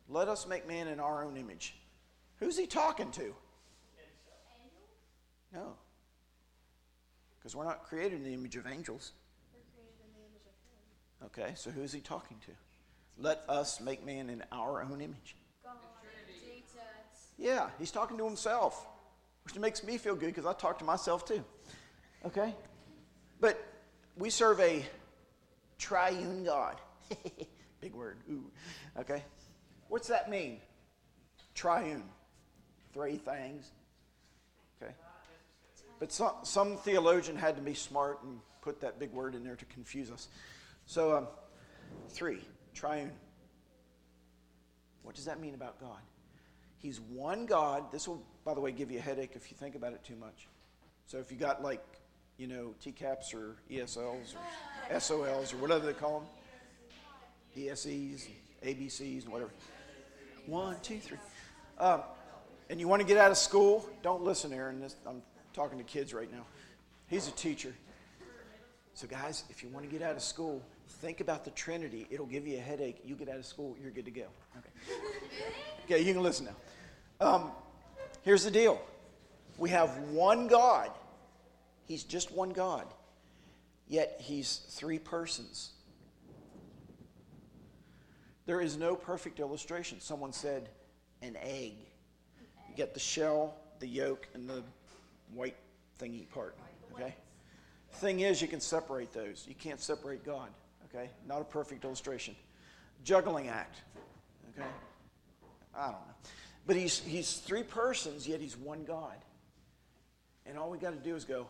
Let 0.09 0.29
us 0.29 0.47
make 0.47 0.67
man 0.67 0.89
in 0.89 1.01
our 1.01 1.23
own 1.23 1.37
image. 1.37 1.75
Who's 2.39 2.57
he 2.57 2.67
talking 2.67 3.11
to? 3.13 3.35
No. 5.53 5.75
Because 7.47 7.55
we're 7.55 7.65
not 7.65 7.85
created 7.85 8.15
in 8.15 8.25
the 8.25 8.35
image 8.35 8.57
of 8.57 8.67
angels. 8.67 9.13
We're 9.55 9.61
created 9.73 9.95
in 10.03 10.11
the 10.15 10.27
image 10.27 10.43
of 10.49 11.39
Him. 11.39 11.45
Okay, 11.45 11.55
so 11.55 11.71
who 11.71 11.83
is 11.83 11.93
he 11.93 12.01
talking 12.01 12.39
to? 12.45 12.51
Let 13.23 13.45
us 13.49 13.81
make 13.81 14.05
man 14.05 14.31
in 14.31 14.43
our 14.51 14.83
own 14.83 15.01
image. 15.01 15.37
God, 15.63 15.75
Yeah, 17.39 17.71
he's 17.79 17.93
talking 17.93 18.19
to 18.19 18.25
himself, 18.25 18.85
which 19.45 19.57
makes 19.61 19.85
me 19.85 19.97
feel 19.97 20.17
good 20.17 20.27
because 20.27 20.45
I 20.45 20.55
talk 20.55 20.81
to 20.81 20.85
myself 20.85 21.25
too. 21.25 21.45
Okay? 22.25 22.53
But 23.39 23.65
we 24.17 24.29
serve 24.29 24.59
a 24.59 24.85
triune 25.79 26.43
God. 26.43 26.81
Big 27.81 27.95
word. 27.95 28.17
Ooh. 28.29 28.51
Okay? 28.99 29.23
What's 29.87 30.09
that 30.09 30.29
mean? 30.29 30.59
Triune. 31.55 32.03
Three 32.93 33.19
things. 33.19 33.71
But 35.99 36.13
some, 36.13 36.33
some 36.43 36.77
theologian 36.77 37.37
had 37.37 37.57
to 37.57 37.63
be 37.63 37.75
smart 37.75 38.23
and 38.23 38.39
put 38.61 38.81
that 38.81 38.99
big 38.99 39.13
word 39.13 39.35
in 39.35 39.45
there 39.45 39.57
to 39.57 39.65
confuse 39.67 40.11
us. 40.11 40.29
So, 40.87 41.17
um, 41.17 41.29
three, 42.11 42.41
triune. 42.75 43.13
What 45.03 45.15
does 45.15 45.25
that 45.25 45.41
mean 45.41 45.55
about 45.55 45.81
God? 45.81 46.01
He's 46.79 47.01
one 47.01 47.47
God. 47.47 47.91
This 47.91 48.07
will, 48.07 48.23
by 48.45 48.55
the 48.55 48.61
way, 48.61 48.73
give 48.73 48.91
you 48.91 48.99
a 48.99 49.03
headache 49.03 49.33
if 49.35 49.51
you 49.51 49.57
think 49.57 49.75
about 49.75 49.93
it 49.93 50.05
too 50.05 50.17
much. 50.17 50.49
So 51.07 51.19
if 51.19 51.31
you 51.31 51.39
got 51.39 51.63
like, 51.63 51.83
you 52.37 52.47
know, 52.47 52.75
TCAPs 52.85 53.35
or 53.35 53.57
ESLs 53.71 54.35
or 54.35 55.01
SOLs 55.01 55.55
or 55.55 55.57
whatever 55.57 55.87
they 55.87 55.93
call 55.93 56.21
them, 56.21 56.29
ESEs, 57.57 58.29
ABCs, 58.65 59.25
and 59.25 59.33
whatever. 59.33 59.51
One, 60.47 60.77
two, 60.83 60.99
three. 60.99 61.19
Um, 61.79 62.03
and 62.69 62.79
you 62.81 62.89
want 62.89 63.01
to 63.01 63.09
get 63.09 63.17
out 63.17 63.31
of 63.31 63.39
school? 63.39 63.89
Don't 64.03 64.23
listen, 64.23 64.53
Aaron. 64.53 64.81
This, 64.81 64.97
I'm 65.07 65.23
talking 65.57 65.79
to 65.79 65.85
kids 65.85 66.13
right 66.13 66.31
now. 66.31 66.45
He's 67.09 67.29
a 67.29 67.33
teacher. 67.33 67.75
So, 68.93 69.07
guys, 69.07 69.45
if 69.49 69.63
you 69.63 69.71
want 69.71 69.87
to 69.87 69.91
get 69.91 70.07
out 70.07 70.15
of 70.15 70.23
school, 70.23 70.63
think 71.01 71.21
about 71.21 71.45
the 71.45 71.51
Trinity. 71.51 72.07
It'll 72.11 72.27
give 72.27 72.47
you 72.47 72.59
a 72.59 72.61
headache. 72.61 73.01
You 73.05 73.15
get 73.15 73.31
out 73.31 73.39
of 73.39 73.47
school, 73.47 73.75
you're 73.81 73.91
good 73.91 74.05
to 74.05 74.11
go. 74.11 74.27
Okay. 74.59 74.69
Okay, 75.85 76.03
you 76.03 76.13
can 76.13 76.23
listen 76.23 76.47
now. 76.47 77.27
Um, 77.27 77.51
here's 78.23 78.45
the 78.45 78.51
deal 78.51 78.81
we 79.57 79.71
have 79.71 79.97
one 80.11 80.47
God, 80.47 80.91
He's 81.87 82.05
just 82.05 82.33
one 82.33 82.51
God, 82.51 82.87
yet 83.89 84.21
He's 84.21 84.59
three 84.69 84.99
persons. 84.99 85.71
There 88.45 88.61
is 88.61 88.77
no 88.77 88.95
perfect 88.95 89.41
illustration. 89.41 90.01
Someone 90.01 90.33
said 90.33 90.69
an 91.23 91.37
egg. 91.43 91.73
You 92.69 92.77
get 92.77 92.93
the 92.93 93.01
shell, 93.01 93.57
the 93.81 93.89
yolk, 93.89 94.29
and 94.35 94.49
the 94.49 94.63
white 95.35 95.57
thingy 95.99 96.29
part. 96.31 96.57
Okay? 96.95 97.15
Thing 97.93 98.21
is, 98.21 98.43
you 98.43 98.49
can 98.49 98.61
separate 98.61 99.13
those. 99.13 99.45
You 99.49 99.55
can't 99.55 99.81
separate 99.81 100.25
God. 100.25 100.49
Okay? 100.87 101.11
Not 101.27 101.41
a 101.41 101.45
perfect 101.45 101.85
illustration. 101.85 102.35
Juggling 103.05 103.49
act. 103.49 103.83
Okay? 104.51 104.69
I 105.75 105.85
don't 105.87 105.93
know. 105.93 106.15
But 106.67 106.77
he's, 106.77 106.99
he's 106.99 107.35
three 107.35 107.63
persons, 107.63 108.27
yet 108.27 108.41
he's 108.41 108.57
one 108.57 108.85
God. 108.85 109.17
And 110.45 110.59
all 110.59 110.71
we 110.71 110.79
got 110.79 110.91
to 110.91 111.09
do 111.09 111.15
is 111.15 111.25
go, 111.25 111.47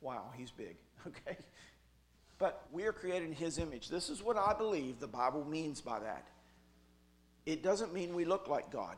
wow, 0.00 0.24
he's 0.36 0.50
big. 0.50 0.76
Okay? 1.06 1.36
But 2.38 2.66
we 2.72 2.84
are 2.84 2.92
created 2.92 3.28
in 3.28 3.32
his 3.32 3.58
image. 3.58 3.88
This 3.88 4.10
is 4.10 4.22
what 4.22 4.36
I 4.36 4.52
believe 4.52 4.98
the 4.98 5.06
Bible 5.06 5.44
means 5.44 5.80
by 5.80 6.00
that. 6.00 6.26
It 7.46 7.62
doesn't 7.62 7.94
mean 7.94 8.14
we 8.14 8.24
look 8.24 8.48
like 8.48 8.70
God. 8.70 8.96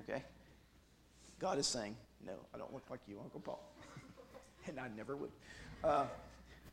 Okay? 0.00 0.24
God 1.38 1.58
is 1.58 1.66
saying, 1.66 1.96
no, 2.24 2.32
I 2.54 2.58
don't 2.58 2.72
look 2.72 2.84
like 2.90 3.00
you, 3.06 3.18
Uncle 3.22 3.40
Paul. 3.40 3.60
and 4.66 4.80
I 4.80 4.88
never 4.96 5.16
would. 5.16 5.30
Uh, 5.84 6.06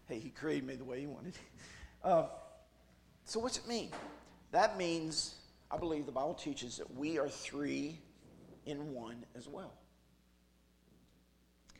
hey, 0.07 0.19
he 0.19 0.29
created 0.29 0.65
me 0.65 0.75
the 0.75 0.83
way 0.83 1.01
he 1.01 1.07
wanted. 1.07 1.33
Uh, 2.03 2.25
so, 3.23 3.39
what's 3.39 3.57
it 3.57 3.65
mean? 3.65 3.89
That 4.51 4.77
means, 4.77 5.35
I 5.71 5.77
believe 5.77 6.05
the 6.05 6.11
Bible 6.11 6.33
teaches 6.33 6.75
that 6.75 6.97
we 6.97 7.17
are 7.17 7.29
three 7.29 7.97
in 8.65 8.93
one 8.93 9.23
as 9.37 9.47
well. 9.47 9.71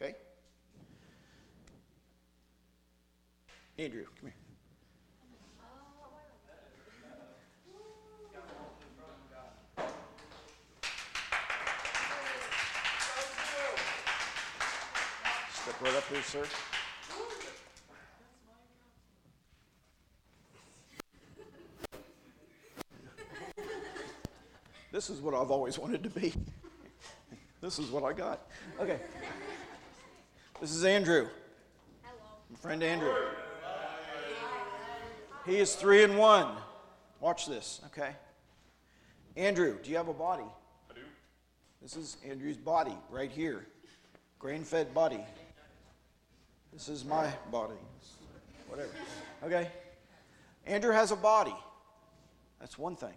Okay? 0.02 0.16
Andrew, 3.78 4.06
come 4.20 4.30
here. 4.30 4.43
Right 15.84 15.96
up 15.96 16.08
here, 16.08 16.22
sir. 16.22 16.46
This 24.94 25.10
is 25.10 25.20
what 25.20 25.34
I've 25.34 25.52
always 25.52 25.78
wanted 25.78 26.04
to 26.04 26.10
be. 26.10 26.34
This 27.60 27.80
is 27.80 27.90
what 27.90 28.04
I 28.04 28.14
got. 28.14 28.48
Okay. 28.80 29.00
This 30.62 30.72
is 30.72 30.86
Andrew. 30.86 31.28
Hello. 32.04 32.30
My 32.50 32.58
friend 32.60 32.82
Andrew. 32.82 33.14
He 35.46 35.58
is 35.58 35.76
three 35.76 36.04
and 36.04 36.18
one. 36.18 36.48
Watch 37.20 37.48
this, 37.48 37.82
okay? 37.88 38.12
Andrew, 39.36 39.78
do 39.84 39.90
you 39.90 39.98
have 39.98 40.08
a 40.08 40.14
body? 40.14 40.46
I 40.90 40.94
do. 40.94 41.02
This 41.82 41.98
is 41.98 42.16
Andrew's 42.26 42.56
body 42.56 42.96
right 43.10 43.32
here. 43.32 43.68
Grain 44.40 44.64
fed 44.64 44.94
body. 44.94 45.20
This 46.74 46.90
is 46.90 47.06
my 47.06 47.32
body. 47.52 47.76
Whatever. 48.68 48.90
Okay? 49.44 49.70
Andrew 50.66 50.92
has 50.92 51.12
a 51.12 51.16
body. 51.16 51.56
That's 52.60 52.78
one 52.78 52.96
thing. 52.96 53.14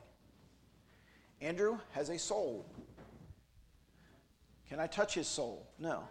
Andrew 1.41 1.79
has 1.93 2.11
a 2.11 2.19
soul. 2.19 2.67
Can 4.69 4.81
I 4.81 4.87
touch 4.87 5.15
his 5.15 5.27
soul? 5.27 5.67
No. 5.79 6.03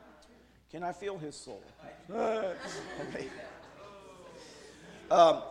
Can 0.72 0.82
I 0.84 0.92
feel 0.92 1.18
his 1.18 1.36
soul? 1.36 1.64
Okay. 2.12 3.28
Um, 5.12 5.44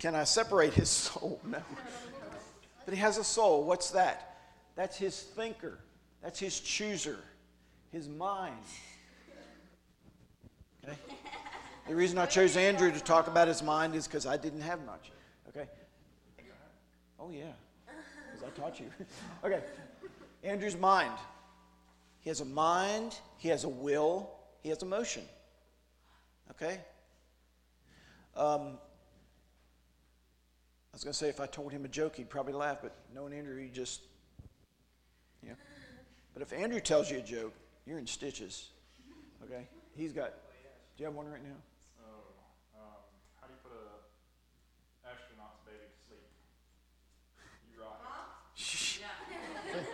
can 0.00 0.16
I 0.16 0.24
separate 0.24 0.74
his 0.74 0.90
soul? 0.90 1.40
No. 1.46 1.62
But 2.84 2.94
he 2.94 3.00
has 3.00 3.16
a 3.16 3.22
soul. 3.22 3.62
What's 3.62 3.92
that? 3.92 4.38
That's 4.74 4.96
his 4.96 5.20
thinker. 5.22 5.78
That's 6.20 6.40
his 6.40 6.58
chooser. 6.58 7.20
His 7.92 8.08
mind. 8.08 8.56
Okay? 10.84 10.96
The 11.88 11.94
reason 11.94 12.18
I 12.18 12.26
chose 12.26 12.56
Andrew 12.56 12.92
to 12.92 13.00
talk 13.00 13.26
about 13.26 13.48
his 13.48 13.62
mind 13.62 13.94
is 13.94 14.06
because 14.06 14.26
I 14.26 14.36
didn't 14.36 14.62
have 14.62 14.84
much. 14.84 15.10
Okay? 15.48 15.68
Oh, 17.18 17.30
yeah. 17.30 17.52
Because 18.32 18.48
I 18.48 18.60
taught 18.60 18.80
you. 18.80 18.86
okay. 19.44 19.60
Andrew's 20.42 20.76
mind. 20.76 21.12
He 22.20 22.30
has 22.30 22.40
a 22.40 22.44
mind, 22.44 23.16
he 23.36 23.48
has 23.48 23.64
a 23.64 23.68
will, 23.68 24.30
he 24.62 24.68
has 24.68 24.82
emotion. 24.82 25.24
Okay? 26.52 26.78
Um, 28.36 28.78
I 30.92 30.94
was 30.94 31.04
going 31.04 31.12
to 31.12 31.18
say 31.18 31.28
if 31.28 31.40
I 31.40 31.46
told 31.46 31.72
him 31.72 31.84
a 31.84 31.88
joke, 31.88 32.16
he'd 32.16 32.30
probably 32.30 32.52
laugh, 32.52 32.78
but 32.80 32.94
knowing 33.14 33.32
Andrew, 33.32 33.58
he 33.60 33.68
just, 33.68 34.02
yeah. 35.44 35.54
But 36.32 36.42
if 36.42 36.52
Andrew 36.52 36.80
tells 36.80 37.10
you 37.10 37.18
a 37.18 37.22
joke, 37.22 37.54
you're 37.86 37.98
in 37.98 38.06
stitches. 38.06 38.68
Okay? 39.44 39.66
He's 39.96 40.12
got 40.12 40.32
you 41.02 41.06
have 41.06 41.16
one 41.16 41.26
right 41.26 41.42
now? 41.42 41.50
Oh, 42.06 42.78
um, 42.78 42.86
how 43.40 43.48
do 43.48 43.52
you 43.54 43.58
put 43.64 43.72
a 43.72 45.10
astronaut's 45.10 45.58
baby 45.66 45.78
to 45.90 46.06
sleep? 46.06 46.22
You 47.74 47.82
rock 47.82 47.98
it. 49.74 49.84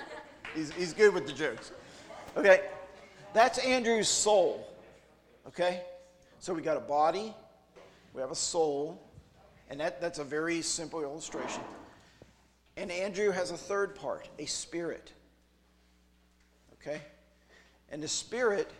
He's, 0.54 0.70
he's 0.72 0.92
good 0.92 1.14
with 1.14 1.26
the 1.26 1.32
jokes. 1.32 1.72
Okay, 2.36 2.60
that's 3.32 3.58
Andrew's 3.58 4.08
soul. 4.08 4.68
Okay? 5.46 5.82
So 6.40 6.52
we 6.52 6.60
got 6.60 6.76
a 6.76 6.80
body, 6.80 7.32
we 8.12 8.20
have 8.20 8.30
a 8.30 8.36
soul, 8.36 9.00
and 9.70 9.80
that, 9.80 10.02
that's 10.02 10.18
a 10.18 10.24
very 10.24 10.60
simple 10.60 11.02
illustration. 11.02 11.62
And 12.76 12.90
Andrew 12.90 13.30
has 13.30 13.50
a 13.50 13.56
third 13.56 13.94
part, 13.94 14.28
a 14.38 14.44
spirit. 14.44 15.12
Okay? 16.74 17.00
And 17.90 18.02
the 18.02 18.08
spirit 18.08 18.70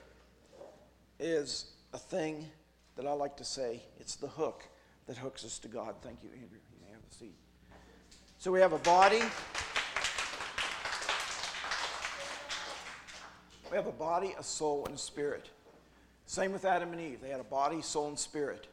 is 1.18 1.72
a 1.98 2.00
thing 2.00 2.46
that 2.94 3.06
I 3.06 3.12
like 3.12 3.36
to 3.38 3.44
say 3.44 3.82
it's 3.98 4.14
the 4.14 4.28
hook 4.28 4.62
that 5.08 5.16
hooks 5.16 5.44
us 5.44 5.58
to 5.60 5.68
God. 5.68 5.96
Thank 6.00 6.22
you, 6.22 6.28
Andrew. 6.30 6.58
You 6.70 6.78
may 6.80 6.92
have 6.92 7.00
a 7.10 7.14
seat. 7.14 7.34
So 8.38 8.52
we 8.52 8.60
have 8.60 8.72
a 8.72 8.78
body. 8.78 9.20
We 13.68 13.76
have 13.76 13.88
a 13.88 13.92
body, 13.92 14.32
a 14.38 14.44
soul, 14.44 14.86
and 14.86 14.94
a 14.94 14.98
spirit. 14.98 15.50
Same 16.26 16.52
with 16.52 16.64
Adam 16.64 16.92
and 16.92 17.00
Eve. 17.00 17.20
They 17.20 17.30
had 17.30 17.40
a 17.40 17.44
body, 17.44 17.82
soul, 17.82 18.06
and 18.06 18.18
spirit. 18.18 18.68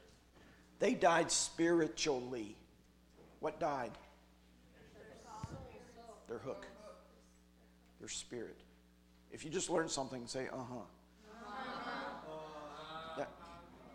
They 0.77 0.93
died 0.93 1.31
spiritually. 1.31 2.55
What 3.39 3.59
died? 3.59 3.91
Their 6.27 6.37
hook, 6.37 6.67
their 7.99 8.09
spirit. 8.09 8.59
If 9.31 9.43
you 9.43 9.49
just 9.49 9.71
learn 9.71 9.89
something, 9.89 10.27
say, 10.27 10.47
uh 10.53 10.57
huh. 10.57 10.81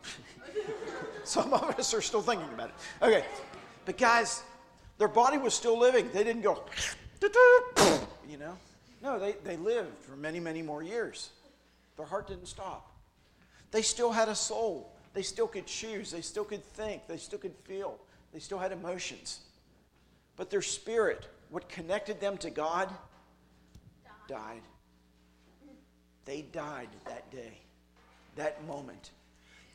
Some 1.25 1.53
of 1.53 1.79
us 1.79 1.95
are 1.95 2.01
still 2.01 2.23
thinking 2.23 2.49
about 2.53 2.69
it. 2.69 2.75
Okay. 3.03 3.25
But 3.85 3.99
guys, 3.99 4.43
their 4.99 5.09
body 5.09 5.39
was 5.39 5.55
still 5.55 5.79
living. 5.79 6.11
They 6.13 6.25
didn't 6.25 6.43
go, 6.43 6.63
you 8.29 8.37
know? 8.39 8.57
No, 9.03 9.19
they, 9.19 9.33
they 9.45 9.57
lived 9.57 9.97
for 10.03 10.17
many, 10.17 10.41
many 10.41 10.63
more 10.63 10.83
years. 10.83 11.31
Their 11.97 12.07
heart 12.07 12.29
didn't 12.29 12.47
stop. 12.47 12.95
They 13.71 13.83
still 13.83 14.13
had 14.13 14.29
a 14.29 14.35
soul. 14.35 14.93
They 15.15 15.23
still 15.23 15.47
could 15.47 15.67
choose. 15.67 16.11
They 16.11 16.21
still 16.21 16.45
could 16.45 16.65
think. 16.65 17.07
They 17.07 17.17
still 17.17 17.39
could 17.39 17.55
feel. 17.65 17.99
They 18.33 18.39
still 18.39 18.59
had 18.59 18.73
emotions. 18.73 19.41
But 20.37 20.51
their 20.51 20.63
spirit, 20.63 21.27
what 21.51 21.69
connected 21.69 22.21
them 22.21 22.37
to 22.39 22.51
God, 22.51 22.89
died. 24.29 24.63
They 26.25 26.43
died 26.43 26.89
that 27.07 27.31
day, 27.31 27.59
that 28.37 28.65
moment. 28.67 29.11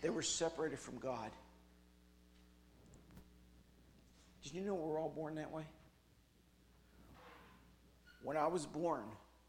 They 0.06 0.12
were 0.12 0.22
separated 0.22 0.78
from 0.78 1.00
God. 1.00 1.32
Did 4.44 4.54
you 4.54 4.62
know 4.62 4.76
we're 4.76 5.02
all 5.02 5.10
born 5.10 5.34
that 5.34 5.52
way? 5.52 5.64
When 8.22 8.38
I 8.38 8.46
was 8.46 8.68
born, 8.68 9.02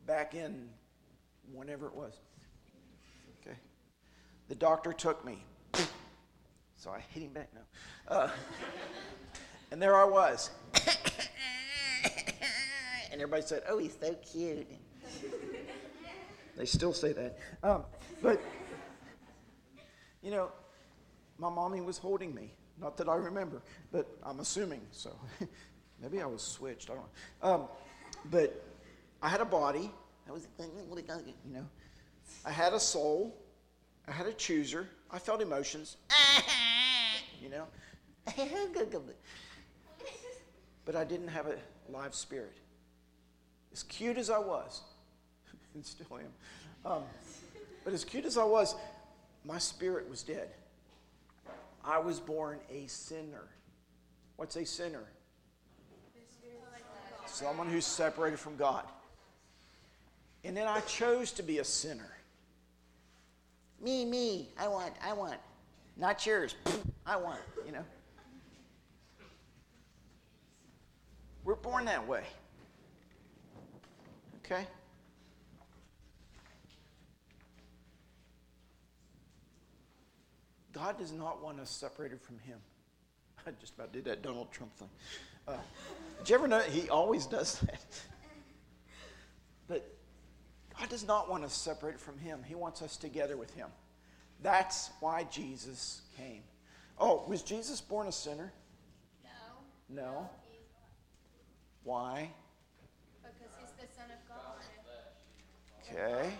back 0.06 0.34
in 0.34 0.70
whenever 1.52 1.88
it 1.88 1.94
was, 1.94 2.14
okay, 3.42 3.58
the 4.48 4.54
doctor 4.54 4.94
took 4.94 5.22
me. 5.26 5.44
So 6.78 6.90
I 6.90 7.00
hit 7.12 7.22
him 7.24 7.32
back 7.32 7.50
now. 7.54 8.14
Uh, 8.16 8.30
and 9.70 9.80
there 9.80 9.94
I 9.94 10.04
was. 10.04 10.50
and 13.12 13.14
everybody 13.14 13.42
said, 13.42 13.62
Oh, 13.68 13.76
he's 13.76 13.96
so 14.00 14.14
cute. 14.14 14.66
they 16.56 16.64
still 16.64 16.94
say 16.94 17.12
that. 17.12 17.38
Um, 17.62 17.84
but, 18.22 18.40
you 20.26 20.32
know, 20.32 20.50
my 21.38 21.48
mommy 21.48 21.80
was 21.80 21.98
holding 21.98 22.34
me. 22.34 22.52
Not 22.80 22.96
that 22.96 23.08
I 23.08 23.14
remember, 23.14 23.62
but 23.92 24.08
I'm 24.24 24.40
assuming 24.40 24.80
so. 24.90 25.12
Maybe 26.02 26.20
I 26.20 26.26
was 26.26 26.42
switched. 26.42 26.90
I 26.90 26.94
don't 26.94 27.04
know. 27.42 27.48
Um, 27.48 27.68
but 28.28 28.60
I 29.22 29.28
had 29.28 29.40
a 29.40 29.44
body. 29.44 29.92
I 30.28 30.32
was, 30.32 30.48
you 30.58 31.54
know, 31.54 31.64
I 32.44 32.50
had 32.50 32.72
a 32.72 32.80
soul. 32.80 33.36
I 34.08 34.10
had 34.10 34.26
a 34.26 34.32
chooser. 34.32 34.88
I 35.12 35.20
felt 35.20 35.40
emotions. 35.40 35.96
You 37.42 37.50
know, 37.50 37.66
but 40.86 40.96
I 40.96 41.04
didn't 41.04 41.28
have 41.28 41.46
a 41.46 41.56
live 41.88 42.14
spirit. 42.14 42.56
As 43.72 43.82
cute 43.82 44.16
as 44.16 44.30
I 44.30 44.38
was, 44.38 44.80
and 45.74 45.84
still 45.84 46.18
am, 46.18 46.90
um, 46.90 47.02
but 47.84 47.92
as 47.92 48.04
cute 48.04 48.24
as 48.24 48.38
I 48.38 48.44
was, 48.44 48.74
my 49.46 49.58
spirit 49.58 50.08
was 50.10 50.22
dead. 50.22 50.48
I 51.84 51.98
was 51.98 52.18
born 52.18 52.58
a 52.70 52.86
sinner. 52.88 53.48
What's 54.36 54.56
a 54.56 54.66
sinner? 54.66 55.04
Someone 57.26 57.68
who's 57.68 57.86
separated 57.86 58.38
from 58.38 58.56
God. 58.56 58.84
And 60.42 60.56
then 60.56 60.66
I 60.66 60.80
chose 60.80 61.32
to 61.32 61.42
be 61.42 61.58
a 61.58 61.64
sinner. 61.64 62.16
Me, 63.80 64.04
me, 64.04 64.48
I 64.58 64.68
want, 64.68 64.94
I 65.02 65.12
want. 65.12 65.38
Not 65.96 66.24
yours. 66.26 66.54
I 67.04 67.16
want, 67.16 67.40
you 67.64 67.72
know. 67.72 67.84
We're 71.44 71.54
born 71.54 71.84
that 71.84 72.06
way. 72.06 72.24
Okay? 74.44 74.66
God 80.76 80.98
does 80.98 81.10
not 81.10 81.42
want 81.42 81.58
us 81.58 81.70
separated 81.70 82.20
from 82.20 82.38
Him. 82.40 82.58
I 83.46 83.50
just 83.58 83.74
about 83.74 83.94
did 83.94 84.04
that 84.04 84.20
Donald 84.20 84.52
Trump 84.52 84.76
thing. 84.76 84.90
Uh, 85.48 85.54
did 86.18 86.28
you 86.28 86.34
ever 86.34 86.46
know 86.46 86.60
He 86.60 86.90
always 86.90 87.24
does 87.24 87.60
that? 87.60 87.80
but 89.68 89.90
God 90.78 90.90
does 90.90 91.06
not 91.06 91.30
want 91.30 91.44
us 91.44 91.54
separated 91.54 91.98
from 91.98 92.18
Him. 92.18 92.40
He 92.46 92.54
wants 92.54 92.82
us 92.82 92.98
together 92.98 93.38
with 93.38 93.54
Him. 93.54 93.68
That's 94.42 94.90
why 95.00 95.24
Jesus 95.24 96.02
came. 96.14 96.42
Oh, 96.98 97.24
was 97.26 97.40
Jesus 97.40 97.80
born 97.80 98.08
a 98.08 98.12
sinner? 98.12 98.52
No. 99.24 100.02
No. 100.02 100.30
Why? 101.84 102.30
Because 103.22 103.34
he's 103.58 103.70
the 103.80 103.94
Son 103.96 104.10
of 104.10 104.28
God. 104.28 104.60
Okay. 105.90 106.32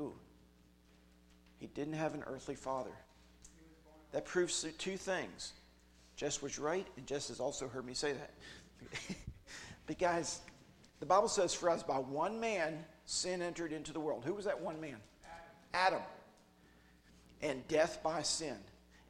Ooh. 0.00 0.14
He 1.62 1.68
didn't 1.68 1.92
have 1.92 2.14
an 2.14 2.24
earthly 2.26 2.56
father. 2.56 2.90
That 4.10 4.24
proves 4.24 4.66
two 4.78 4.96
things. 4.96 5.52
Jess 6.16 6.42
was 6.42 6.58
right, 6.58 6.84
and 6.96 7.06
Jess 7.06 7.28
has 7.28 7.38
also 7.38 7.68
heard 7.68 7.86
me 7.86 7.94
say 7.94 8.14
that. 8.14 8.30
but 9.86 9.96
guys, 9.96 10.40
the 10.98 11.06
Bible 11.06 11.28
says, 11.28 11.54
For 11.54 11.70
us, 11.70 11.84
by 11.84 11.98
one 11.98 12.40
man 12.40 12.84
sin 13.04 13.42
entered 13.42 13.72
into 13.72 13.92
the 13.92 14.00
world. 14.00 14.24
Who 14.24 14.34
was 14.34 14.44
that 14.46 14.60
one 14.60 14.80
man? 14.80 14.96
Adam. 15.72 16.02
And 17.42 17.66
death 17.68 18.00
by 18.02 18.22
sin. 18.22 18.56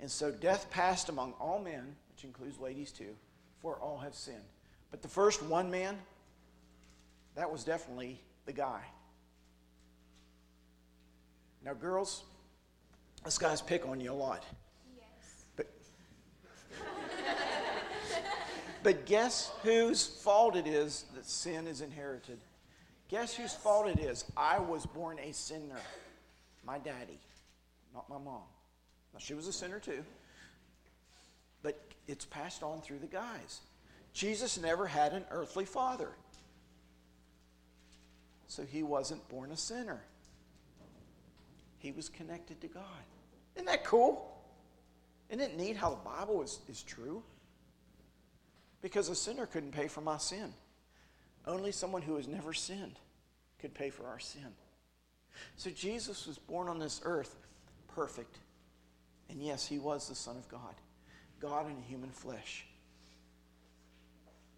And 0.03 0.11
so 0.11 0.31
death 0.31 0.69
passed 0.69 1.09
among 1.09 1.33
all 1.41 1.59
men, 1.59 1.97
which 2.15 2.25
includes 2.25 2.59
ladies 2.59 2.93
too, 2.93 3.17
for 3.63 3.77
all 3.77 3.97
have 3.97 4.15
sinned. 4.15 4.45
But 4.91 5.01
the 5.01 5.09
first 5.09 5.43
one 5.43 5.71
man, 5.71 5.99
that 7.35 7.51
was 7.51 7.65
definitely 7.65 8.21
the 8.45 8.53
guy. 8.53 8.83
Now, 11.65 11.73
girls, 11.73 12.25
this 13.25 13.39
guy's 13.39 13.63
pick 13.63 13.87
on 13.87 14.01
you 14.01 14.13
a 14.13 14.15
lot. 14.15 14.45
Yes. 14.97 15.45
But, 15.57 15.67
but 18.83 19.07
guess 19.07 19.53
whose 19.63 20.07
fault 20.07 20.57
it 20.57 20.67
is 20.67 21.05
that 21.15 21.27
sin 21.27 21.67
is 21.67 21.81
inherited? 21.81 22.39
Guess 23.09 23.35
whose 23.35 23.53
fault 23.53 23.89
it 23.89 24.01
is? 24.01 24.25
I 24.37 24.59
was 24.59 24.87
born 24.87 25.19
a 25.19 25.33
sinner. 25.33 25.81
My 26.65 26.79
daddy, 26.79 27.19
not 27.93 28.09
my 28.09 28.19
mom. 28.19 28.43
Now, 29.13 29.19
she 29.19 29.35
was 29.35 29.47
a 29.47 29.53
sinner 29.53 29.79
too. 29.79 30.03
But 31.63 31.79
it's 32.09 32.25
passed 32.25 32.63
on 32.63 32.81
through 32.81 33.01
the 33.01 33.07
guys. 33.07 33.61
Jesus 34.13 34.59
never 34.59 34.87
had 34.87 35.13
an 35.13 35.25
earthly 35.31 35.65
father. 35.65 36.11
So 38.47 38.65
he 38.65 38.83
wasn't 38.83 39.27
born 39.29 39.53
a 39.53 39.57
sinner. 39.57 40.03
He 41.79 41.91
was 41.91 42.09
connected 42.09 42.61
to 42.61 42.69
God. 42.69 42.85
Isn't 43.55 43.67
that 43.67 43.85
cool? 43.85 44.29
Isn't 45.29 45.41
it 45.41 45.57
neat 45.57 45.77
how 45.77 45.91
the 45.91 45.97
Bible 45.97 46.43
is, 46.43 46.61
is 46.69 46.83
true? 46.83 47.23
Because 48.81 49.09
a 49.09 49.15
sinner 49.15 49.47
couldn't 49.47 49.73
pay 49.73 49.89
for 49.89 50.01
my 50.01 50.19
sin. 50.19 50.53
Only 51.47 51.73
someone 51.73 52.03
who 52.03 52.17
has 52.17 52.29
never 52.29 52.53
sinned 52.53 52.99
could 53.59 53.75
pay 53.75 53.91
for 53.91 54.07
our 54.07 54.19
sin. 54.19 54.49
So 55.57 55.71
Jesus 55.71 56.27
was 56.27 56.39
born 56.39 56.69
on 56.69 56.79
this 56.79 57.01
earth 57.05 57.37
perfect. 57.95 58.39
And 59.31 59.43
yes, 59.43 59.67
he 59.67 59.79
was 59.79 60.09
the 60.09 60.15
Son 60.15 60.37
of 60.37 60.49
God, 60.49 60.75
God 61.41 61.71
in 61.71 61.81
human 61.83 62.11
flesh. 62.11 62.67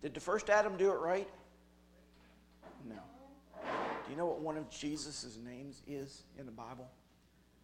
Did 0.03 0.15
the 0.15 0.21
first 0.21 0.51
Adam 0.51 0.77
do 0.77 0.91
it 0.91 0.99
right? 0.99 1.29
No. 2.89 2.97
Do 3.63 4.11
you 4.11 4.17
know 4.17 4.27
what 4.27 4.41
one 4.41 4.57
of 4.57 4.69
Jesus' 4.69 5.39
names 5.45 5.83
is 5.87 6.25
in 6.39 6.47
the 6.47 6.53
Bible? 6.53 6.91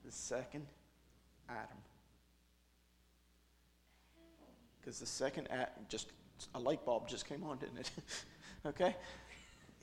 the 0.05 0.13
second 0.13 0.67
Adam. 1.51 1.77
Because 4.81 4.99
the 4.99 5.07
second 5.07 5.49
Adam, 5.51 5.69
just 5.89 6.09
a 6.55 6.61
light 6.61 6.85
bulb 6.85 7.09
just 7.09 7.29
came 7.29 7.45
on, 7.45 7.59
didn't 7.59 7.79
it? 7.79 7.91
okay? 8.67 8.97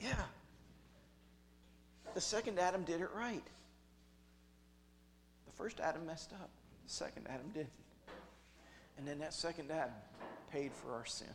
Yeah. 0.00 0.22
The 2.14 2.20
second 2.20 2.58
Adam 2.58 2.82
did 2.82 3.00
it 3.00 3.10
right. 3.14 3.44
The 5.46 5.52
first 5.52 5.80
Adam 5.80 6.06
messed 6.06 6.32
up, 6.32 6.50
the 6.86 6.92
second 6.92 7.26
Adam 7.28 7.48
didn't. 7.54 7.70
And 8.96 9.06
then 9.06 9.20
that 9.20 9.32
second 9.32 9.70
Adam 9.70 9.94
paid 10.50 10.72
for 10.72 10.94
our 10.94 11.06
sin. 11.06 11.28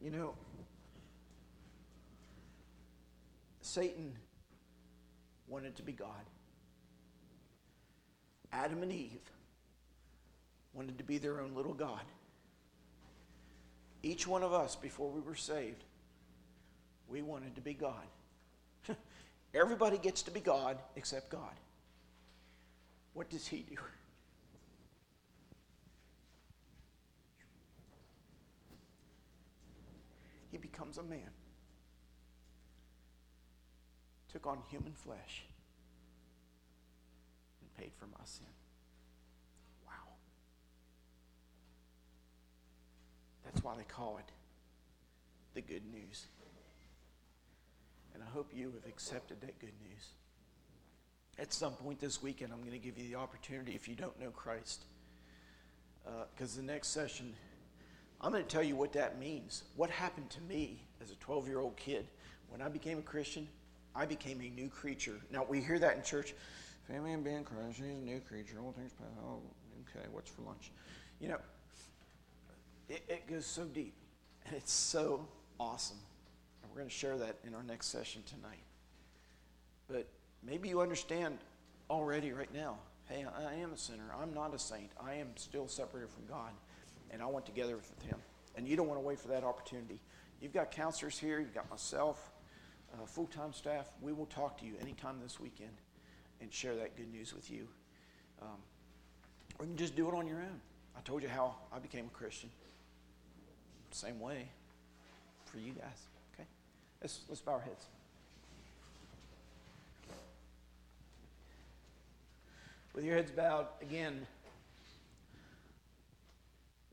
You 0.00 0.10
know, 0.10 0.34
Satan 3.60 4.12
wanted 5.46 5.76
to 5.76 5.82
be 5.82 5.92
God. 5.92 6.08
Adam 8.52 8.82
and 8.82 8.92
Eve 8.92 9.20
wanted 10.72 10.98
to 10.98 11.04
be 11.04 11.18
their 11.18 11.40
own 11.40 11.54
little 11.54 11.74
God. 11.74 12.02
Each 14.02 14.26
one 14.26 14.42
of 14.42 14.52
us, 14.52 14.76
before 14.76 15.10
we 15.10 15.20
were 15.20 15.34
saved, 15.34 15.84
we 17.08 17.22
wanted 17.22 17.54
to 17.56 17.60
be 17.60 17.74
God. 17.74 18.06
Everybody 19.54 19.98
gets 19.98 20.22
to 20.22 20.30
be 20.30 20.40
God 20.40 20.78
except 20.96 21.30
God. 21.30 21.54
What 23.12 23.28
does 23.28 23.46
he 23.46 23.58
do? 23.58 23.76
He 30.50 30.58
becomes 30.58 30.98
a 30.98 31.02
man, 31.02 31.30
took 34.32 34.46
on 34.46 34.58
human 34.68 34.92
flesh, 34.92 35.44
paid 37.80 37.92
for 37.98 38.06
my 38.06 38.24
sin. 38.24 38.46
Wow. 39.86 39.92
That's 43.44 43.64
why 43.64 43.76
they 43.76 43.84
call 43.84 44.18
it 44.18 44.30
the 45.54 45.62
good 45.62 45.82
news. 45.90 46.26
And 48.12 48.22
I 48.22 48.26
hope 48.26 48.50
you 48.54 48.72
have 48.72 48.86
accepted 48.86 49.40
that 49.40 49.58
good 49.60 49.72
news. 49.88 50.08
At 51.38 51.52
some 51.52 51.72
point 51.72 52.00
this 52.00 52.22
weekend, 52.22 52.52
I'm 52.52 52.60
going 52.60 52.72
to 52.72 52.78
give 52.78 52.98
you 52.98 53.08
the 53.08 53.14
opportunity, 53.14 53.72
if 53.74 53.88
you 53.88 53.94
don't 53.94 54.18
know 54.20 54.30
Christ, 54.30 54.84
uh, 56.06 56.24
because 56.34 56.54
the 56.54 56.62
next 56.62 56.88
session, 56.88 57.32
I'm 58.20 58.30
going 58.30 58.44
to 58.44 58.48
tell 58.48 58.62
you 58.62 58.76
what 58.76 58.92
that 58.92 59.18
means. 59.18 59.62
What 59.76 59.88
happened 59.88 60.28
to 60.30 60.40
me 60.42 60.82
as 61.02 61.10
a 61.10 61.14
12 61.14 61.48
year 61.48 61.60
old 61.60 61.76
kid 61.76 62.06
when 62.50 62.60
I 62.60 62.68
became 62.68 62.98
a 62.98 63.02
Christian? 63.02 63.48
I 63.94 64.04
became 64.04 64.40
a 64.42 64.50
new 64.50 64.68
creature. 64.68 65.16
Now, 65.32 65.46
we 65.48 65.60
hear 65.60 65.78
that 65.78 65.96
in 65.96 66.02
church. 66.02 66.34
And 66.92 67.24
being 67.24 67.44
Christ, 67.44 67.78
he's 67.78 67.86
a 67.86 68.04
new 68.04 68.20
creature. 68.20 68.56
All 68.62 68.72
things 68.72 68.92
past. 68.92 69.10
Oh, 69.24 69.40
okay, 69.88 70.06
what's 70.10 70.30
for 70.30 70.42
lunch? 70.42 70.72
You 71.20 71.28
know, 71.28 71.40
it, 72.88 73.02
it 73.08 73.26
goes 73.28 73.46
so 73.46 73.64
deep, 73.64 73.94
and 74.46 74.56
it's 74.56 74.72
so 74.72 75.26
awesome. 75.58 75.98
And 76.62 76.70
we're 76.70 76.78
going 76.78 76.88
to 76.88 76.94
share 76.94 77.16
that 77.18 77.36
in 77.46 77.54
our 77.54 77.62
next 77.62 77.86
session 77.86 78.22
tonight. 78.24 78.62
But 79.88 80.08
maybe 80.42 80.68
you 80.68 80.80
understand 80.80 81.38
already 81.88 82.32
right 82.32 82.52
now 82.52 82.78
hey, 83.10 83.26
I 83.44 83.54
am 83.54 83.72
a 83.72 83.76
sinner. 83.76 84.04
I'm 84.20 84.32
not 84.32 84.54
a 84.54 84.58
saint. 84.58 84.90
I 85.04 85.14
am 85.14 85.30
still 85.34 85.66
separated 85.66 86.10
from 86.10 86.26
God, 86.26 86.52
and 87.10 87.20
I 87.20 87.26
want 87.26 87.44
to 87.46 87.52
together 87.52 87.74
with 87.76 88.02
Him. 88.02 88.18
And 88.56 88.68
you 88.68 88.76
don't 88.76 88.86
want 88.86 89.00
to 89.00 89.04
wait 89.04 89.18
for 89.18 89.28
that 89.28 89.42
opportunity. 89.42 90.00
You've 90.40 90.52
got 90.52 90.70
counselors 90.70 91.18
here, 91.18 91.40
you've 91.40 91.54
got 91.54 91.68
myself, 91.68 92.30
uh, 92.94 93.06
full 93.06 93.26
time 93.26 93.52
staff. 93.52 93.90
We 94.00 94.12
will 94.12 94.26
talk 94.26 94.58
to 94.58 94.64
you 94.64 94.74
anytime 94.80 95.18
this 95.20 95.40
weekend 95.40 95.72
and 96.40 96.52
share 96.52 96.74
that 96.76 96.96
good 96.96 97.10
news 97.12 97.34
with 97.34 97.50
you. 97.50 97.66
Um, 98.40 98.48
or 99.58 99.64
you 99.64 99.70
can 99.70 99.76
just 99.76 99.96
do 99.96 100.08
it 100.08 100.14
on 100.14 100.26
your 100.26 100.38
own. 100.38 100.60
I 100.96 101.00
told 101.02 101.22
you 101.22 101.28
how 101.28 101.54
I 101.72 101.78
became 101.78 102.06
a 102.06 102.16
Christian. 102.16 102.50
Same 103.90 104.20
way 104.20 104.48
for 105.44 105.58
you 105.58 105.72
guys. 105.72 106.06
Okay? 106.34 106.46
Let's, 107.00 107.20
let's 107.28 107.40
bow 107.40 107.52
our 107.52 107.60
heads. 107.60 107.86
With 112.94 113.04
your 113.04 113.16
heads 113.16 113.30
bowed, 113.30 113.66
again, 113.82 114.26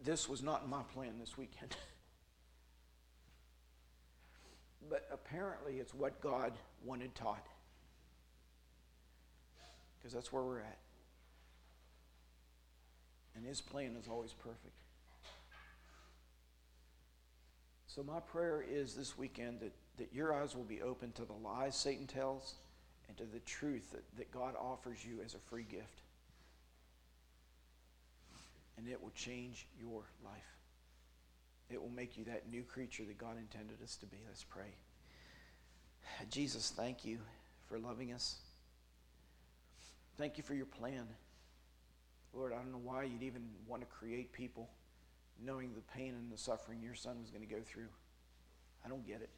this 0.03 0.29
was 0.29 0.43
not 0.43 0.69
my 0.69 0.81
plan 0.93 1.13
this 1.19 1.37
weekend. 1.37 1.75
but 4.89 5.07
apparently, 5.11 5.79
it's 5.79 5.93
what 5.93 6.21
God 6.21 6.53
wanted 6.85 7.13
taught. 7.15 7.45
Because 10.07 10.13
that's 10.13 10.31
where 10.31 10.43
we're 10.43 10.61
at. 10.61 10.77
And 13.35 13.45
His 13.45 13.59
plan 13.59 13.97
is 14.01 14.07
always 14.07 14.31
perfect. 14.31 14.79
So, 17.87 18.03
my 18.03 18.21
prayer 18.21 18.63
is 18.65 18.95
this 18.95 19.17
weekend 19.17 19.59
that, 19.59 19.73
that 19.97 20.13
your 20.13 20.33
eyes 20.33 20.55
will 20.55 20.63
be 20.63 20.81
open 20.81 21.11
to 21.11 21.25
the 21.25 21.33
lies 21.33 21.75
Satan 21.75 22.07
tells 22.07 22.53
and 23.09 23.17
to 23.17 23.25
the 23.25 23.39
truth 23.39 23.91
that, 23.91 24.05
that 24.15 24.31
God 24.31 24.53
offers 24.57 25.03
you 25.03 25.17
as 25.25 25.33
a 25.33 25.39
free 25.39 25.65
gift. 25.69 25.99
And 28.77 28.87
it 28.87 29.03
will 29.03 29.11
change 29.13 29.67
your 29.77 30.03
life. 30.23 30.55
It 31.69 31.81
will 31.81 31.89
make 31.89 32.17
you 32.17 32.23
that 32.25 32.49
new 32.49 32.63
creature 32.63 33.03
that 33.03 33.17
God 33.17 33.37
intended 33.37 33.83
us 33.83 33.97
to 33.97 34.05
be. 34.05 34.19
Let's 34.25 34.45
pray. 34.45 34.73
Jesus, 36.29 36.71
thank 36.73 37.03
you 37.03 37.17
for 37.67 37.77
loving 37.77 38.13
us. 38.13 38.37
Thank 40.17 40.37
you 40.37 40.43
for 40.43 40.55
your 40.55 40.65
plan. 40.65 41.07
Lord, 42.33 42.51
I 42.51 42.57
don't 42.57 42.71
know 42.71 42.81
why 42.83 43.03
you'd 43.03 43.23
even 43.23 43.43
want 43.67 43.81
to 43.81 43.87
create 43.87 44.33
people 44.33 44.69
knowing 45.43 45.73
the 45.73 45.81
pain 45.81 46.13
and 46.15 46.31
the 46.31 46.37
suffering 46.37 46.81
your 46.81 46.95
son 46.95 47.19
was 47.21 47.29
going 47.29 47.47
to 47.47 47.53
go 47.53 47.61
through. 47.63 47.87
I 48.83 48.89
don't 48.89 49.05
get 49.05 49.21
it. 49.21 49.29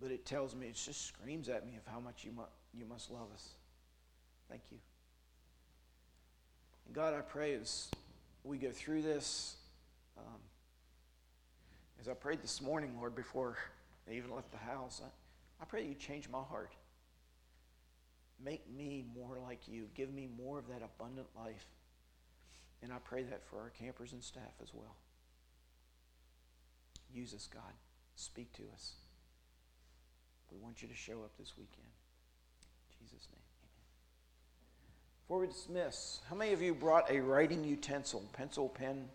But 0.00 0.10
it 0.10 0.24
tells 0.24 0.54
me, 0.54 0.66
it 0.66 0.74
just 0.74 1.06
screams 1.06 1.48
at 1.48 1.66
me 1.66 1.76
of 1.76 1.90
how 1.90 2.00
much 2.00 2.24
you, 2.24 2.32
mu- 2.32 2.42
you 2.74 2.84
must 2.84 3.10
love 3.10 3.28
us. 3.34 3.48
Thank 4.48 4.62
you. 4.70 4.78
And 6.86 6.94
God, 6.94 7.14
I 7.14 7.20
pray 7.20 7.54
as 7.54 7.88
we 8.44 8.58
go 8.58 8.70
through 8.70 9.02
this, 9.02 9.56
um, 10.18 10.40
as 12.00 12.08
I 12.08 12.14
prayed 12.14 12.42
this 12.42 12.60
morning, 12.60 12.94
Lord, 12.98 13.14
before 13.14 13.56
I 14.08 14.14
even 14.14 14.34
left 14.34 14.50
the 14.50 14.58
house, 14.58 15.02
I, 15.04 15.62
I 15.62 15.66
pray 15.66 15.86
you 15.86 15.94
change 15.94 16.28
my 16.28 16.42
heart. 16.42 16.72
Make 18.44 18.62
me 18.70 19.04
more 19.14 19.38
like 19.42 19.68
you. 19.68 19.86
Give 19.94 20.12
me 20.12 20.28
more 20.42 20.58
of 20.58 20.68
that 20.68 20.82
abundant 20.82 21.28
life. 21.36 21.66
And 22.82 22.92
I 22.92 22.96
pray 23.04 23.22
that 23.24 23.44
for 23.46 23.58
our 23.60 23.70
campers 23.70 24.12
and 24.12 24.22
staff 24.22 24.54
as 24.62 24.72
well. 24.72 24.96
Use 27.12 27.34
us, 27.34 27.48
God. 27.52 27.72
Speak 28.16 28.52
to 28.54 28.62
us. 28.72 28.92
We 30.50 30.58
want 30.58 30.82
you 30.82 30.88
to 30.88 30.94
show 30.94 31.22
up 31.22 31.36
this 31.38 31.52
weekend. 31.56 31.86
In 32.90 33.06
Jesus' 33.06 33.28
name, 33.30 33.42
amen. 33.62 33.84
Before 35.22 35.40
we 35.40 35.46
dismiss, 35.46 36.20
how 36.28 36.36
many 36.36 36.52
of 36.52 36.62
you 36.62 36.74
brought 36.74 37.10
a 37.10 37.20
writing 37.20 37.62
utensil, 37.64 38.24
pencil, 38.32 38.68
pen, 38.68 39.06